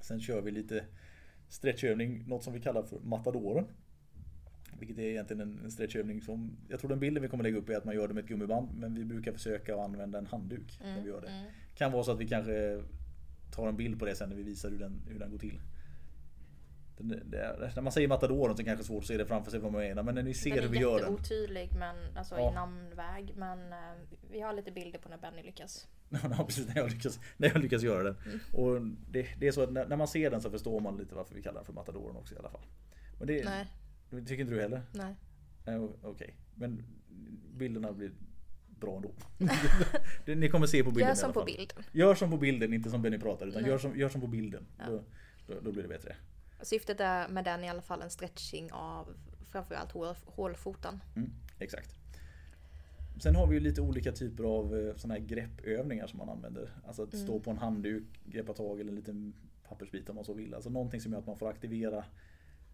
Sen 0.00 0.20
kör 0.20 0.42
vi 0.42 0.50
lite 0.50 0.84
stretchövning, 1.48 2.28
något 2.28 2.44
som 2.44 2.52
vi 2.52 2.60
kallar 2.60 2.82
för 2.82 3.00
matadoren. 3.00 3.66
Vilket 4.78 4.98
är 4.98 5.02
egentligen 5.02 5.60
en 5.64 5.70
stretchövning 5.70 6.22
som, 6.22 6.56
jag 6.68 6.80
tror 6.80 6.88
den 6.88 7.00
bilden 7.00 7.22
vi 7.22 7.28
kommer 7.28 7.44
lägga 7.44 7.58
upp 7.58 7.68
är 7.68 7.76
att 7.76 7.84
man 7.84 7.94
gör 7.94 8.08
det 8.08 8.14
med 8.14 8.22
ett 8.22 8.28
gummiband 8.28 8.68
men 8.74 8.94
vi 8.94 9.04
brukar 9.04 9.32
försöka 9.32 9.74
att 9.74 9.80
använda 9.80 10.18
en 10.18 10.26
handduk 10.26 10.80
när 10.82 11.02
vi 11.02 11.08
gör 11.08 11.20
det. 11.20 11.28
Mm. 11.28 11.50
Kan 11.74 11.92
vara 11.92 12.04
så 12.04 12.12
att 12.12 12.20
vi 12.20 12.28
kanske 12.28 12.82
tar 13.52 13.68
en 13.68 13.76
bild 13.76 13.98
på 13.98 14.04
det 14.04 14.14
sen 14.14 14.28
när 14.28 14.36
vi 14.36 14.42
visar 14.42 14.70
hur 14.70 14.78
den, 14.78 15.02
hur 15.08 15.18
den 15.18 15.30
går 15.30 15.38
till. 15.38 15.60
Den, 17.02 17.34
är, 17.40 17.72
när 17.74 17.82
man 17.82 17.92
säger 17.92 18.08
matadoren 18.08 18.56
så 18.56 18.62
är 18.62 18.64
det 18.64 18.68
kanske 18.70 18.84
svårt 18.84 19.02
att 19.02 19.06
se 19.08 19.16
det 19.16 19.26
framför 19.26 19.50
sig 19.50 19.60
vad 19.60 19.72
man 19.72 19.80
menar 19.80 20.02
men 20.02 20.14
när 20.14 20.22
ni 20.22 20.34
ser 20.34 20.50
Den 20.50 20.58
hur 20.58 20.66
är 20.66 20.72
vi 20.72 20.78
gör 20.78 20.90
den. 21.00 21.10
jätteotydlig 21.12 21.70
men, 21.78 21.96
alltså 22.16 22.34
Ja. 22.34 22.50
i 22.50 22.54
namnväg. 22.54 23.32
Men 23.36 23.72
eh, 23.72 23.78
vi 24.30 24.40
har 24.40 24.52
lite 24.52 24.72
bilder 24.72 24.98
på 24.98 25.08
när 25.08 25.18
Benny 25.18 25.42
lyckas. 25.42 25.86
Ja, 26.38 26.44
precis, 26.46 26.66
när 26.68 26.76
jag 26.76 26.90
lyckas, 26.90 27.20
när 27.36 27.48
jag 27.48 27.58
lyckas 27.62 27.82
göra 27.82 28.02
den. 28.02 28.16
Mm. 28.26 28.40
Och 28.52 28.80
det, 29.10 29.26
det 29.38 29.48
är 29.48 29.52
så 29.52 29.62
att 29.62 29.72
när, 29.72 29.86
när 29.86 29.96
man 29.96 30.08
ser 30.08 30.30
den 30.30 30.40
så 30.40 30.50
förstår 30.50 30.80
man 30.80 30.96
lite 30.96 31.14
varför 31.14 31.34
vi 31.34 31.42
kallar 31.42 31.54
den 31.60 31.64
för 31.64 31.72
matadoren 31.72 32.16
också 32.16 32.34
i 32.34 32.38
alla 32.38 32.50
fall. 32.50 32.64
Men 33.18 33.26
det, 33.26 33.44
Nej, 33.44 33.66
det 34.10 34.20
tycker 34.20 34.40
inte 34.40 34.54
du 34.54 34.60
heller? 34.60 34.82
nej. 34.92 35.14
O- 35.78 35.96
Okej, 36.02 36.34
men 36.54 36.82
bilderna 37.54 37.92
blir 37.92 38.12
bra 38.80 38.96
ändå. 38.96 39.10
Ni 40.40 40.48
kommer 40.48 40.66
se 40.66 40.84
på 40.84 40.90
bilden 40.90 41.06
Gör 41.08 41.12
i 41.14 41.16
som 41.16 41.24
alla 41.24 41.32
på 41.34 41.40
fall. 41.40 41.46
bild. 41.56 41.72
Gör 41.92 42.14
som 42.14 42.30
på 42.30 42.36
bilden, 42.36 42.72
inte 42.74 42.90
som 42.90 43.02
Benny 43.02 43.18
pratar. 43.18 43.46
Utan 43.46 43.62
Nej. 43.62 43.70
gör 43.70 43.78
som, 43.78 43.96
gör 43.98 44.08
som 44.08 44.20
på 44.20 44.26
bilden. 44.26 44.66
Ja. 44.78 44.84
Då, 44.88 45.02
då, 45.46 45.54
då 45.62 45.72
blir 45.72 45.82
det 45.82 45.88
bättre. 45.88 46.16
Syftet 46.62 47.00
är 47.00 47.28
med 47.28 47.44
den 47.44 47.64
i 47.64 47.68
alla 47.68 47.82
fall 47.82 48.02
en 48.02 48.10
stretching 48.10 48.72
av 48.72 49.14
framförallt 49.50 49.92
hål, 49.92 50.14
hålfoten. 50.26 51.00
Mm, 51.16 51.30
exakt. 51.58 51.90
Sen 53.22 53.36
har 53.36 53.46
vi 53.46 53.54
ju 53.54 53.60
lite 53.60 53.80
olika 53.80 54.12
typer 54.12 54.44
av 54.44 54.78
eh, 54.78 54.94
såna 54.96 55.14
här 55.14 55.20
greppövningar 55.20 56.06
som 56.06 56.18
man 56.18 56.28
använder. 56.28 56.70
Alltså 56.86 57.02
att 57.02 57.16
stå 57.18 57.32
Mm. 57.32 57.42
på 57.42 57.50
en 57.50 57.58
handduk, 57.58 58.04
greppa 58.24 58.52
tag 58.52 58.80
eller 58.80 58.90
en 58.90 58.96
liten 58.96 59.34
pappersbit 59.68 60.08
om 60.08 60.14
man 60.16 60.24
så 60.24 60.34
vill. 60.34 60.54
Alltså 60.54 60.70
någonting 60.70 61.00
som 61.00 61.12
gör 61.12 61.18
att 61.18 61.26
man 61.26 61.38
får 61.38 61.48
aktivera 61.50 62.04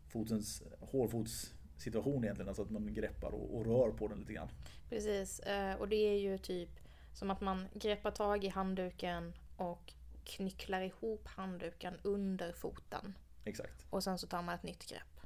fotens, 0.09 0.63
hårfotssituation 0.81 2.25
egentligen. 2.25 2.49
Alltså 2.49 2.63
att 2.63 2.71
man 2.71 2.95
greppar 2.95 3.31
och, 3.35 3.57
och 3.57 3.67
rör 3.67 3.91
på 3.91 4.09
den 4.09 4.19
lite 4.19 4.33
grann. 4.33 4.49
Precis, 4.89 5.41
eh, 5.41 5.75
och 5.75 5.89
det 5.89 5.97
är 5.97 6.19
ju 6.19 6.39
typ 6.39 6.71
Som 7.13 7.31
att 7.31 7.41
man 7.41 7.69
greppar 7.75 8.11
tag 8.11 8.45
i 8.45 8.49
handduken 8.49 9.33
och 9.57 9.93
knycklar 10.25 10.81
ihop 10.81 11.27
handduken 11.29 11.95
under 12.03 12.53
foten. 12.53 13.15
Exakt. 13.47 13.87
Och 13.91 14.05
sen 14.05 14.19
så 14.19 14.27
tar 14.27 14.43
man 14.43 14.55
ett 14.55 14.63
nytt 14.63 14.89
grepp. 14.89 15.21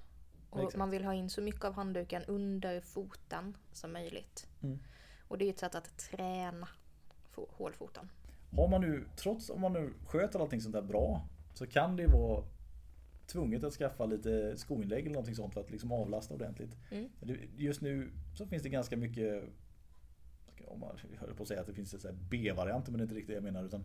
Och 0.50 0.60
Exakt. 0.60 0.76
man 0.76 0.90
vill 0.90 1.04
ha 1.04 1.14
in 1.14 1.30
så 1.30 1.42
mycket 1.42 1.64
av 1.64 1.72
handduken 1.72 2.22
under 2.24 2.80
foten 2.80 3.56
som 3.72 3.92
möjligt. 3.92 4.48
Mm. 4.62 4.78
Och 5.28 5.38
det 5.38 5.44
är 5.44 5.50
ett 5.50 5.58
sätt 5.58 5.74
att 5.74 5.98
träna 5.98 6.68
fo- 7.34 7.48
hålfoten. 7.50 8.10
Har 8.56 8.68
man 8.68 8.80
nu, 8.80 9.04
trots 9.16 9.50
om 9.50 9.60
man 9.60 9.72
nu 9.72 9.92
sköter 10.06 10.40
allting 10.40 10.60
sånt 10.60 10.72
där 10.72 10.82
bra, 10.82 11.26
så 11.54 11.66
kan 11.66 11.96
det 11.96 12.06
vara 12.06 12.44
tvunget 13.26 13.64
att 13.64 13.72
skaffa 13.72 14.06
lite 14.06 14.56
skoinlägg 14.56 15.00
eller 15.04 15.14
någonting 15.14 15.34
sånt 15.34 15.54
för 15.54 15.60
att 15.60 15.70
liksom 15.70 15.92
avlasta 15.92 16.34
ordentligt. 16.34 16.70
Mm. 16.90 17.08
Just 17.56 17.80
nu 17.80 18.10
så 18.34 18.46
finns 18.46 18.62
det 18.62 18.68
ganska 18.68 18.96
mycket, 18.96 19.44
om 20.66 20.80
man 20.80 20.98
höll 21.18 21.34
på 21.34 21.42
att 21.42 21.48
säga 21.48 21.60
att 21.60 21.66
det 21.66 21.74
finns 21.74 22.06
B-varianter 22.30 22.92
men 22.92 22.98
det 22.98 23.02
är 23.02 23.04
inte 23.04 23.14
riktigt 23.14 23.28
det 23.28 23.34
jag 23.34 23.42
menar. 23.42 23.64
Utan 23.64 23.84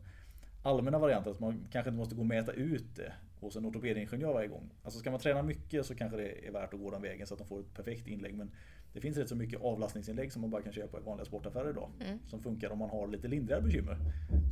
allmänna 0.63 0.99
varianter, 0.99 1.31
att 1.31 1.39
man 1.39 1.67
kanske 1.71 1.89
inte 1.89 1.97
måste 1.97 2.15
gå 2.15 2.21
och 2.21 2.27
mäta 2.27 2.51
ut 2.51 2.95
det 2.95 3.13
hos 3.39 3.55
en 3.55 3.65
ortopedingenjör 3.65 4.33
varje 4.33 4.47
gång. 4.47 4.69
Alltså 4.83 4.99
ska 4.99 5.11
man 5.11 5.19
träna 5.19 5.43
mycket 5.43 5.85
så 5.85 5.95
kanske 5.95 6.17
det 6.17 6.47
är 6.47 6.51
värt 6.51 6.73
att 6.73 6.79
gå 6.79 6.91
den 6.91 7.01
vägen 7.01 7.27
så 7.27 7.33
att 7.33 7.37
de 7.37 7.47
får 7.47 7.59
ett 7.59 7.73
perfekt 7.73 8.07
inlägg. 8.07 8.35
Men 8.35 8.51
det 8.93 9.01
finns 9.01 9.17
rätt 9.17 9.29
så 9.29 9.35
mycket 9.35 9.61
avlastningsinlägg 9.61 10.31
som 10.31 10.41
man 10.41 10.51
bara 10.51 10.61
kan 10.61 10.73
köpa 10.73 10.99
i 10.99 11.03
vanliga 11.03 11.25
sportaffärer 11.25 11.69
idag. 11.69 11.91
Mm. 11.99 12.19
Som 12.27 12.41
funkar 12.41 12.69
om 12.69 12.79
man 12.79 12.89
har 12.89 13.07
lite 13.07 13.27
lindrigare 13.27 13.61
bekymmer. 13.61 13.97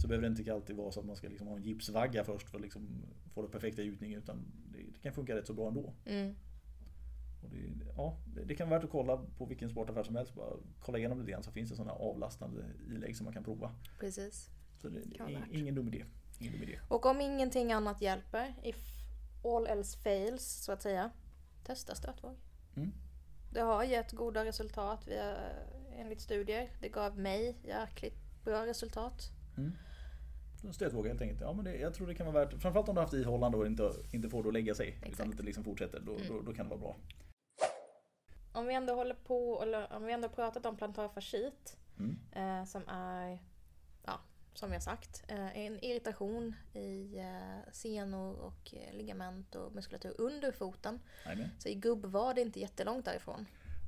Så 0.01 0.07
behöver 0.07 0.29
det 0.29 0.39
inte 0.39 0.53
alltid 0.53 0.75
vara 0.75 0.91
så 0.91 0.99
att 0.99 1.05
man 1.05 1.15
ska 1.15 1.27
liksom 1.27 1.47
ha 1.47 1.55
en 1.55 1.63
gipsvagga 1.63 2.23
först 2.23 2.49
för 2.49 2.57
att 2.57 2.61
liksom 2.61 2.87
få 3.33 3.41
det 3.41 3.47
perfekta 3.47 3.81
gjutning. 3.81 4.13
Utan 4.13 4.37
det, 4.71 4.77
det 4.77 4.99
kan 5.01 5.13
funka 5.13 5.35
rätt 5.35 5.47
så 5.47 5.53
bra 5.53 5.67
ändå. 5.67 5.93
Mm. 6.05 6.35
Det, 7.51 7.85
ja, 7.97 8.17
det, 8.35 8.43
det 8.43 8.55
kan 8.55 8.69
vara 8.69 8.79
värt 8.79 8.85
att 8.85 8.91
kolla 8.91 9.17
på 9.37 9.45
vilken 9.45 9.69
sportaffär 9.69 10.03
som 10.03 10.15
helst. 10.15 10.35
Bara 10.35 10.53
kolla 10.79 10.97
igenom 10.97 11.19
lite 11.19 11.31
grann 11.31 11.43
så 11.43 11.51
finns 11.51 11.69
det 11.69 11.75
sådana 11.75 11.93
avlastande 11.93 12.63
ilägg 12.89 13.17
som 13.17 13.23
man 13.23 13.33
kan 13.33 13.43
prova. 13.43 13.71
Precis. 13.99 14.49
Så 14.77 14.89
det, 14.89 15.19
vara 15.19 15.29
är 15.29 15.59
ingen 15.59 15.75
dum 15.75 15.87
idé. 15.87 16.05
Och 16.87 17.05
om 17.05 17.21
ingenting 17.21 17.71
annat 17.73 18.01
hjälper, 18.01 18.53
if 18.63 18.75
all 19.43 19.67
else 19.67 19.97
fails 19.97 20.43
så 20.65 20.71
att 20.71 20.81
säga, 20.81 21.09
testa 21.63 21.95
stötvåg. 21.95 22.35
Mm. 22.75 22.91
Det 23.51 23.61
har 23.61 23.83
gett 23.83 24.11
goda 24.11 24.45
resultat 24.45 25.07
via, 25.07 25.35
enligt 25.95 26.21
studier. 26.21 26.69
Det 26.81 26.89
gav 26.89 27.19
mig 27.19 27.57
jäkligt 27.63 28.17
bra 28.43 28.65
resultat. 28.65 29.29
Så 30.61 30.73
Stötvåga 30.73 31.09
helt 31.09 31.21
enkelt. 31.21 31.41
Ja, 31.41 31.53
men 31.53 31.65
det, 31.65 31.75
jag 31.75 31.93
tror 31.93 32.07
det 32.07 32.15
kan 32.15 32.33
vara 32.33 32.45
värt. 32.45 32.61
Framförallt 32.61 32.89
om 32.89 32.95
du 32.95 32.99
har 33.01 33.05
haft 33.05 33.13
ihållande 33.13 33.57
och 33.57 33.65
inte, 33.65 33.91
inte 34.11 34.29
får 34.29 34.43
det 34.43 34.49
att 34.49 34.53
lägga 34.53 34.75
sig. 34.75 34.87
Utan 34.97 35.09
Exakt. 35.09 35.29
inte 35.29 35.43
liksom 35.43 35.63
fortsätter. 35.63 35.99
Då, 35.99 36.15
Mm. 36.15 36.27
då, 36.27 36.41
då 36.41 36.53
kan 36.53 36.65
det 36.65 36.75
vara 36.75 36.79
bra. 36.79 36.95
Om 38.53 38.65
vi 38.67 38.73
ändå 38.73 38.93
håller 38.95 39.15
på, 39.15 39.59
eller 39.63 39.93
om 39.93 40.03
vi 40.05 40.13
ändå 40.13 40.29
pratat 40.29 40.65
om 40.65 40.77
plantarfascit 40.77 41.77
Mm. 41.99 42.19
eh, 42.31 42.65
som 42.65 42.81
är, 42.87 43.39
som 44.53 44.73
jag 44.73 44.83
sagt, 44.83 45.23
eh, 45.27 45.57
en 45.57 45.83
irritation 45.83 46.55
i 46.73 47.17
eh, 47.17 47.71
senor 47.71 48.39
och 48.39 48.73
eh, 48.73 48.97
ligament 48.97 49.55
och 49.55 49.75
muskulatur 49.75 50.15
under 50.17 50.51
foten. 50.51 50.99
Jajamän. 51.25 51.49
Så 51.59 51.69
i 51.69 51.75
gubbvad 51.75 52.37
är 52.37 52.41
inte 52.41 52.59
jättelångt 52.59 53.05
därifrån. 53.05 53.45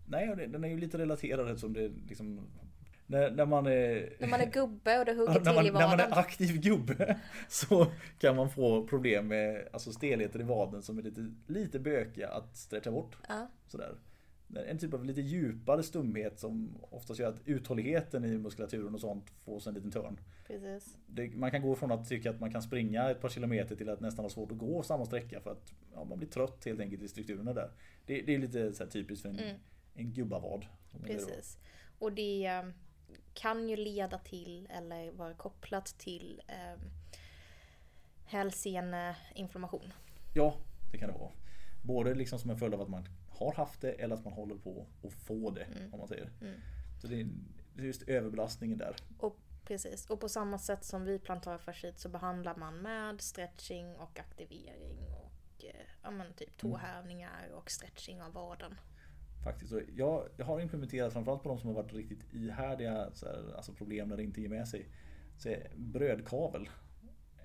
Nej, 0.08 0.48
den 0.48 0.64
är 0.64 0.68
ju 0.68 0.80
lite 0.80 0.98
relaterad 0.98 1.50
eftersom 1.50 1.74
det 1.74 1.92
liksom... 2.10 2.48
När, 3.08 3.32
när 3.32 3.46
man 3.46 3.68
är... 3.68 4.14
När 4.20 4.28
man 4.28 4.42
är 4.42 4.52
gubbe 4.52 5.00
och 5.00 5.06
det 5.06 5.14
hugger 5.18 5.40
när, 5.40 5.54
man, 5.54 5.64
till 5.64 5.68
i 5.68 5.72
när 5.72 5.88
man 5.88 5.98
vaden. 5.98 6.12
är 6.12 6.18
aktiv 6.18 6.62
gubbe 6.62 7.20
så 7.50 7.88
kan 8.20 8.36
man 8.36 8.50
få 8.50 8.88
problem 8.88 9.28
med 9.28 9.68
alltså 9.74 9.92
stelheter 9.92 10.40
i 10.40 10.44
vaden 10.44 10.82
som 10.82 10.98
är 10.98 11.02
lite, 11.02 11.32
lite 11.48 11.80
bökiga 11.80 12.30
att 12.30 12.58
stretcha 12.58 12.92
bort. 12.92 13.18
Ja, 13.28 13.48
Sådär. 13.68 13.96
En 14.62 14.78
typ 14.78 14.94
av 14.94 15.06
lite 15.06 15.22
djupare 15.22 15.84
stumhet 15.84 16.40
som 16.40 16.78
oftast 16.90 17.20
gör 17.20 17.30
att 17.30 17.42
uthålligheten 17.46 18.26
i 18.26 18.38
muskulaturen 18.38 18.94
och 18.94 19.02
sånt 19.02 19.30
får 19.30 19.60
sig 19.60 19.70
en 19.70 19.76
liten 19.76 19.92
törn. 19.92 20.20
precis. 20.48 20.98
Det, 21.08 21.28
man 21.36 21.52
kan 21.52 21.62
gå 21.62 21.76
från 21.76 21.92
att 21.92 22.10
tycka 22.10 22.30
att 22.30 22.40
man 22.40 22.52
kan 22.52 22.62
springa 22.62 23.10
ett 23.10 23.22
par 23.22 23.30
kilometer 23.30 23.76
till 23.76 23.90
att 23.90 24.00
nästan 24.00 24.26
ha 24.26 24.30
svårt 24.30 24.52
att 24.52 24.58
gå 24.58 24.84
samma 24.84 25.06
sträcka 25.06 25.40
för 25.42 25.52
att 25.52 25.74
ja, 25.94 26.04
man 26.04 26.18
blir 26.18 26.30
trött 26.30 26.66
helt 26.66 26.80
enkelt 26.80 27.04
i 27.04 27.08
strukturerna 27.08 27.54
där. 27.54 27.72
Det, 28.06 28.22
det 28.22 28.36
är 28.36 28.40
lite 28.40 28.74
så 28.74 28.86
typiskt 28.86 29.22
för 29.22 29.30
en, 29.30 29.40
Mm. 29.40 29.56
en 29.94 30.14
gubbavad. 30.14 30.66
Precis. 31.04 31.58
Och 32.00 32.12
det 32.14 32.46
eh, 32.46 32.64
kan 33.34 33.70
ju 33.70 33.76
leda 33.76 34.18
till, 34.18 34.68
eller 34.72 35.12
vara 35.12 35.34
kopplat 35.34 35.86
till, 35.86 36.42
eh, 36.48 36.82
hälseneinflammation. 38.26 39.94
Ja, 40.34 40.56
det 40.92 40.98
kan 40.98 41.10
det 41.10 41.18
vara. 41.20 41.32
Både 41.84 42.14
liksom 42.16 42.40
som 42.40 42.50
en 42.50 42.58
följd 42.58 42.74
av 42.74 42.82
att 42.82 42.90
man 42.90 43.08
har 43.36 43.54
haft 43.54 43.82
det 43.82 43.92
eller 43.92 44.16
att 44.16 44.24
man 44.24 44.34
håller 44.34 44.56
på 44.56 44.86
att 45.04 45.14
få 45.14 45.52
det. 45.52 45.64
Mm. 45.64 45.94
Om 45.94 46.00
man 46.00 46.08
säger. 46.08 46.30
Mm. 46.42 46.60
Så 47.02 47.08
det 47.08 47.22
är 47.22 47.28
just 47.74 48.02
överbelastningen 48.02 48.78
där. 48.78 48.96
Och 49.20 49.38
precis. 49.64 50.10
Och 50.10 50.20
på 50.20 50.30
samma 50.30 50.58
sätt 50.58 50.84
som 50.84 51.06
vid 51.06 51.24
plantarfascit 51.24 52.00
så 52.00 52.10
behandlar 52.10 52.56
man 52.56 52.78
med 52.78 53.22
stretching 53.22 53.96
och 53.96 54.20
aktivering 54.20 54.98
och 55.12 55.66
eh, 55.66 55.86
ja, 56.04 56.12
men 56.12 56.34
typ 56.34 56.58
tåhävningar 56.58 57.50
och 57.54 57.72
stretching 57.72 58.22
av 58.22 58.34
vaden. 58.34 58.76
Faktiskt. 59.44 59.74
Och 59.74 59.82
jag, 59.96 60.28
jag 60.38 60.46
har 60.46 60.62
implementerat 60.62 61.14
framförallt 61.14 61.44
på 61.44 61.50
de 61.50 61.60
som 61.60 61.68
har 61.68 61.76
varit 61.76 61.94
riktigt 61.94 62.34
ihärdiga 62.34 63.12
så 63.14 63.26
här, 63.26 63.54
alltså 63.56 63.74
problem 63.74 64.10
när 64.10 64.18
det 64.18 64.24
inte 64.24 64.42
ger 64.42 64.50
med 64.50 64.68
sig. 64.68 64.90
Så 65.38 65.50
är 65.50 65.72
brödkavel 65.76 66.70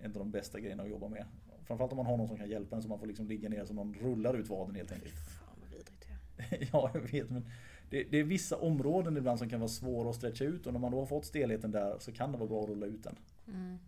en 0.01 0.13
av 0.13 0.19
de 0.19 0.31
bästa 0.31 0.61
grejerna 0.61 0.83
att 0.83 0.91
jobba 0.91 1.09
med. 1.09 1.27
Framförallt 1.65 1.93
om 1.93 1.97
man 1.97 2.07
har 2.07 2.17
någon 2.17 2.29
som 2.29 2.37
kan 2.37 2.49
hjälpa 2.49 2.77
en 2.77 2.83
så 2.83 2.89
man 2.89 2.99
får 2.99 3.07
liksom 3.07 3.27
ligga 3.27 3.49
ner 3.49 3.65
så 3.65 3.75
någon 3.75 3.95
rullar 3.95 4.35
ut 4.35 4.49
vaden 4.49 4.75
helt 4.75 4.93
enkelt. 4.93 5.15
fan 5.15 5.57
vad 5.61 5.71
vidrigt 5.71 6.01
det 6.01 6.13
är. 6.13 6.19
Ja, 6.73 6.91
jag 6.95 7.01
vet 7.01 7.31
men 7.31 7.51
det, 7.91 8.03
det 8.05 8.19
är 8.19 8.25
vissa 8.25 8.57
områden 8.57 9.17
ibland 9.17 9.39
som 9.39 9.49
kan 9.51 9.61
vara 9.61 9.69
svåra 9.69 10.11
att 10.11 10.17
stretcha 10.17 10.45
ut 10.45 10.67
och 10.67 10.73
när 10.73 10.81
man 10.81 10.91
då 10.93 10.99
har 10.99 11.07
fått 11.07 11.25
stelheten 11.25 11.71
där 11.71 11.97
så 11.99 12.13
kan 12.13 12.33
det 12.33 12.39
vara 12.39 12.49
bra 12.49 12.63
att 12.63 12.69
rulla 12.69 12.87
ut 12.87 13.03
den. 13.05 13.17
Mm. 13.49 13.79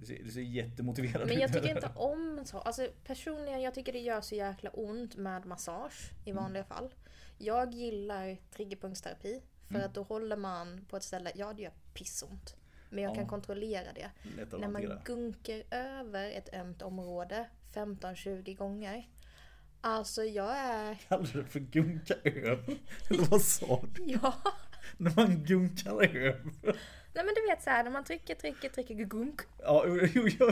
Det 0.00 0.06
ser, 0.06 0.22
det 0.24 0.30
ser 0.30 0.40
jättemotiverande 0.40 1.26
Men 1.26 1.40
jag 1.40 1.50
ut. 1.50 1.56
tycker 1.56 1.74
inte 1.76 1.90
om 1.96 2.42
så. 2.44 2.58
Alltså 2.58 2.88
personligen, 3.04 3.60
jag 3.62 3.74
tycker 3.74 3.92
det 3.92 3.98
gör 3.98 4.20
så 4.20 4.34
jäkla 4.34 4.70
ont 4.70 5.16
med 5.16 5.46
massage 5.46 6.10
i 6.24 6.32
vanliga 6.32 6.64
fall. 6.64 6.94
Jag 7.38 7.74
gillar 7.74 8.36
triggerpunktsterapi 8.56 9.42
för 9.68 9.74
Mm. 9.74 9.86
att 9.86 9.94
då 9.94 10.02
håller 10.02 10.36
man 10.36 10.84
på 10.88 10.96
ett 10.96 11.02
ställe, 11.02 11.30
ja 11.34 11.52
det 11.52 11.62
gör 11.62 11.72
pissont. 11.94 12.56
Men 12.90 13.04
jag 13.04 13.10
Ja. 13.10 13.14
kan 13.14 13.26
kontrollera 13.28 13.92
det. 13.94 14.10
När 14.58 14.68
man 14.68 14.82
gunkar 15.04 15.62
över 15.70 16.30
ett 16.30 16.54
ömt 16.54 16.82
område 16.82 17.46
15-20 17.74 18.54
gånger. 18.56 19.08
Alltså 19.80 20.24
jag 20.24 20.56
är... 20.56 20.94
Kallar 21.08 21.30
du 21.32 21.42
det 21.42 21.48
för 21.48 21.60
gunka 21.60 22.14
över? 22.24 22.78
Eller 23.10 23.30
vad 23.30 23.42
sa 23.42 23.84
du? 23.94 24.02
Ja! 24.22 24.34
När 24.96 25.12
man 25.16 25.44
gunkar 25.44 25.92
över? 25.92 26.42
Nej 27.14 27.24
men 27.24 27.34
du 27.34 27.46
vet 27.50 27.62
så 27.62 27.70
här 27.70 27.84
när 27.84 27.90
man 27.90 28.04
trycker, 28.04 28.34
trycker, 28.34 28.68
trycker, 28.68 28.94
gunk. 28.94 29.40
Ja, 29.62 29.84
jo, 29.86 30.28
jo. 30.40 30.50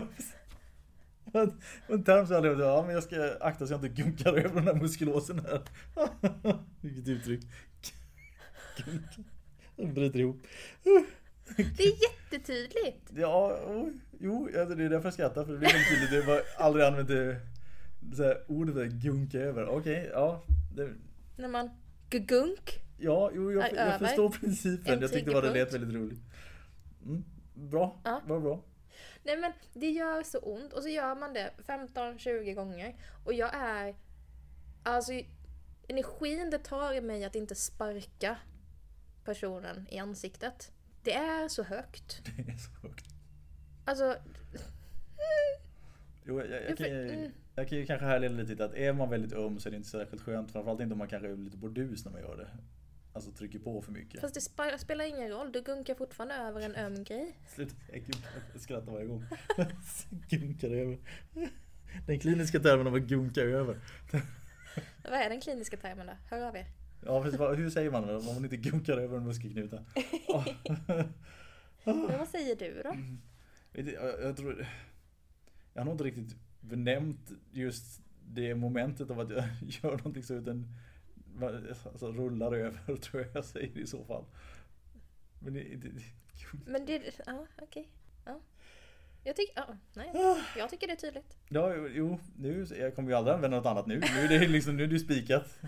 En- 1.89 2.05
term 2.05 2.27
som 2.27 2.35
jag 2.35 2.43
levde, 2.43 2.65
ja 2.65 2.83
men 2.83 2.95
jag 2.95 3.03
ska 3.03 3.37
akta 3.41 3.67
så 3.67 3.73
jag 3.73 3.85
inte 3.85 4.03
gunkar 4.03 4.33
över 4.33 4.55
den 4.55 4.65
här 4.65 4.75
muskulosen 4.75 5.39
här. 5.39 5.62
Vilket 6.81 7.09
uttryck. 7.09 7.41
Gunka. 8.85 9.23
Den 9.77 9.95
bryter 9.95 10.19
ihop. 10.21 10.43
Det 11.57 11.83
är 11.85 12.03
jättetydligt! 12.03 13.11
Ja, 13.17 13.59
jo, 14.21 14.49
det 14.53 14.61
är 14.61 14.89
därför 14.89 15.07
jag 15.07 15.12
skrattar 15.15 15.45
för 15.45 15.53
det 15.53 15.59
blir 15.59 15.69
väldigt 15.69 15.89
tydligt. 15.89 16.11
Det 16.11 16.33
var 16.33 16.43
aldrig 16.59 16.85
använt 16.87 17.09
det 17.09 17.41
så 18.16 18.23
här, 18.23 18.45
ordet 18.49 18.75
där, 18.75 18.85
gunka 18.87 19.38
över. 19.38 19.66
Okej, 19.69 20.11
ja. 20.12 20.42
Det, 20.75 20.95
När 21.37 21.49
man 21.49 21.71
gunk. 22.11 22.81
ja, 22.99 23.31
jo, 23.35 23.53
jag, 23.53 23.62
jag 23.64 23.73
över. 23.73 23.99
förstår 23.99 24.31
principen. 24.31 24.95
En 24.95 25.01
Jag 25.01 25.12
tyckte 25.12 25.31
bara 25.31 25.40
det 25.47 25.53
lät 25.55 25.75
väldigt 25.75 25.95
roligt. 25.97 26.21
Mm, 27.05 27.25
bra, 27.55 28.01
Ja. 28.05 28.23
var 28.27 28.40
bra. 28.40 28.64
Nej 29.23 29.37
men 29.37 29.53
det 29.75 29.90
gör 29.90 30.23
så 30.23 30.38
ont 30.38 30.73
och 30.73 30.83
så 30.83 30.88
gör 30.88 31.14
man 31.14 31.33
det 31.33 31.51
15-20 31.66 32.55
gånger. 32.55 32.97
Och 33.25 33.33
jag 33.33 33.55
är... 33.55 33.95
Alltså 34.83 35.12
energin 35.88 36.51
det 36.51 36.59
tar 36.59 36.92
i 36.95 37.01
mig 37.01 37.25
att 37.25 37.35
inte 37.35 37.55
sparka 37.55 38.37
personen 39.24 39.87
i 39.91 39.99
ansiktet. 39.99 40.72
Det 41.03 41.12
är 41.14 41.49
så 41.49 41.62
högt. 41.62 42.22
Det 42.37 42.53
är 42.53 42.57
så 42.57 42.70
högt. 42.87 43.05
Alltså... 43.85 44.16
Jo, 46.24 46.41
jag, 46.41 46.51
jag, 46.51 46.70
Jag 46.70 46.80
ju- 46.80 47.11
mm. 47.14 47.33
Jag 47.57 47.68
kan 47.68 47.78
ju 47.78 47.86
kanske 47.86 48.07
härleda 48.07 48.34
lite 48.34 48.54
till 48.54 48.62
att 48.64 48.74
är 48.74 48.92
man 48.92 49.11
väldigt 49.11 49.32
öm 49.32 49.59
så 49.61 49.68
är 49.68 49.70
det 49.70 49.76
inte 49.76 49.88
särskilt 49.88 50.22
skönt. 50.22 50.50
Framförallt 50.52 50.80
inte 50.80 50.92
om 50.92 50.98
man 50.98 51.09
kanske 51.09 51.28
är 51.28 51.36
lite 51.36 51.57
bordus 51.57 52.04
när 52.04 52.12
man 52.12 52.20
gör 52.20 52.36
det. 52.36 52.48
Alltså 53.12 53.30
trycker 53.32 53.59
på 53.59 53.82
för 53.82 53.92
mycket. 53.92 54.20
Fast 54.20 54.34
det 54.34 54.40
spa- 54.40 54.78
spelar 54.78 55.04
ingen 55.04 55.28
roll, 55.30 55.52
du 55.52 55.62
gunkar 55.62 55.94
fortfarande 55.94 56.34
över 56.34 56.61
en 56.61 56.74
öm 56.74 57.04
grej. 57.04 57.38
Sluta 57.48 57.74
jag 58.52 58.61
skrattar 58.61 58.92
varje 58.92 59.07
gång. 59.07 59.24
Gunkar 60.28 60.70
över. 60.70 60.98
Den 62.07 62.18
kliniska 62.20 62.61
termen 62.61 62.86
av 62.86 62.94
att 62.94 63.02
gunka 63.02 63.40
över. 63.40 63.80
Vad 65.04 65.12
är 65.20 65.30
den 65.30 65.40
kliniska 65.40 65.76
termen 65.76 66.07
då? 66.07 66.12
Hör 66.30 66.48
av 66.48 66.57
er. 66.57 66.66
Ja, 67.04 67.22
precis, 67.22 67.40
hur 67.40 67.70
säger 67.70 67.90
man 67.90 68.07
det 68.07 68.16
om 68.16 68.24
man 68.24 68.44
inte 68.44 68.57
gunkar 68.57 68.96
över 68.98 69.16
en 69.16 69.24
muskelknuta? 69.24 69.84
Men 71.84 72.18
vad 72.18 72.28
säger 72.28 72.57
du 72.57 72.82
då? 72.82 72.96
Du, 73.72 73.92
jag, 73.92 74.22
jag 74.22 74.36
tror... 74.36 74.66
Jag 75.74 75.80
har 75.80 75.84
nog 75.84 75.94
inte 75.94 76.04
riktigt 76.04 76.36
benämnt 76.69 77.31
just 77.53 78.01
det 78.29 78.55
momentet 78.55 79.11
av 79.11 79.21
att 79.21 79.31
jag 79.31 79.45
gör 79.61 79.91
någonting 79.91 80.23
så 80.23 80.35
utan 80.35 80.67
alltså, 81.93 82.12
rullar 82.12 82.53
över 82.53 82.97
tror 83.01 83.23
jag 83.23 83.31
jag 83.35 83.45
säger 83.45 83.79
i 83.79 83.87
så 83.87 84.05
fall. 84.05 84.25
Men 85.39 85.55
det, 85.55 85.61
det, 85.61 85.91
Men 86.67 86.87
det, 86.87 87.21
ja 87.27 87.47
okej. 87.62 87.89
Ja. 88.25 88.41
Jag 89.25 89.37
tycker, 89.37 89.55
ja, 89.57 89.77
nej. 89.95 90.11
Jag 90.57 90.71
tycker 90.71 90.87
det 90.87 90.93
är 90.93 90.97
tydligt. 90.97 91.39
Ja, 91.49 91.75
jo, 91.75 92.19
nu, 92.37 92.67
jag 92.79 92.95
kommer 92.95 93.11
ju 93.11 93.17
aldrig 93.17 93.35
använda 93.35 93.57
något 93.57 93.67
annat 93.67 93.87
nu. 93.87 94.01
Nu 94.14 94.25
är 94.25 94.29
det 94.29 94.49
liksom, 94.49 94.77
nu 94.77 94.85
är 94.85 94.87
det 94.87 94.99
spikat. 94.99 95.59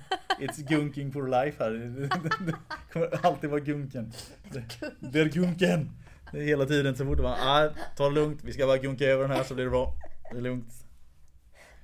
It's 0.40 0.68
gunking 0.68 1.12
for 1.12 1.28
life 1.28 1.64
här. 1.64 1.70
Det 1.70 2.54
kommer 2.92 3.26
alltid 3.26 3.50
vara 3.50 3.60
gunken. 3.60 4.12
Det 5.00 5.20
är 5.20 5.28
gunken! 5.28 5.90
Det 6.32 6.38
är 6.38 6.42
hela 6.42 6.66
tiden 6.66 6.96
så 6.96 7.04
fort 7.04 7.18
man, 7.18 7.38
ah, 7.40 7.70
ta 7.96 8.08
det 8.08 8.14
lugnt, 8.14 8.44
vi 8.44 8.52
ska 8.52 8.66
bara 8.66 8.78
gunka 8.78 9.04
över 9.04 9.28
den 9.28 9.36
här 9.36 9.44
så 9.44 9.54
blir 9.54 9.64
det 9.64 9.70
bra. 9.70 9.94
Det 10.30 10.38
är 10.38 10.42
lugnt. 10.42 10.87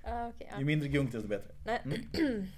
Ja, 0.05 0.29
okej, 0.29 0.49
ja. 0.51 0.59
Ju 0.59 0.65
mindre 0.65 0.89
gunk 0.89 1.13
desto 1.13 1.29
bättre. 1.29 1.55
Nej. 1.65 1.81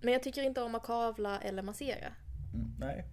Men 0.00 0.12
jag 0.12 0.22
tycker 0.22 0.42
inte 0.42 0.62
om 0.62 0.74
att 0.74 0.82
kavla 0.82 1.40
eller 1.40 1.62
massera. 1.62 2.12
Mm, 2.54 2.72
nej, 2.78 3.04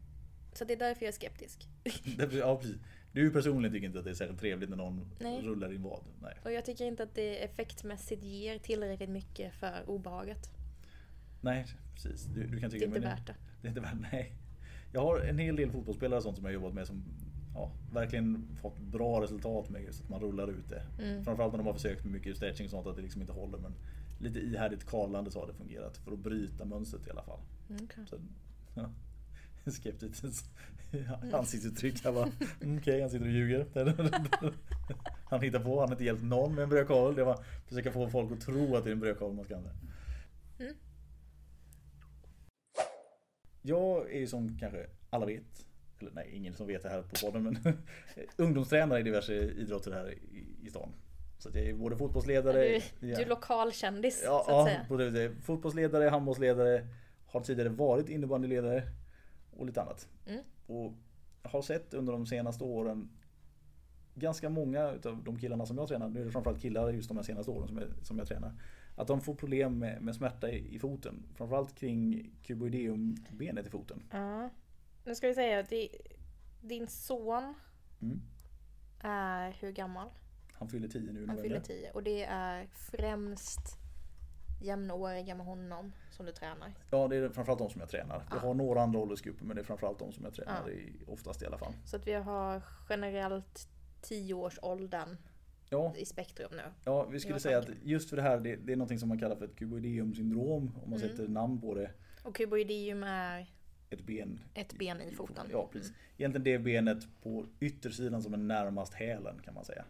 Så 0.54 0.66
det 0.66 0.74
är 0.74 0.78
därför 0.78 1.06
jag 1.06 1.08
är 1.08 1.16
skeptisk. 1.16 1.68
ja, 2.40 2.58
precis. 2.58 2.78
Du 3.12 3.32
personligen 3.32 3.74
tycker 3.74 3.88
inte 3.88 4.00
att 4.00 4.06
det 4.06 4.12
är 4.12 4.16
särskilt 4.16 4.40
trevligt 4.40 4.70
när 4.70 4.78
någon 4.78 5.12
Nej. 5.20 5.42
rullar 5.42 5.72
i 5.74 5.76
en 5.76 5.84
vad. 5.84 6.04
Nej. 6.22 6.34
Och 6.44 6.52
jag 6.52 6.66
tycker 6.66 6.86
inte 6.86 7.04
att 7.04 7.16
det 7.16 7.44
effektmässigt 7.44 8.24
ger 8.24 8.58
tillräckligt 8.58 9.10
mycket 9.10 9.54
för 9.54 9.90
obehaget. 9.90 10.50
Nej, 11.42 11.66
precis. 11.94 12.26
Du, 12.26 12.44
du 12.44 12.48
kan 12.48 12.60
Det 12.60 12.66
är 12.66 12.70
tycka 12.70 12.86
inte 12.86 13.00
värt 13.00 13.28
det. 13.28 13.36
Det 13.62 13.68
är 13.68 13.70
inte 13.70 13.82
värt 13.82 13.98
nej. 14.12 14.36
Jag 14.94 15.02
har 15.02 15.20
en 15.20 15.38
hel 15.38 15.56
del 15.56 15.72
fotbollsspelare 15.72 16.18
och 16.18 16.24
sånt 16.24 16.36
som 16.36 16.46
jag 16.46 16.54
jobbat 16.54 16.74
med 16.74 16.88
som 16.88 17.04
ja, 17.56 17.72
verkligen 17.94 18.48
fått 18.62 18.80
bra 18.80 19.22
resultat 19.22 19.70
med 19.70 19.84
just 19.84 20.04
att 20.04 20.10
man 20.10 20.20
rullar 20.20 20.48
ut 20.48 20.70
det. 20.70 20.84
Mm. 21.04 21.24
Framförallt 21.24 21.54
när 21.54 21.58
de 21.58 21.68
har 21.68 21.74
försökt 21.74 22.04
med 22.04 22.14
mycket 22.14 22.38
stretching 22.38 22.66
och 22.66 22.72
sånt 22.72 22.88
att 22.88 22.96
det 22.96 23.02
liksom 23.02 23.22
inte 23.22 23.34
håller. 23.34 23.58
Men 23.58 23.74
lite 24.20 24.40
ihärdigt 24.40 24.86
karlande 24.86 25.32
så 25.32 25.40
har 25.40 25.48
det 25.48 25.54
fungerat 25.54 25.98
för 25.98 26.12
att 26.12 26.20
bryta 26.20 26.66
mönstret 26.66 27.08
i 27.08 27.12
alla 27.12 27.24
fall. 27.24 27.40
Mm, 27.70 27.88
okej. 27.92 28.06
Så, 28.10 28.16
ja. 28.76 28.90
Skeptiskt 29.72 30.50
ansiktsuttryck. 31.34 32.06
Jag 32.06 32.14
bara, 32.14 32.32
mm, 32.62 32.78
okej 32.78 33.02
han 33.02 33.10
sitter 33.10 33.26
och 33.26 33.32
ljuger. 33.32 33.66
Han 35.30 35.42
hittar 35.42 35.60
på, 35.60 35.80
han 35.80 35.90
har 35.90 35.96
inte 35.96 36.04
hjälpt 36.04 36.24
någon 36.24 36.56
med 36.56 36.64
en 36.64 36.70
brödkavel. 36.70 37.16
Det 37.16 37.24
var 37.24 37.44
försöka 37.68 37.92
få 37.92 38.10
folk 38.10 38.32
att 38.32 38.42
tro 38.42 38.76
att 38.76 38.84
det 38.84 38.90
är 38.90 38.92
en 38.92 39.00
brödkavel 39.00 39.36
man 39.36 39.46
ska 39.46 39.56
använda. 39.56 39.80
Mm. 40.60 40.74
Jag 43.62 44.14
är 44.14 44.28
som 44.28 44.58
kanske 44.60 44.88
alla 45.10 45.26
vet, 45.26 45.66
eller 46.00 46.12
nej 46.12 46.30
ingen 46.34 46.54
som 46.54 46.68
vet 46.68 46.84
det 46.84 46.90
här 46.90 47.02
på 47.02 47.26
podden 47.26 47.44
men 47.44 47.78
ungdomstränare 48.38 49.00
i 49.00 49.04
diverse 49.04 49.34
idrotter 49.34 49.92
här 49.92 50.12
i, 50.12 50.46
i 50.64 50.70
stan. 50.70 50.90
Så 51.38 51.50
att 51.50 51.56
jag 51.56 51.66
är 51.66 51.74
både 51.74 51.98
fotbollsledare, 51.98 52.82
Du, 53.00 53.08
du 53.08 53.14
är 53.14 53.26
lokalkändis 53.26 54.22
ja, 54.26 54.44
så 54.46 54.52
att 54.52 54.70
ja, 54.70 54.88
säga. 54.98 55.12
det. 55.12 55.36
fotbollsledare, 55.42 56.10
handbollsledare, 56.10 56.88
har 57.26 57.42
tidigare 57.42 57.70
varit 57.70 58.10
innebandyledare 58.10 58.84
och 59.52 59.66
lite 59.66 59.82
annat. 59.82 60.08
Mm. 60.28 60.44
Och 60.68 60.94
har 61.44 61.62
sett 61.62 61.94
under 61.94 62.14
de 62.14 62.26
senaste 62.26 62.64
åren 62.64 63.10
ganska 64.16 64.50
många 64.50 64.92
utav 64.92 65.24
de 65.24 65.40
killarna 65.40 65.66
som 65.66 65.78
jag 65.78 65.88
tränar, 65.88 66.10
nu 66.10 66.22
är 66.22 66.26
det 66.26 66.32
framförallt 66.32 66.62
killar 66.62 66.90
just 66.90 67.08
de 67.08 67.18
här 67.18 67.24
senaste 67.24 67.52
åren 67.52 67.68
som 67.68 67.78
jag, 67.78 67.88
som 68.02 68.18
jag 68.18 68.28
tränar. 68.28 68.54
Att 68.96 69.08
de 69.08 69.22
får 69.22 69.36
problem 69.36 69.80
med, 69.80 70.02
med 70.02 70.16
smärta 70.16 70.50
i, 70.50 70.76
i 70.76 70.80
foten. 70.80 71.24
Framförallt 71.36 71.76
kring 71.76 72.32
cuboideumbenet 72.44 73.68
i 73.68 73.70
foten. 73.70 74.04
Ja. 74.12 74.50
Nu 75.06 75.16
ska 75.16 75.28
vi 75.28 75.34
säga 75.34 75.60
att 75.60 75.74
din 76.62 76.88
son 76.88 77.54
Mm. 78.02 78.22
är 79.00 79.52
hur 79.52 79.72
gammal? 79.72 80.10
Han 80.54 80.68
fyller 80.70 80.88
10 80.88 81.12
nu 81.12 81.28
Han 81.28 81.38
fyller 81.38 81.60
10 81.60 81.92
och 81.92 82.04
det 82.04 82.24
är 82.24 82.68
främst 82.74 83.60
jämnåriga 84.62 85.36
med 85.36 85.46
honom 85.46 85.92
som 86.12 86.26
du 86.26 86.32
tränar. 86.32 86.74
Ja, 86.92 87.08
det 87.08 87.16
är 87.16 87.30
framförallt 87.30 87.60
de 87.60 87.70
som 87.70 87.82
jag 87.82 87.90
tränar. 87.90 88.16
Jag 88.30 88.38
Ja. 88.38 88.40
har 88.48 88.54
några 88.54 88.82
andra 88.82 89.00
åldersgrupper 89.00 89.46
men 89.46 89.56
det 89.56 89.62
är 89.62 89.64
framförallt 89.66 90.00
de 90.00 90.12
som 90.12 90.24
jag 90.26 90.34
tränar 90.34 90.62
Ja. 90.66 90.72
i, 90.72 90.94
oftast 91.08 91.42
i 91.42 91.46
alla 91.46 91.58
fall. 91.58 91.74
Så 91.86 91.96
att 91.96 92.08
vi 92.08 92.14
har 92.14 92.62
generellt 92.90 93.70
10-årsåldern 94.02 95.18
Ja, 95.70 95.94
i 95.98 96.06
spektrum 96.06 96.52
nu. 96.52 96.64
ja 96.84 97.04
vi 97.06 97.20
skulle 97.20 97.40
säga 97.40 97.58
att 97.60 97.66
tanken. 97.66 97.82
just 97.90 98.10
för 98.10 98.16
det 98.16 98.22
här, 98.22 98.40
det, 98.40 98.56
det 98.56 98.74
är 98.74 98.78
något 98.78 99.00
som 99.00 99.10
man 99.10 99.20
kallar 99.20 99.36
för 99.36 99.46
ett 99.46 99.56
cuboideumsyndrom 99.56 100.76
om 100.84 100.90
man 100.90 101.00
Mm. 101.00 101.10
sätter 101.10 101.28
namn 101.28 101.62
på 101.62 101.74
det. 101.74 101.92
Och 102.24 102.36
kuboideum 102.36 103.04
är 103.04 103.55
Ett 103.90 104.02
ben 104.02 104.40
ett 104.54 104.78
ben 104.80 105.02
i 105.02 105.12
foten. 105.12 105.48
Ja, 105.52 105.70
precis. 105.72 105.94
Egentligen 106.18 106.44
det 106.44 106.60
benet 106.60 107.08
på 107.24 107.46
yttersidan 107.60 108.22
som 108.22 108.34
är 108.34 108.38
närmast 108.38 108.94
hälen 108.94 109.40
kan 109.44 109.54
man 109.54 109.66
säga. 109.66 109.86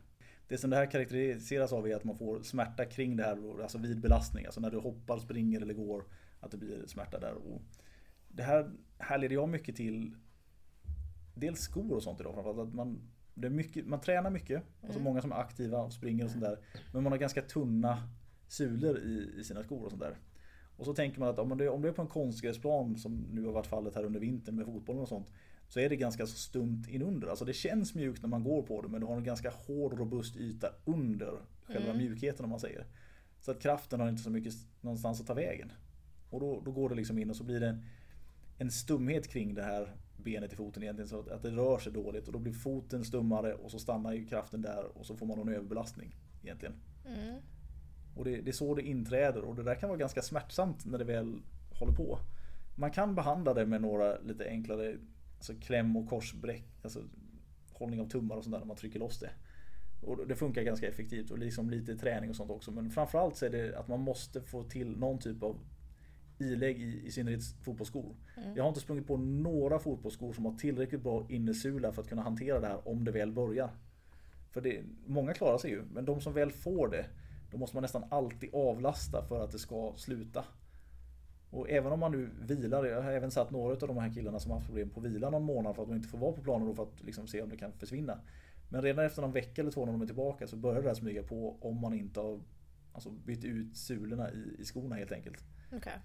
Det 0.48 0.58
som 0.58 0.70
det 0.70 0.76
här 0.76 0.92
karaktäriseras 0.92 1.74
av 1.74 1.88
är 1.88 1.96
att 1.96 2.04
man 2.04 2.16
får 2.18 2.42
smärta 2.42 2.86
kring 2.86 3.16
det 3.16 3.24
här, 3.24 3.62
alltså 3.62 3.78
vid 3.78 4.02
belastning. 4.02 4.46
Alltså 4.46 4.62
när 4.62 4.72
du 4.72 4.78
hoppar, 4.78 5.20
springer 5.20 5.62
eller 5.62 5.74
går, 5.74 6.04
att 6.40 6.52
det 6.52 6.58
blir 6.58 6.88
smärta 6.88 7.20
där. 7.20 7.34
Och 7.34 7.62
det 8.28 8.44
här, 8.44 8.72
här 8.98 9.18
leder 9.18 9.36
jag 9.36 9.50
mycket 9.50 9.76
till 9.76 10.16
dels 11.36 11.60
skor 11.60 11.94
och 11.96 12.04
sånt 12.04 12.20
idag. 12.20 12.34
Framförallt 12.34 12.70
att 12.70 12.76
man, 12.76 13.02
det 13.34 13.48
är 13.48 13.52
mycket, 13.52 13.88
man 13.88 14.02
tränar 14.02 14.30
mycket, 14.30 14.64
alltså 14.82 15.00
Mm. 15.00 15.04
många 15.04 15.22
som 15.22 15.32
är 15.32 15.36
aktiva 15.36 15.78
och 15.78 15.94
springer 15.94 16.26
och 16.26 16.32
sånt 16.32 16.44
där. 16.44 16.60
Men 16.94 17.04
man 17.04 17.12
har 17.12 17.20
ganska 17.20 17.42
tunna 17.42 18.10
sulor 18.48 18.98
i, 18.98 19.34
i 19.40 19.44
sina 19.44 19.64
skor 19.64 19.84
och 19.84 19.90
sånt 19.90 20.02
där. 20.02 20.16
Och 20.78 20.86
så 20.86 20.94
tänker 20.94 21.20
man 21.20 21.30
att 21.30 21.40
om 21.40 21.58
det, 21.58 21.70
om 21.70 21.82
det 21.82 21.88
är 21.88 21.94
på 21.94 22.02
en 22.02 22.08
konstgräsplan 22.08 22.98
som 22.98 23.28
nu 23.32 23.46
har 23.46 23.52
varit 23.52 23.68
fallet 23.68 23.96
här 23.96 24.04
under 24.04 24.20
vintern 24.20 24.56
med 24.56 24.66
fotbollen 24.66 25.02
och 25.02 25.08
sånt. 25.08 25.32
Så 25.68 25.80
är 25.80 25.90
det 25.90 25.96
ganska 25.96 26.26
så 26.28 26.38
stumt 26.38 26.84
inunder. 26.90 27.28
Alltså 27.28 27.46
det 27.46 27.54
känns 27.54 27.96
mjukt 27.96 28.22
när 28.22 28.30
man 28.30 28.44
går 28.44 28.62
på 28.62 28.82
det 28.82 28.88
men 28.88 29.02
du 29.02 29.08
har 29.08 29.18
en 29.18 29.24
ganska 29.24 29.50
hård 29.50 29.94
robust 30.00 30.36
yta 30.38 30.68
under 30.86 31.32
själva 31.64 31.90
Mm. 31.90 31.98
mjukheten 31.98 32.44
om 32.46 32.50
man 32.50 32.60
säger. 32.60 32.86
Så 33.42 33.52
att 33.52 33.60
kraften 33.62 34.00
har 34.00 34.10
inte 34.10 34.24
så 34.24 34.30
mycket 34.30 34.54
någonstans 34.82 35.22
att 35.22 35.28
ta 35.28 35.34
vägen. 35.34 35.72
Och 36.30 36.40
då, 36.40 36.62
då 36.66 36.72
går 36.72 36.90
det 36.90 36.96
liksom 36.96 37.20
in 37.20 37.30
och 37.30 37.36
så 37.36 37.44
blir 37.44 37.60
det 37.60 37.68
en, 37.68 37.86
en 38.58 38.72
stumhet 38.72 39.28
kring 39.28 39.54
det 39.54 39.64
här 39.64 39.96
benet 40.18 40.54
i 40.54 40.56
foten 40.56 40.84
egentligen. 40.84 41.10
Så 41.10 41.20
att, 41.20 41.28
att 41.32 41.42
det 41.42 41.52
rör 41.52 41.78
sig 41.80 41.92
dåligt 41.94 42.28
och 42.28 42.34
då 42.34 42.40
blir 42.40 42.54
foten 42.54 43.06
stummare 43.06 43.54
och 43.54 43.72
så 43.72 43.80
stannar 43.80 44.14
ju 44.14 44.26
kraften 44.26 44.62
där 44.62 44.98
och 44.98 45.06
så 45.06 45.16
får 45.16 45.26
man 45.26 45.40
en 45.40 45.50
överbelastning 45.50 46.16
egentligen. 46.44 46.76
Mm. 47.06 47.42
Och 48.16 48.26
det, 48.26 48.42
det 48.42 48.52
är 48.52 48.54
så 48.54 48.76
det 48.76 48.82
inträder 48.82 49.42
och 49.42 49.56
det 49.56 49.64
där 49.64 49.76
kan 49.76 49.90
vara 49.90 50.00
ganska 50.00 50.22
smärtsamt 50.22 50.86
när 50.86 50.98
det 50.98 51.04
väl 51.04 51.42
håller 51.80 51.94
på. 51.94 52.20
Man 52.76 52.92
kan 52.92 53.16
behandla 53.16 53.54
det 53.54 53.66
med 53.66 53.82
några 53.82 54.20
lite 54.20 54.46
enklare 54.46 54.98
alltså 55.38 55.54
kläm 55.68 55.98
och 55.98 56.10
korsbräck, 56.10 56.66
alltså 56.84 57.00
hållning 57.74 58.02
av 58.02 58.10
tummar 58.10 58.36
och 58.36 58.44
sånt 58.44 58.54
där 58.54 58.60
när 58.60 58.68
man 58.68 58.78
trycker 58.78 59.00
loss 59.00 59.20
det. 59.20 59.30
Och 60.02 60.28
det 60.28 60.36
funkar 60.36 60.62
ganska 60.62 60.88
effektivt 60.88 61.32
och 61.32 61.40
liksom 61.40 61.70
lite 61.70 61.96
träning 61.96 62.30
och 62.30 62.36
sånt 62.36 62.52
också. 62.52 62.72
Men 62.72 62.90
framförallt 62.90 63.36
så 63.36 63.46
är 63.46 63.50
det 63.50 63.80
att 63.80 63.88
man 63.88 64.00
måste 64.00 64.42
få 64.42 64.64
till 64.64 64.98
någon 64.98 65.20
typ 65.20 65.44
av 65.44 65.58
ilägg 66.38 66.82
i, 66.82 67.06
i 67.06 67.12
synnerhet 67.12 67.42
fotbollsskor. 67.64 68.16
Mm. 68.38 68.56
Jag 68.56 68.64
har 68.64 68.68
inte 68.68 68.80
sprungit 68.80 69.08
på 69.08 69.18
några 69.18 69.80
fotbollsskor 69.80 70.34
som 70.34 70.46
har 70.46 70.54
tillräckligt 70.54 71.02
bra 71.02 71.26
innesula 71.30 71.92
för 71.92 72.02
att 72.02 72.10
kunna 72.10 72.22
hantera 72.22 72.60
det 72.60 72.68
här 72.68 72.88
om 72.88 73.04
det 73.04 73.12
väl 73.12 73.32
börjar. 73.32 73.70
För 74.52 74.62
det, 74.62 74.84
många 75.06 75.34
klarar 75.34 75.58
sig 75.58 75.72
ju, 75.72 75.84
men 75.94 76.06
de 76.06 76.22
som 76.22 76.34
väl 76.34 76.52
får 76.52 76.88
det, 76.88 77.06
då 77.56 77.60
måste 77.60 77.76
man 77.76 77.82
nästan 77.82 78.04
alltid 78.10 78.50
avlasta 78.54 79.26
för 79.26 79.44
att 79.44 79.52
det 79.52 79.60
ska 79.60 79.94
sluta. 79.96 80.46
Och 81.50 81.70
även 81.70 81.92
om 81.92 82.00
man 82.00 82.12
nu 82.12 82.30
vilar, 82.42 82.86
jag 82.86 83.02
har 83.02 83.12
även 83.12 83.32
satt 83.32 83.52
några 83.52 83.74
av 83.74 83.88
de 83.88 83.98
här 83.98 84.14
killarna 84.14 84.40
som 84.40 84.52
har 84.52 84.58
haft 84.58 84.68
problem 84.68 84.90
på 84.90 85.00
vila 85.00 85.30
någon 85.30 85.44
månad 85.44 85.76
för 85.76 85.82
att 85.84 85.90
de 85.90 85.96
inte 85.96 86.08
får 86.08 86.18
vara 86.18 86.32
på 86.32 86.42
planen 86.42 86.68
och 86.68 86.76
för 86.76 86.84
att 86.84 87.04
liksom 87.04 87.28
se 87.28 87.42
om 87.42 87.50
det 87.50 87.58
kan 87.58 87.72
försvinna. 87.72 88.20
Men 88.70 88.82
redan 88.82 89.06
efter 89.06 89.22
någon 89.22 89.32
vecka 89.32 89.62
eller 89.62 89.72
två 89.72 89.86
när 89.86 89.92
de 89.92 90.02
är 90.02 90.06
tillbaka 90.06 90.48
så 90.48 90.56
börjar 90.56 90.82
det 90.82 90.88
här 90.88 90.96
smyga 90.96 91.24
på 91.24 91.58
om 91.62 91.82
man 91.82 91.94
inte 91.94 92.20
har 92.20 92.40
alltså, 92.94 93.10
bytt 93.10 93.44
ut 93.46 93.78
sulorna 93.78 94.32
i, 94.32 94.56
i 94.60 94.66
skorna 94.66 94.96
helt 94.96 95.12
enkelt. 95.12 95.44
Okej. 95.72 96.00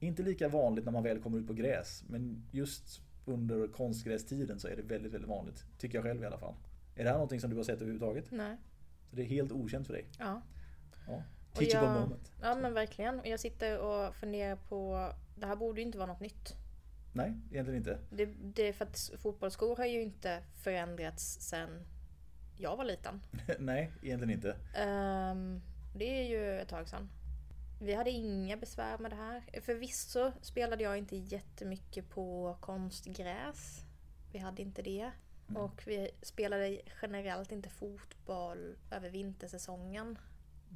Inte 0.00 0.22
lika 0.22 0.48
vanligt 0.48 0.84
när 0.84 0.92
man 0.92 1.02
väl 1.02 1.22
kommer 1.22 1.38
ut 1.38 1.46
på 1.46 1.52
gräs, 1.52 2.04
men 2.08 2.42
just 2.50 3.02
under 3.24 3.68
konstgrästiden 3.68 4.60
så 4.60 4.68
är 4.68 4.76
det 4.76 4.82
väldigt, 4.82 5.14
väldigt 5.14 5.30
vanligt. 5.30 5.64
Tycker 5.78 5.98
jag 5.98 6.04
själv 6.04 6.22
i 6.22 6.26
alla 6.26 6.38
fall. 6.38 6.54
Är 6.94 7.04
det 7.04 7.10
här 7.10 7.16
någonting 7.16 7.40
som 7.40 7.50
du 7.50 7.56
har 7.56 7.64
sett 7.64 7.76
överhuvudtaget? 7.76 8.30
Nej. 8.30 8.56
Så 9.10 9.16
det 9.16 9.22
är 9.22 9.26
helt 9.26 9.52
okänt 9.52 9.86
för 9.86 9.94
dig? 9.94 10.06
Ja. 10.18 10.42
Ja. 11.10 11.22
Teachable 11.52 11.88
jag- 11.88 12.00
moment. 12.00 12.32
ja 12.42 12.54
men 12.54 12.74
verkligen. 12.74 13.20
Och 13.20 13.26
jag 13.26 13.40
sitter 13.40 13.78
och 13.78 14.14
funderar 14.14 14.56
på, 14.56 15.12
det 15.36 15.46
här 15.46 15.56
borde 15.56 15.80
ju 15.80 15.86
inte 15.86 15.98
vara 15.98 16.08
något 16.08 16.20
nytt. 16.20 16.56
Nej, 17.12 17.34
egentligen 17.50 17.78
inte. 17.78 17.98
Det, 18.10 18.26
det 18.26 18.68
är 18.68 18.72
för 18.72 18.84
att 18.84 19.10
fotbollsskor 19.18 19.76
har 19.76 19.86
ju 19.86 20.02
inte 20.02 20.42
förändrats 20.54 21.40
sen 21.40 21.86
jag 22.56 22.76
var 22.76 22.84
liten. 22.84 23.20
Nej, 23.58 23.92
egentligen 24.02 24.34
inte. 24.34 24.56
Ehm, 24.74 25.60
det 25.94 26.20
är 26.20 26.28
ju 26.28 26.60
ett 26.60 26.68
tag 26.68 26.88
sedan. 26.88 27.08
Vi 27.82 27.94
hade 27.94 28.10
inga 28.10 28.56
besvär 28.56 28.98
med 28.98 29.10
det 29.10 29.16
här. 29.16 29.42
Förvisso 29.62 30.32
spelade 30.40 30.82
jag 30.82 30.98
inte 30.98 31.16
jättemycket 31.16 32.10
på 32.10 32.56
konstgräs. 32.60 33.84
Vi 34.32 34.38
hade 34.38 34.62
inte 34.62 34.82
det. 34.82 35.10
Mm. 35.48 35.62
Och 35.62 35.82
vi 35.86 36.10
spelade 36.22 36.80
generellt 37.02 37.52
inte 37.52 37.68
fotboll 37.68 38.76
över 38.90 39.10
vintersäsongen. 39.10 40.18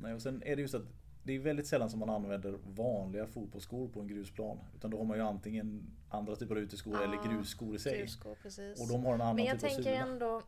Nej, 0.00 0.14
och 0.14 0.22
sen 0.22 0.42
är 0.42 0.56
det 0.56 0.62
just 0.62 0.74
att 0.74 0.82
det 1.22 1.32
är 1.32 1.38
väldigt 1.38 1.66
sällan 1.66 1.90
som 1.90 2.00
man 2.00 2.10
använder 2.10 2.58
vanliga 2.64 3.26
fotbollsskor 3.26 3.88
på 3.88 4.00
en 4.00 4.06
grusplan. 4.08 4.58
Utan 4.76 4.90
då 4.90 4.98
har 4.98 5.04
man 5.04 5.16
ju 5.16 5.22
antingen 5.22 5.90
andra 6.08 6.36
typer 6.36 6.56
av 6.56 6.62
uteskor 6.62 6.96
Ah, 7.00 7.04
eller 7.04 7.28
grusskor 7.28 7.74
i 7.74 7.78
sig. 7.78 7.98
Grusskor, 7.98 8.34
precis. 8.42 8.80
Och 8.80 8.88
de 8.88 9.04
har 9.04 9.14
en 9.14 9.20
annan 9.20 9.36
Men 9.36 9.44
jag 9.44 9.60
typ 9.60 9.64
av 9.64 9.68
tänker 9.74 9.82
sula. 9.90 9.96
ändå 10.12 10.42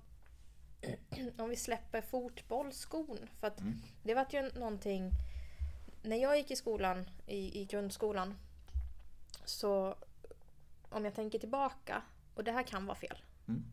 om 1.42 1.48
vi 1.50 1.56
släpper 1.56 2.00
fotbollsskon. 2.00 3.18
För 3.40 3.46
att 3.46 3.60
Mm. 3.60 3.74
det 4.02 4.14
var 4.14 4.26
ju 4.30 4.50
någonting 4.58 5.10
när 6.02 6.16
jag 6.16 6.36
gick 6.38 6.50
i 6.50 6.56
skolan, 6.56 7.10
i, 7.26 7.60
i 7.60 7.64
grundskolan. 7.64 8.34
Så 9.44 9.94
om 10.88 11.04
jag 11.04 11.14
tänker 11.14 11.38
tillbaka, 11.38 12.02
och 12.34 12.44
det 12.44 12.52
här 12.52 12.62
kan 12.62 12.86
vara 12.86 12.96
fel. 12.98 13.16
Mm. 13.48 13.64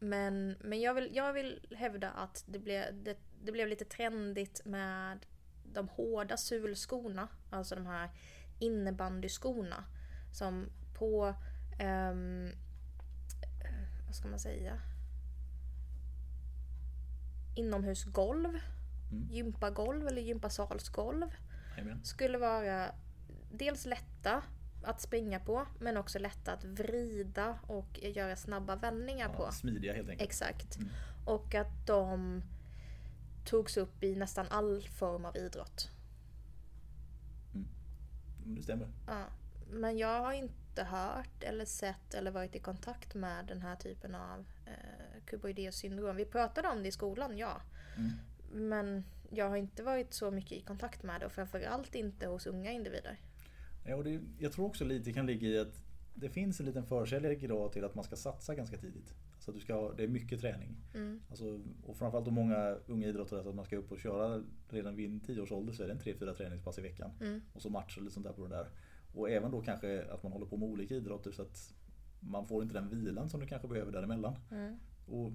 Men, 0.00 0.56
men 0.60 0.80
jag, 0.80 0.94
vill, 0.94 1.08
jag 1.16 1.32
vill 1.32 1.66
hävda 1.76 2.10
att 2.10 2.44
det 2.46 2.58
blev, 2.58 3.02
det, 3.04 3.16
det 3.44 3.52
blev 3.52 3.68
lite 3.68 3.84
trendigt 3.84 4.60
med 4.64 5.26
de 5.72 5.88
hårda 5.88 6.36
sulskorna. 6.36 7.28
Alltså 7.50 7.74
de 7.74 7.86
här 7.86 8.10
innebandyskorna. 8.58 9.84
Som 10.32 10.68
på, 10.98 11.34
ehm, 11.78 12.50
vad 14.06 14.14
ska 14.14 14.28
man 14.28 14.38
säga? 14.38 14.80
Inomhusgolv, 17.56 18.58
Mm. 19.12 19.28
gympagolv 19.30 20.06
eller 20.08 20.22
gympasalsgolv 20.22 21.26
Jajamän. 21.76 22.04
skulle 22.04 22.38
vara 22.38 22.94
dels 23.52 23.86
lätta 23.86 24.42
att 24.84 25.00
springa 25.00 25.40
på 25.40 25.66
men 25.78 25.96
också 25.96 26.18
lätta 26.18 26.52
att 26.52 26.64
vrida 26.64 27.58
och 27.66 27.98
göra 28.02 28.36
snabba 28.36 28.76
vändningar 28.76 29.28
på. 29.28 29.42
Ja, 29.42 29.52
smidiga 29.52 29.94
helt 29.94 30.08
enkelt. 30.08 30.28
Exakt. 30.28 30.76
Mm. 30.76 30.88
Och 31.24 31.54
att 31.54 31.86
de 31.86 32.42
togs 33.44 33.76
upp 33.76 34.02
i 34.02 34.16
nästan 34.16 34.46
all 34.50 34.88
form 34.88 35.24
av 35.24 35.36
idrott. 35.36 35.90
Mm, 37.54 37.68
Det 38.56 38.62
stämmer. 38.62 38.88
Ja. 39.06 39.24
Men 39.70 39.98
jag 39.98 40.20
har 40.20 40.32
inte 40.32 40.84
hört 40.84 41.42
eller 41.42 41.64
sett 41.64 42.14
eller 42.14 42.30
varit 42.30 42.54
i 42.54 42.58
kontakt 42.58 43.14
med 43.14 43.46
den 43.46 43.62
här 43.62 43.76
typen 43.76 44.14
av 44.14 44.46
eh, 44.66 45.24
kuboideus 45.26 45.76
syndrom. 45.76 46.16
Vi 46.16 46.24
pratade 46.24 46.68
om 46.68 46.82
det 46.82 46.88
i 46.88 46.92
skolan, 46.92 47.38
ja. 47.38 47.60
Mm. 47.96 48.10
Men 48.52 49.04
jag 49.30 49.48
har 49.48 49.56
inte 49.56 49.82
varit 49.82 50.14
så 50.14 50.30
mycket 50.30 50.52
i 50.52 50.60
kontakt 50.60 51.02
med 51.02 51.20
det 51.20 51.26
och 51.26 51.32
framförallt 51.32 51.94
inte 51.94 52.26
hos 52.26 52.46
unga 52.46 52.72
individer. 52.72 53.20
Ja, 53.84 53.96
och 53.96 54.04
det, 54.04 54.20
jag 54.38 54.52
tror 54.52 54.66
också 54.66 54.84
lite 54.84 55.12
kan 55.12 55.26
ligga 55.26 55.48
i 55.48 55.58
att 55.58 55.82
det 56.14 56.28
finns 56.28 56.60
en 56.60 56.66
liten 56.66 56.86
förkärlek 56.86 57.42
idag 57.42 57.72
till 57.72 57.84
att 57.84 57.94
man 57.94 58.04
ska 58.04 58.16
satsa 58.16 58.54
ganska 58.54 58.76
tidigt. 58.76 59.14
Så 59.38 59.50
att 59.50 59.54
du 59.54 59.60
ska 59.60 59.74
ha, 59.74 59.92
det 59.92 60.02
är 60.02 60.08
mycket 60.08 60.40
träning. 60.40 60.76
Mm. 60.94 61.20
Alltså, 61.30 61.60
och 61.86 61.96
framförallt 61.96 62.24
de 62.24 62.34
många 62.34 62.76
unga 62.86 63.08
idrottare 63.08 63.48
att 63.48 63.54
man 63.54 63.64
ska 63.64 63.76
upp 63.76 63.92
och 63.92 63.98
köra 63.98 64.42
redan 64.68 64.96
vid 64.96 65.10
en 65.10 65.20
10 65.20 65.40
års 65.40 65.52
ålder 65.52 65.72
så 65.72 65.82
är 65.82 65.86
det 65.86 65.92
en 65.92 66.00
3-4 66.00 66.34
träningspass 66.34 66.78
i 66.78 66.82
veckan. 66.82 67.10
Mm. 67.20 67.40
Och 67.52 67.62
så 67.62 67.70
matcher 67.70 67.98
eller 67.98 68.10
sånt 68.10 68.26
där 68.26 68.32
på 68.32 68.42
det 68.42 68.56
där. 68.56 68.68
Och 69.14 69.30
även 69.30 69.50
då 69.50 69.62
kanske 69.62 70.02
att 70.02 70.22
man 70.22 70.32
håller 70.32 70.46
på 70.46 70.56
med 70.56 70.68
olika 70.68 70.94
idrotter 70.94 71.30
så 71.30 71.42
att 71.42 71.74
man 72.20 72.46
får 72.46 72.62
inte 72.62 72.74
den 72.74 72.88
vilan 72.88 73.28
som 73.28 73.40
du 73.40 73.46
kanske 73.46 73.68
behöver 73.68 73.92
däremellan. 73.92 74.34
Mm. 74.50 74.78
Och 75.06 75.32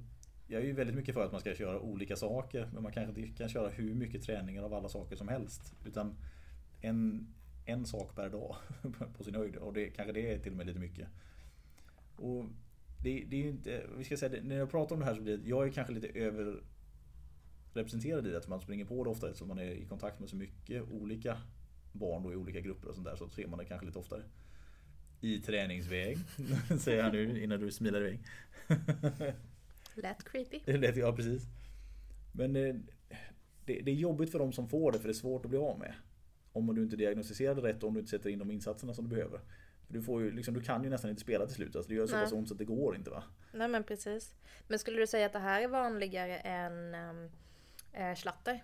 jag 0.47 0.61
är 0.61 0.65
ju 0.65 0.73
väldigt 0.73 0.95
mycket 0.95 1.13
för 1.15 1.25
att 1.25 1.31
man 1.31 1.41
ska 1.41 1.55
köra 1.55 1.79
olika 1.79 2.15
saker 2.15 2.69
men 2.73 2.83
man 2.83 2.91
kanske 2.91 3.21
inte 3.21 3.37
kan 3.37 3.49
köra 3.49 3.69
hur 3.69 3.95
mycket 3.95 4.23
träningar 4.23 4.63
av 4.63 4.73
alla 4.73 4.89
saker 4.89 5.15
som 5.15 5.27
helst. 5.27 5.75
Utan 5.85 6.15
en, 6.81 7.27
en 7.66 7.86
sak 7.86 8.16
per 8.16 8.30
dag 8.30 8.55
på 9.18 9.24
sin 9.24 9.36
höjd 9.36 9.55
och 9.55 9.74
det, 9.74 9.89
kanske 9.89 10.13
det 10.13 10.34
är 10.34 10.39
till 10.39 10.51
och 10.51 10.57
med 10.57 10.68
lite 10.68 10.80
mycket. 10.80 11.07
Och 12.16 12.45
det, 13.03 13.26
det 13.30 13.36
är 13.36 13.41
ju 13.41 13.49
inte, 13.49 13.86
vi 13.97 14.03
ska 14.03 14.18
säga 14.18 14.30
det, 14.30 14.41
när 14.41 14.55
jag 14.55 14.72
pratar 14.72 14.95
om 14.95 14.99
det 14.99 15.05
här 15.05 15.16
så 15.16 15.22
blir 15.22 15.38
det, 15.38 15.49
jag 15.49 15.68
är 15.68 15.72
kanske 15.72 15.93
lite 15.93 16.07
överrepresenterad 16.07 18.28
i 18.28 18.30
det 18.30 18.38
att 18.38 18.47
man 18.47 18.61
springer 18.61 18.86
på 18.86 19.03
det 19.03 19.09
ofta 19.09 19.28
eftersom 19.28 19.47
man 19.47 19.59
är 19.59 19.72
i 19.72 19.86
kontakt 19.86 20.20
med 20.20 20.30
så 20.30 20.36
mycket 20.36 20.84
olika 20.91 21.38
barn 21.91 22.24
då 22.24 22.34
i 22.34 22.36
olika 22.36 22.59
grupper 22.59 22.88
och 22.88 22.95
sånt 22.95 23.07
där 23.07 23.16
så 23.16 23.30
ser 23.30 23.47
man 23.47 23.59
det 23.59 23.66
kanske 23.66 23.86
lite 23.86 23.99
oftare. 23.99 24.24
I 25.22 25.39
träningsväg, 25.39 26.18
säger 26.80 27.03
jag 27.03 27.13
nu 27.13 27.43
innan 27.43 27.59
du 27.59 27.72
smilar 27.72 28.01
iväg. 28.01 28.20
Lät 29.95 30.24
creepy. 30.24 30.59
Det 30.66 30.78
lät, 30.78 30.97
ja 30.97 31.16
precis. 31.16 31.43
Men 32.32 32.55
eh, 32.55 32.76
det, 33.66 33.82
det 33.82 33.91
är 33.91 33.95
jobbigt 33.95 34.32
för 34.32 34.39
de 34.39 34.53
som 34.53 34.68
får 34.68 34.91
det 34.91 34.99
för 34.99 35.07
det 35.07 35.11
är 35.11 35.13
svårt 35.13 35.45
att 35.45 35.49
bli 35.49 35.59
av 35.59 35.80
med. 35.80 35.93
Om 36.56 36.76
du 36.76 36.84
inte 36.84 36.95
diagnostiserar 36.95 37.56
det 37.56 37.62
rätt 37.62 37.84
och 37.84 37.88
om 37.88 37.93
du 37.93 37.99
inte 37.99 38.10
sätter 38.10 38.30
in 38.30 38.39
de 38.39 38.51
insatserna 38.51 38.93
som 38.93 39.10
du 39.10 39.16
behöver. 39.16 39.39
För 39.88 39.93
Du, 39.93 40.01
får 40.01 40.22
ju, 40.22 40.32
liksom, 40.32 40.53
du 40.53 40.62
kan 40.62 40.84
ju 40.84 40.89
nästan 40.89 41.10
inte 41.10 41.22
spela 41.22 41.45
till 41.45 41.56
slut. 41.56 41.76
Alltså, 41.76 41.89
det 41.89 41.95
gör 41.95 42.08
så 42.08 42.16
Nej. 42.16 42.24
pass 42.26 42.34
ont 42.34 42.47
så 42.47 42.53
att 42.53 42.58
det 42.58 42.66
går 42.66 42.95
inte 42.95 43.10
va. 43.10 43.24
Nej 43.53 43.68
men 43.68 43.84
precis. 43.84 44.36
Men 44.68 44.80
skulle 44.80 44.99
du 44.99 45.08
säga 45.08 45.26
att 45.26 45.34
det 45.34 45.39
här 45.39 45.62
är 45.62 45.68
vanligare 45.68 46.38
än 46.38 46.93
eh, 47.93 48.16
slatter? 48.16 48.64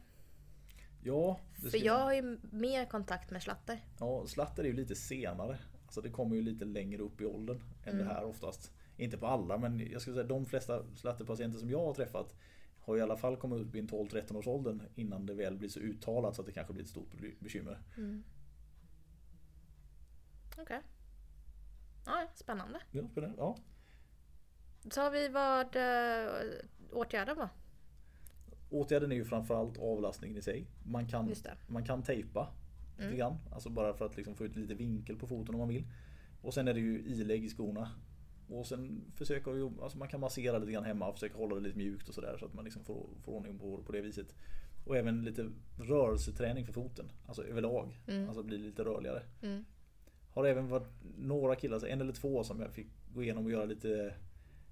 Ja, 1.03 1.39
För 1.71 1.85
jag 1.85 1.99
har 1.99 2.13
ju 2.13 2.37
mer 2.51 2.85
kontakt 2.85 3.31
med 3.31 3.43
slatter. 3.43 3.79
ja, 3.99 4.25
slatter 4.27 4.63
är 4.63 4.67
ju 4.67 4.73
lite 4.73 4.95
senare. 4.95 5.57
Alltså 5.85 6.01
det 6.01 6.09
kommer 6.09 6.35
ju 6.35 6.41
lite 6.41 6.65
längre 6.65 7.01
upp 7.01 7.21
i 7.21 7.25
åldern 7.25 7.61
än 7.85 7.93
Mm. 7.93 8.07
det 8.07 8.13
här 8.13 8.23
oftast. 8.23 8.71
Inte 8.97 9.17
på 9.17 9.27
alla 9.27 9.57
men 9.57 9.91
jag 9.91 10.01
skulle 10.01 10.15
säga 10.15 10.27
de 10.27 10.45
flesta 10.45 10.83
slatterpatienter 10.95 11.59
som 11.59 11.69
jag 11.69 11.79
har 11.85 11.93
träffat 11.93 12.35
har 12.81 12.97
i 12.97 13.01
alla 13.01 13.17
fall 13.17 13.37
kommit 13.37 13.59
upp 13.67 13.75
i 13.75 13.79
en 13.79 13.87
12-13 13.87 14.35
års 14.35 14.47
åldern 14.47 14.81
innan 14.95 15.25
det 15.25 15.33
väl 15.33 15.57
blir 15.57 15.69
så 15.69 15.79
uttalat 15.79 16.35
så 16.35 16.41
att 16.41 16.45
det 16.45 16.51
kanske 16.53 16.73
blir 16.73 16.83
ett 16.83 16.89
stort 16.89 17.11
bekymmer. 17.39 17.79
Mm. 17.97 18.23
Okej. 20.57 20.81
Ja, 22.05 22.27
spännande. 22.35 22.79
Ja, 22.91 23.07
spännande. 23.11 23.35
ja. 23.37 23.57
Har 24.95 25.11
vi 25.11 25.27
vad 25.27 25.75
uh, 25.75 26.99
åtgärder 26.99 27.35
var. 27.35 27.49
Åtgärden 28.69 29.11
är 29.11 29.15
ju 29.15 29.25
framförallt 29.25 29.77
avlastningen 29.77 30.37
i 30.37 30.41
sig. 30.41 30.67
Man 30.83 31.07
kan, 31.07 31.33
man 31.67 31.85
kan 31.85 32.03
tejpa 32.03 32.53
lite 32.91 33.03
Mm. 33.07 33.17
grann. 33.17 33.37
Alltså 33.51 33.69
bara 33.69 33.93
för 33.93 34.05
att 34.05 34.17
liksom 34.17 34.35
få 34.35 34.45
ut 34.45 34.55
lite 34.55 34.73
vinkel 34.73 35.15
på 35.15 35.27
foten 35.27 35.55
om 35.55 35.59
man 35.59 35.67
vill. 35.69 35.87
Och 36.41 36.53
sen 36.53 36.67
är 36.67 36.73
det 36.73 36.79
ju 36.79 36.99
ilägg 36.99 37.45
i 37.45 37.49
skorna. 37.49 37.91
Och 38.51 38.67
sen 38.67 39.11
försöka 39.15 39.51
jobba, 39.51 39.83
alltså 39.83 39.97
man 39.97 40.07
kan 40.07 40.19
massera 40.19 40.57
lite 40.57 40.71
grann 40.71 40.83
hemma 40.83 41.07
och 41.07 41.13
försöka 41.13 41.37
hålla 41.37 41.55
det 41.55 41.61
lite 41.61 41.77
mjukt 41.77 42.09
och 42.09 42.15
sådär 42.15 42.37
så 42.39 42.45
att 42.45 42.53
man 42.53 42.65
liksom 42.65 42.83
får, 42.83 43.09
får 43.23 43.31
ordning 43.31 43.59
på 43.59 43.77
det 43.77 43.83
på 43.83 43.91
det 43.91 44.01
viset. 44.01 44.35
Och 44.85 44.97
även 44.97 45.23
lite 45.23 45.49
rörelseträning 45.79 46.65
för 46.65 46.73
foten. 46.73 47.11
Alltså 47.27 47.43
överlag. 47.43 48.01
Mm. 48.07 48.27
Alltså 48.27 48.43
bli 48.43 48.57
lite 48.57 48.83
rörligare. 48.83 49.21
Mm. 49.41 49.65
Har 50.33 50.45
även 50.45 50.67
varit 50.67 50.87
några 51.17 51.55
killar, 51.55 51.73
alltså 51.75 51.87
en 51.87 52.01
eller 52.01 52.13
två 52.13 52.43
som 52.43 52.61
jag 52.61 52.73
fick 52.73 52.87
gå 53.13 53.23
igenom 53.23 53.45
och 53.45 53.51
göra 53.51 53.65
lite, 53.65 54.13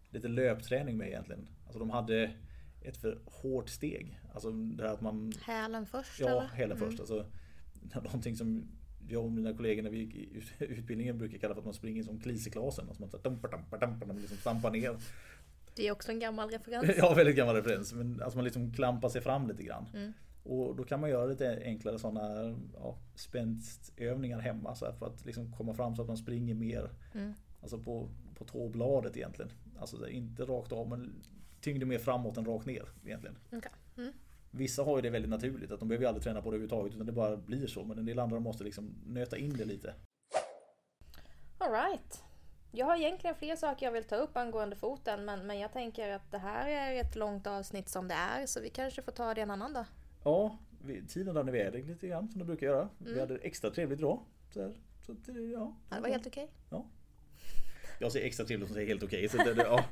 lite 0.10 0.28
löpträning 0.28 0.98
med 0.98 1.08
egentligen. 1.08 1.50
Alltså 1.64 1.80
de 1.80 1.90
hade 1.90 2.32
ett 2.82 2.98
för 2.98 3.20
hårt 3.26 3.70
steg. 3.70 4.20
Alltså 4.34 4.52
det 4.52 4.84
här 4.84 4.94
att 4.94 5.02
man 5.02 5.34
Hälen 5.42 5.86
först 5.86 6.20
Ja, 6.20 6.28
eller? 6.30 6.48
hela 6.56 6.76
Mm. 6.76 6.88
först. 6.88 7.00
Alltså, 7.00 7.26
någonting 8.04 8.36
som 8.36 8.68
jag 9.12 9.26
och 9.26 9.32
mina 9.32 9.54
kollegor 9.54 9.84
när 9.84 9.90
vi 9.90 9.98
gick 9.98 10.16
i 10.16 10.38
ut- 10.38 10.54
utbildningen 10.60 11.18
brukar 11.18 11.38
kalla 11.38 11.54
för 11.54 11.62
att 11.62 11.66
man 11.66 11.74
springer 11.74 12.04
som 12.04 12.20
kliseklasen. 12.20 12.88
Alltså 12.88 13.02
man 13.02 13.10
så 13.10 13.18
här 13.18 13.24
dumpar, 13.24 13.50
dumpar, 13.50 13.78
dumpar, 13.80 14.08
man 14.08 14.16
liksom 14.16 14.38
stampar 14.38 14.72
ner. 14.72 14.98
Det 15.76 15.88
är 15.88 15.92
också 15.92 16.12
en 16.12 16.20
gammal 16.20 16.50
referens. 16.50 16.92
Ja, 16.98 17.14
väldigt 17.14 17.36
gammal 17.36 17.56
referens. 17.56 17.94
Men 17.94 18.22
alltså 18.22 18.38
man 18.38 18.46
liksom 18.46 18.74
klampar 18.74 19.10
sig 19.10 19.22
fram 19.22 19.48
lite 19.48 19.64
grann. 19.64 19.86
Mm. 19.94 20.14
Och 20.44 20.76
då 20.76 20.84
kan 20.84 21.00
man 21.00 21.10
göra 21.10 21.26
lite 21.26 21.62
enklare 21.64 22.00
sådana 22.00 22.56
ja, 22.74 22.98
spänstövningar 23.16 24.40
hemma 24.40 24.76
så 24.76 24.94
för 25.00 25.06
att 25.06 25.26
liksom 25.26 25.52
komma 25.52 25.74
fram 25.74 25.96
så 25.96 26.02
att 26.02 26.08
man 26.08 26.18
springer 26.18 26.56
mer. 26.56 26.90
Mm. 27.14 27.34
Alltså 27.62 27.78
på, 27.80 28.10
på 28.36 28.46
tåbladet 28.46 29.18
egentligen. 29.18 29.52
Alltså 29.80 30.10
inte 30.10 30.44
rakt 30.44 30.72
av 30.72 30.90
men 30.90 31.14
tyngden 31.62 31.90
mer 31.90 32.00
framåt 32.00 32.38
än 32.38 32.46
rakt 32.46 32.66
ner 32.66 32.86
egentligen. 33.06 33.38
Okej. 33.52 33.72
Mm. 33.98 34.14
Vissa 34.52 34.84
har 34.84 34.96
ju 34.96 35.02
det 35.02 35.10
väldigt 35.10 35.30
naturligt, 35.32 35.72
att 35.72 35.80
de 35.80 35.88
behöver 35.90 36.04
ju 36.04 36.08
aldrig 36.08 36.24
träna 36.24 36.42
på 36.42 36.52
det 36.52 36.56
överhuvudtaget 36.58 36.94
utan 36.94 37.06
det 37.06 37.12
bara 37.12 37.38
blir 37.38 37.68
så. 37.68 37.84
Men 37.84 37.98
en 38.00 38.06
del 38.06 38.20
andra 38.20 38.40
måste 38.40 38.64
liksom 38.64 38.96
nöta 39.06 39.38
in 39.38 39.58
det 39.58 39.66
lite. 39.66 39.94
All 41.58 41.72
right. 41.72 42.24
Jag 42.72 42.86
har 42.86 42.96
egentligen 42.98 43.36
fler 43.36 43.56
saker 43.56 43.86
jag 43.86 43.94
vill 43.94 44.04
ta 44.04 44.16
upp 44.16 44.38
angående 44.38 44.76
foten 44.76 45.26
men, 45.26 45.48
men 45.48 45.60
jag 45.60 45.74
tänker 45.74 46.10
att 46.12 46.32
det 46.32 46.38
här 46.38 46.70
är 46.70 47.02
ett 47.02 47.16
långt 47.16 47.48
avsnitt 47.48 47.90
som 47.90 48.08
det 48.08 48.14
är 48.14 48.46
så 48.46 48.60
vi 48.62 48.70
kanske 48.70 49.02
får 49.02 49.12
ta 49.12 49.34
det 49.34 49.42
en 49.42 49.52
annan 49.52 49.74
dag. 49.74 49.86
Ja, 50.24 50.58
vi- 50.84 51.08
tiden 51.08 51.36
rann 51.36 51.50
iväg 51.50 51.88
lite 51.88 52.08
grann 52.08 52.30
som 52.30 52.40
det 52.40 52.46
brukar 52.46 52.68
göra. 52.68 52.90
Vi 52.98 53.08
Mm. 53.12 53.20
hade 53.20 53.38
extra 53.38 53.70
trevligt 53.70 54.00
idag. 54.00 54.20
Så, 54.54 54.62
här, 54.62 54.74
så 55.06 55.14
det- 55.14 55.32
ja. 55.42 55.74
Ja, 55.90 55.96
det 55.96 56.02
var 56.02 56.10
helt 56.10 56.28
okej. 56.28 56.52
Jag 58.00 58.12
säger 58.12 58.26
extra 58.28 58.46
trevligt 58.46 58.68
som 58.68 58.74
säger 58.76 58.88
helt 58.88 59.04
okej. 59.04 59.30
så 59.30 59.38
det, 59.38 59.54
det, 59.54 59.64
ja. 59.64 59.86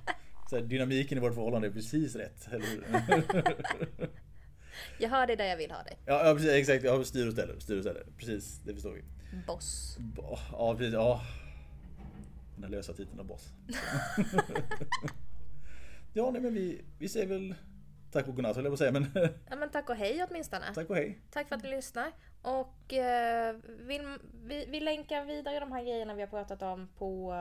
så 0.49 0.55
här, 0.57 0.63
dynamiken 0.63 1.17
i 1.17 1.21
vårt 1.21 1.33
förhållande 1.33 1.67
är 1.67 1.71
precis 1.71 2.15
rätt. 2.15 2.47
Eller 2.51 2.65
hur? 2.65 4.09
Jag 4.99 5.09
har 5.09 5.27
det 5.27 5.35
där 5.35 5.45
jag 5.45 5.57
vill 5.57 5.71
ha 5.71 5.83
det. 5.83 5.95
ja, 6.05 6.27
ja, 6.27 6.33
precis, 6.33 6.51
exakt. 6.51 6.83
Ja, 6.83 7.03
styr 7.03 7.27
och 7.27 7.33
ställer. 7.33 7.59
Styr 7.59 7.77
och 7.77 7.83
ställer. 7.83 8.03
Precis, 8.17 8.59
det 8.65 8.73
förstår 8.73 8.91
vi. 8.93 9.03
Boss. 9.47 9.97
Ba- 9.99 10.39
Ja, 10.51 10.75
precis. 10.77 10.93
Ja. 10.93 11.21
Den 12.55 12.63
här 12.63 12.71
lösa 12.71 12.93
titeln 12.93 13.19
av 13.19 13.25
boss. 13.25 13.49
ja, 16.13 16.31
nej 16.31 16.41
men 16.41 16.53
vi, 16.53 16.81
vi 16.99 17.09
säger 17.09 17.27
väl 17.27 17.55
tack 18.11 18.27
och 18.27 18.35
godnatt 18.35 18.55
höll 18.55 18.65
jag 18.65 18.71
på 18.71 18.73
att 18.73 18.79
säga. 18.79 18.91
Men 18.91 19.05
Ja, 19.49 19.55
men 19.55 19.69
tack 19.69 19.89
och 19.89 19.95
hej 19.95 20.25
åtminstone. 20.29 20.65
tack 20.75 20.89
och 20.89 20.95
hej. 20.95 21.19
Tack 21.31 21.47
för 21.47 21.55
att 21.55 21.63
ni 21.63 21.69
lyssnar. 21.69 22.11
Och 22.41 22.93
eh, 22.93 23.55
vill, 23.79 24.17
vi, 24.45 24.65
vi 24.69 24.79
länkar 24.79 25.25
vidare 25.25 25.59
de 25.59 25.71
här 25.71 25.83
grejerna 25.83 26.13
vi 26.13 26.21
har 26.21 26.27
pratat 26.27 26.61
om 26.61 26.87
på 26.97 27.33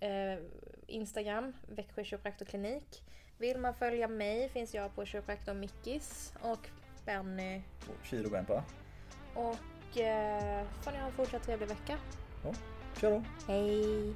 eh, 0.00 0.38
Instagram, 0.86 1.52
Växjö 1.68 2.04
kiropraktorklinik. 2.04 3.02
Vill 3.42 3.58
man 3.58 3.74
följa 3.74 4.08
mig 4.08 4.48
finns 4.48 4.74
jag 4.74 4.94
på 4.94 5.04
kiropraktor 5.04 5.54
Mickis 5.54 6.32
och 6.40 6.68
Benny. 7.04 7.62
Och 7.78 8.06
Kiro 8.06 8.30
Bampa. 8.30 8.64
Och 9.34 9.98
eh, 9.98 10.66
får 10.80 10.92
ni 10.92 10.98
ha 10.98 11.06
en 11.06 11.12
fortsatt 11.12 11.42
trevlig 11.42 11.68
vecka. 11.68 11.98
Kör 13.00 13.10
då. 13.10 13.22
Hej! 13.46 14.14